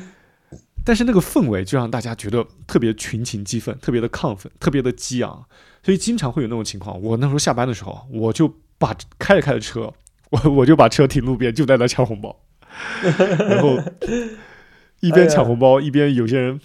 [0.85, 5.45] 但是那个氛围就让大家觉得特别群情激愤，特别的亢奋，特别的激昂，
[5.83, 7.01] 所以经常会有那种情况。
[7.01, 9.93] 我那时候下班的时候，我就把开着开着车，
[10.29, 12.39] 我我就把车停路边，就在那抢红包，
[13.49, 13.77] 然后
[15.01, 16.61] 一边抢红包，一边有些人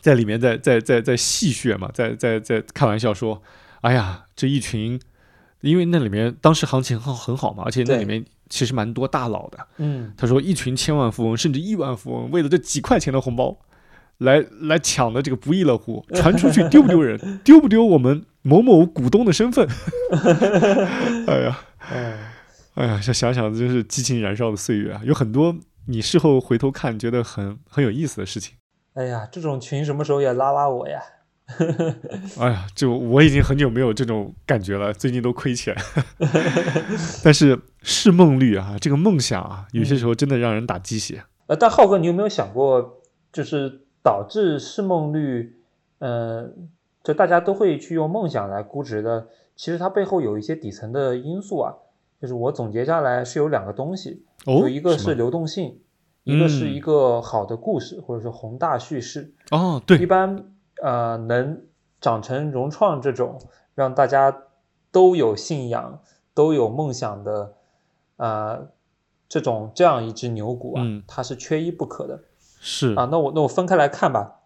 [0.00, 3.42] 在里面在在在在戏谑嘛，在在在开玩笑说
[3.82, 5.00] ：“哎呀，这一群。”
[5.70, 9.58] 因为那里面当时行情很很好嘛，而且那里面其实蛮多大佬的。
[9.78, 13.56] 嗯他说，一群千万富翁甚至亿万富翁，为了这几块钱的红包，
[14.18, 17.40] 来来抢的这个不亦乐乎， 传出去丢不丢人？
[17.44, 19.66] 丢不丢我们某某股东的身份？
[21.26, 21.58] 哎呀，
[21.92, 22.18] 嗯，
[22.74, 25.00] 哎呀，这想想真是激情燃烧的岁月啊！
[25.04, 28.54] 有很多你事后回头看觉得很很有意思的事情。
[28.94, 31.00] 哎呀，这种群什么时候也拉拉我呀？
[32.38, 35.76] 哎呀，就我已经很久没有这种感觉了，最近都亏钱。
[37.22, 41.22] 但是是梦率啊，这个梦想啊，有些时候真的让人打鸡血。
[41.46, 43.02] 呃，但浩哥，你有没有想过，
[43.32, 45.56] 就是导致市梦率，
[45.98, 46.48] 呃，
[47.02, 51.74] 就大家都会去用梦想来估值的，其实它背后有一些底层的因素啊。
[52.22, 55.78] 就是我总结下来是有两个东西，哦，就一个是流动性，
[56.22, 59.34] 一个是嗯一个好的故事，或者说宏大叙事。
[59.50, 60.42] 哦，对一，般
[60.84, 61.62] 呃能
[61.98, 63.40] 长成融创这种
[63.74, 64.36] 让大家
[64.92, 66.02] 都有信仰、
[66.34, 67.54] 都有梦想的
[68.16, 68.68] 呃
[69.28, 72.20] 这种这样一只牛股啊，嗯它是缺一不可的
[72.60, 73.08] 是啊。
[73.10, 74.40] 那我那我分开来看吧，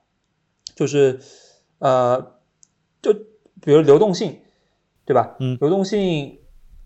[0.76, 1.18] 就是
[1.80, 2.34] 呃
[3.02, 3.12] 就
[3.60, 4.40] 比如流动性，
[5.04, 5.34] 对吧？
[5.40, 6.38] 嗯流动性。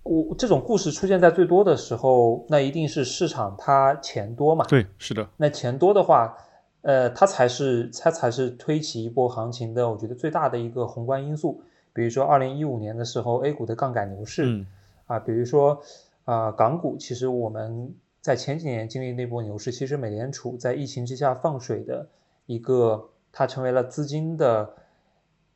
[0.04, 6.36] 我这种故事出现在最多的时候，那一定是市场它钱多嘛，对，是的，那钱多的话，
[6.82, 11.62] 呃，它才是它才是推起一波行情的，我觉得最大的一个宏观因素。
[11.94, 14.66] 比如说，二零一五年的时候，A 股的杠杆牛市、嗯
[15.06, 15.82] 啊，比如说
[16.24, 22.08] 啊、港股，其实我们在前几年经历那波牛市，其实美联储在疫情之下放水的
[22.46, 24.74] 一个，它成为了资金的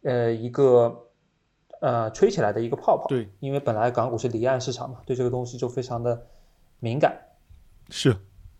[0.02, 1.06] 呃一个
[1.80, 3.06] 呃吹起来的一个泡泡。
[3.08, 6.26] 对，因为本来港股是离岸市场嘛，对这个东西就非常的
[6.80, 7.18] 敏感，
[7.88, 8.14] 是，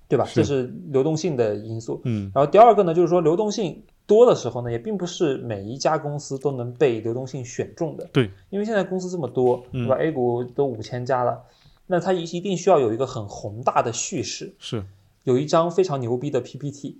[0.09, 0.27] 对吧？
[0.33, 2.01] 这是流动性的因素。
[2.05, 8.09] 嗯然后第二个呢，就是说流动性多的时候呢，也并不是每一家公司都能被流动性选中的。
[8.13, 11.43] 对，因为现在公司这么多，对吧、a 股都五千家了，
[11.87, 14.85] 那它一一定需要有一个很宏大的叙事，是，
[15.25, 16.99] 有一张非常牛逼的 PPT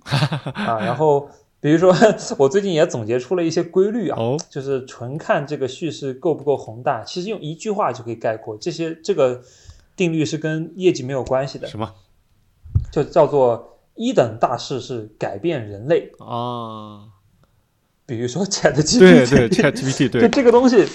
[0.53, 0.81] 啊。
[0.81, 1.29] 然后
[1.61, 1.95] 比如说，
[2.39, 8.57] 我最近也总结出了一些规律啊，哦，就是纯看这个叙事够不够宏大，其实用一句话就可以概括。
[8.59, 9.43] 这些这个
[9.95, 11.95] 定律是跟业绩没有关系的，什么
[12.91, 16.13] 就叫做一等大事是改变人类。
[16.19, 17.09] 啊？
[18.07, 20.87] 比如说 Chat GPT，对对，ChatGPT 就对，这个东西，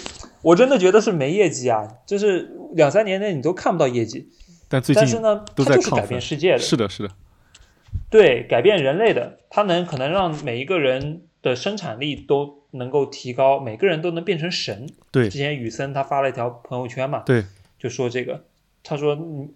[0.42, 4.30] 我真的觉得是没业绩啊，就是两三年内你都看不到业绩。
[4.70, 7.10] 但最近但是呢，它就是改变世界的，是的，是的，
[8.10, 14.88] 对，改变人类的，它能可能让每一个人的生产力都能够提高，每个人都能变成神。
[15.12, 17.44] 对之前雨森他发了一条朋友圈嘛，对，
[17.78, 18.46] 就说这个，
[18.82, 19.50] 他说嗯，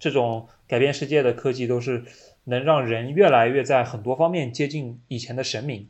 [0.00, 2.04] 这种改变世界的科技都是
[2.44, 5.88] 能让人越来越在很多方面接近以前的神明，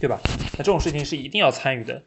[0.00, 0.20] 对吧？
[0.52, 2.02] 那这种事情是一定要参与的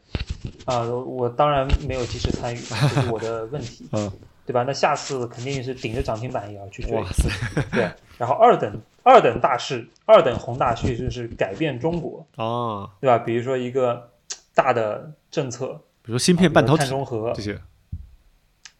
[0.66, 4.10] 啊、我当然没有及时参与，这是我的问题， 嗯，
[4.46, 4.62] 对吧？
[4.66, 7.28] 那下次肯定是顶着涨停板也要去追哇，塞，
[7.72, 7.90] 对。
[8.18, 13.18] 然后二等二等大事，二等宏大叙事是改变中国，啊，对吧？
[13.18, 14.10] 比如说一个
[14.54, 15.68] 大的政策，
[16.02, 17.58] 比如说芯片、半导体碳中和这些，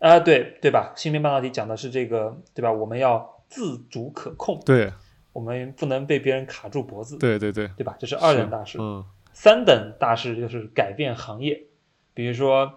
[0.09, 0.93] 啊、对对吧？
[0.97, 2.71] 芯片半导体讲的是这个，对吧？
[2.71, 4.93] 我们要自主可控，对
[5.33, 7.97] 我们不能被别人卡住脖子，对对对，对吧？
[7.99, 8.79] 这是二等大事。
[8.81, 9.05] 嗯
[9.37, 11.65] 三等大事就是改变行业，
[12.15, 12.75] 比如说，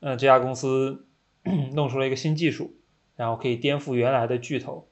[0.00, 1.06] 呃，这家公司
[1.72, 2.74] 弄出了一个新技术，
[3.14, 4.88] 然后可以颠覆原来的巨头，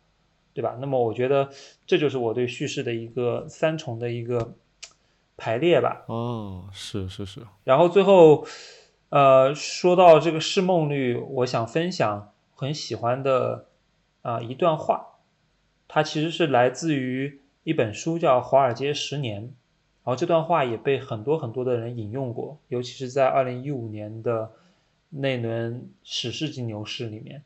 [0.55, 0.77] 对吧？
[0.81, 1.51] 那么我觉得
[1.89, 4.55] 这就是我对叙事的一个三重的一个
[5.37, 6.05] 排列吧。
[6.07, 8.47] 哦，是是是，然后最后，
[9.11, 13.67] 呃，说到这个释梦率，我想分享很喜欢的
[14.23, 15.19] 啊、一段话，
[15.87, 19.43] 它其实是来自于一本书，叫《华尔街十年》。
[19.45, 24.53] 然后这段话也被很多很多的人引用过，尤其是在二零一五年的
[25.11, 27.43] 那轮史诗级牛市里面。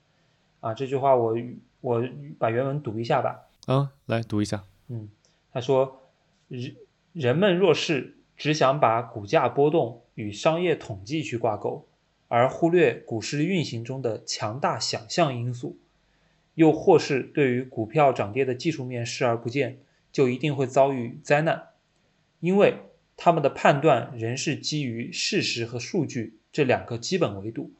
[0.61, 1.37] 啊，这句话我
[1.81, 2.05] 我
[2.39, 3.49] 把原文读一下吧。
[3.67, 5.09] 啊，来读一下，嗯，
[5.53, 6.03] 他说，
[6.49, 6.77] 人
[7.13, 11.87] 人们若是只想把股价波动与商业统计去挂钩，
[12.29, 15.79] 而忽略股市运行中的强大想象因素，
[16.55, 19.79] 又或是对于股票涨跌的技术面视而不见，
[20.13, 21.69] 就一定会遭遇灾难，
[22.41, 22.77] 因为
[23.17, 27.71] 他们的判断仍是基于事实和数据这两个基本维度，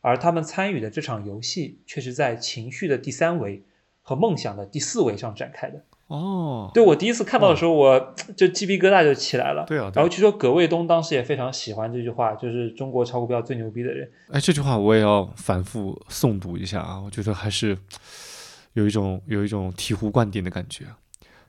[0.00, 3.62] 而他们参与的这场游戏却是在情绪的第三维
[4.02, 5.84] 和梦想的第四维上展开的。
[6.10, 9.64] 哦，对我第一次看到的时候，我 就鸡皮疙瘩就起来了。
[9.68, 14.10] 对啊，然后据说葛卫东当时也非常喜欢这句话，就是中国炒股票最牛逼的人。
[14.32, 17.78] 哎，这句话我也要反复诵读一下啊，我觉得还是
[18.74, 20.84] 有一种有一种醍醐灌顶的感觉。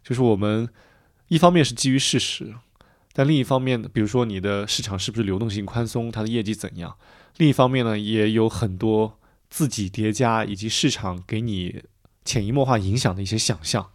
[0.04, 0.70] 就是我们
[1.28, 2.54] 一方面是基于事实，
[3.14, 6.92] 但另一方面，比如说你的市场是不是流动性宽松，它的业绩怎样；
[7.38, 9.18] 另一方面呢，也有很多
[9.50, 11.84] 自己叠加以及市场给你
[12.24, 13.90] 潜移默化影响的一些想象。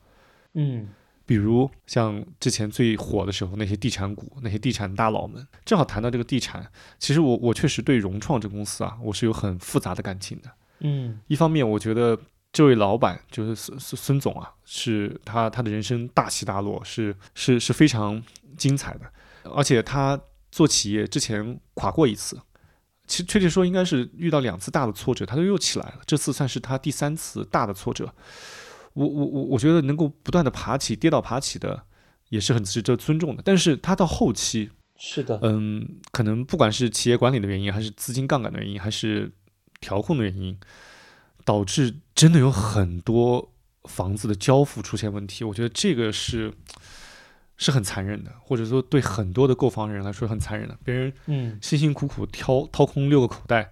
[0.56, 0.88] 嗯
[1.24, 6.64] 比如像之前最火的时候，那些地产股、那些地产大佬们，正好谈到这个地产，
[6.98, 10.50] 其实我我确实对融创这个公司啊，我是有很复杂的感情的。
[10.80, 12.16] 嗯一方面，我觉得
[12.52, 18.22] 这位老板就是孙孙孙总啊，是他他的人生大起大落，是是是非常
[18.56, 19.12] 精彩的，
[19.50, 20.20] 而且他
[20.52, 22.40] 做企业之前垮过一次。
[23.08, 26.00] 其实确切说，应该是遇到两次大的挫折，他都又起来了。
[26.06, 28.14] 这次算是他第三次大的挫折。
[28.96, 31.84] 我我我我觉得能够不断的爬起，跌倒爬起的，
[32.30, 33.42] 也是很值得尊重的。
[33.44, 39.30] 但是他到后期，是的，嗯，可能不管是企业管理的原因，还是资金杠杆的原因，还是
[39.80, 40.58] 调控的原因，
[41.44, 43.52] 导致真的有很多
[43.84, 45.44] 房子的交付出现问题。
[45.44, 46.50] 我觉得这个是
[47.58, 50.78] 是很残忍的，或者说对很多的购房人来说很残忍的。
[50.82, 53.70] 别人嗯辛辛苦苦掏掏空六个口袋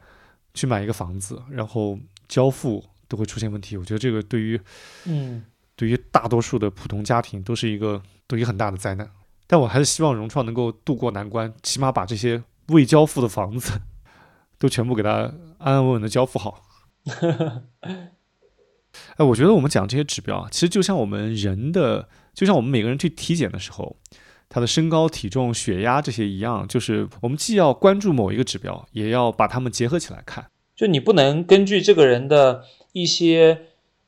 [0.53, 1.99] 去买一个房子，然后
[2.29, 3.77] 交付都会出现问题。
[3.77, 4.61] 我觉得这个对于
[5.05, 5.45] 嗯
[5.77, 9.11] 对于大多数的普通家庭都是一个都一个很大的灾难。
[9.47, 13.81] 但我还是希望融创能够渡过难关，起码把这些未交付的房子
[14.59, 15.11] 都全部给它
[15.59, 16.65] 安安稳稳的交付好。
[19.17, 23.97] 哎，我觉得我们讲这些指标啊，其实就像我们人的，就像我们每个人去体检的时候，
[24.49, 30.47] 他的身高、体重、血压这些一样，就是我们既要关注某一个指标，也要把它们结合起来看。
[30.77, 32.65] 就你不能根据这个人的
[32.95, 33.67] 一些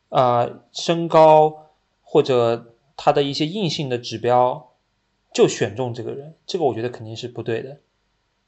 [0.09, 4.73] 啊、身高或者他的一些硬性的指标
[5.35, 7.81] 就选中这个人，这个我觉得肯定是不对的。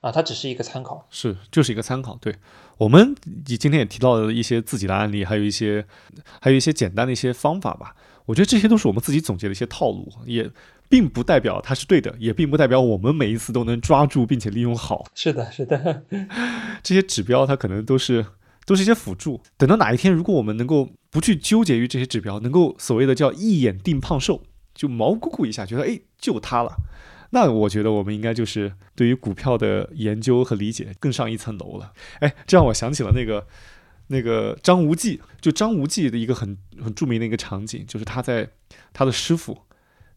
[0.01, 1.09] 啊，它只是一个参考。
[1.11, 2.17] 是，就是一个参考。
[2.21, 2.37] 对
[2.77, 5.85] 我们今天也提到了一些自己的案例，还有一些
[6.41, 7.97] 还有一些简单的一些方法吧。
[8.27, 10.49] 我觉得这些都是我们自己总结的一些套路，也
[10.89, 15.05] 并不代表它是对的，也并不代表我们每一次都能抓住并且利用好。
[15.15, 16.05] 是的，是的，
[16.85, 18.25] 这些指标它可能都是
[18.69, 19.41] 都是一些辅助。
[19.57, 24.43] 等到哪一天，如果我们能够不去纠结于这些指标，能够所谓的叫一眼定胖瘦，
[24.75, 26.77] 就毛估估一下，觉得哎就它了，
[27.31, 31.93] 那我觉得我们应该就是对于股票的研究和理解更上一层楼了。
[32.21, 33.47] 哎，这让我想起了那个。
[34.11, 38.49] 那个张无忌，就张无忌的一个很很著名的一个场景，就是他在
[38.95, 39.59] 他的师傅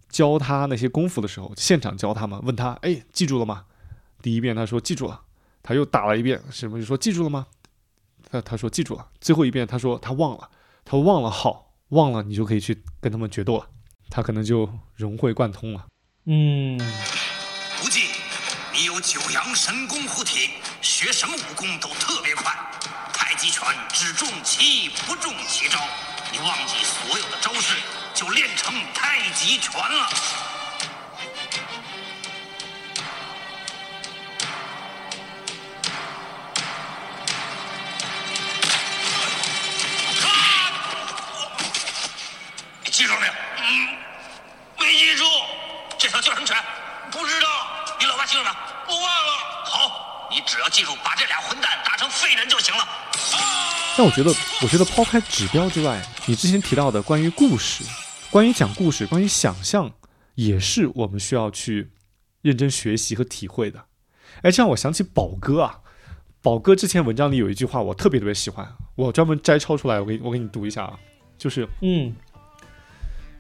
[0.08, 3.66] 教他那些功夫的时候，现场教他嘛，问他，哎，记住了吗？
[4.22, 5.20] 第一遍他说记住了，
[5.62, 7.48] 他又打了一遍，什么就说记住了吗？
[8.32, 10.50] 他他说记住了，最后一遍他说他忘了，
[10.86, 13.68] 他忘了，好，忘了你就可以去跟他们决斗了，
[14.10, 15.86] 他可能就融会贯通了。
[16.26, 16.80] 嗯，
[17.84, 18.06] 无忌，
[18.74, 20.52] 你有九阳神功护体，
[20.82, 22.56] 学什么武功都特别快。
[23.12, 25.80] 太极拳只重其意不重其招，
[26.32, 27.76] 你忘记所有的招式，
[28.14, 30.08] 就练成太极拳了。
[43.02, 43.34] 记住没有？
[43.58, 43.98] 嗯，
[44.78, 45.24] 没记住。
[45.98, 46.56] 这条叫什么拳？
[47.10, 47.48] 不知道。
[48.00, 48.56] 你老爸记住了？
[48.88, 49.32] 我忘了。
[49.66, 52.88] 好，你只要记住把这俩混蛋打成废人就行了。
[53.98, 57.84] 但我觉得，我觉得抛开指标之外，你之前提到的关于故事、
[58.30, 59.92] 关于讲故事、关于想象，
[60.36, 61.90] 也是我们需要去
[62.44, 63.84] 认真学习和体会的。
[64.44, 65.80] 哎，这让我想起宝哥啊，
[66.44, 70.94] 宝哥之前文章里有一句话，我特别特别喜欢，我专门摘抄出来，我给我给你读一下啊，
[71.36, 72.16] 就是嗯，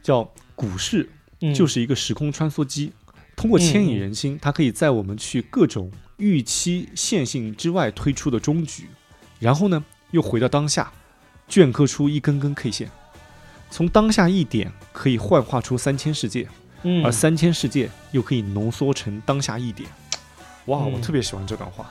[0.01, 1.09] 叫股市
[1.55, 2.91] 就是一个时空穿梭机，
[3.35, 8.87] 通过牵引人心，它可以在我们去各种预期线性之外推出的终局，
[9.39, 9.83] 然后呢？
[10.11, 10.91] 又回到当下，
[11.47, 12.91] 镌刻出一根根 K 线，
[13.69, 16.49] 从当下一点可以幻化出三千世界，
[16.83, 19.89] 嗯，而三千世界又可以浓缩成当下一点。
[20.65, 21.89] 哇，我特别喜欢这段话，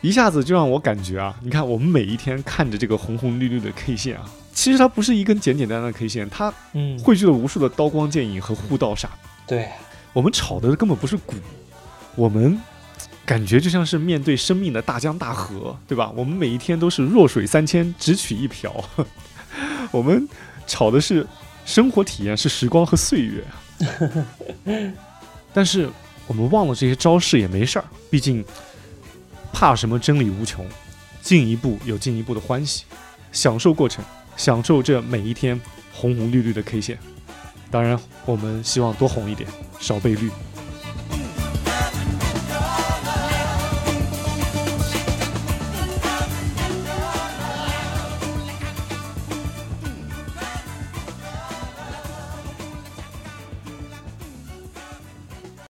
[0.00, 4.24] 一下子就让我感觉啊，你看我们每一天看着这个红红绿绿的 K 线啊，
[4.56, 6.52] 其实它不是一根简简单单的 K 线，它
[7.04, 9.06] 汇聚了无数的刀光剑影和护道煞。
[9.46, 9.68] 对，
[10.14, 11.34] 我们炒的根本不是股，
[12.16, 12.58] 我们。
[13.26, 16.12] 感觉就像是面对生命的大江大河，对吧？
[16.14, 18.72] 我们每一天都是弱水三千，只取一瓢。
[19.90, 20.28] 我们
[20.64, 21.26] 炒的是
[21.64, 23.44] 生活体验，是时光和岁月。
[25.52, 25.90] 但是
[26.28, 28.44] 我们忘了这些招式也没事儿，毕竟
[29.52, 30.64] 怕什么真理无穷，
[31.20, 32.84] 进一步有进一步的欢喜，
[33.32, 34.04] 享受过程，
[34.36, 35.60] 享受这每一天
[35.92, 36.98] 红红绿绿的 K 线。
[37.70, 39.48] 当然，我们希望多红一点，
[39.80, 40.30] 少被绿。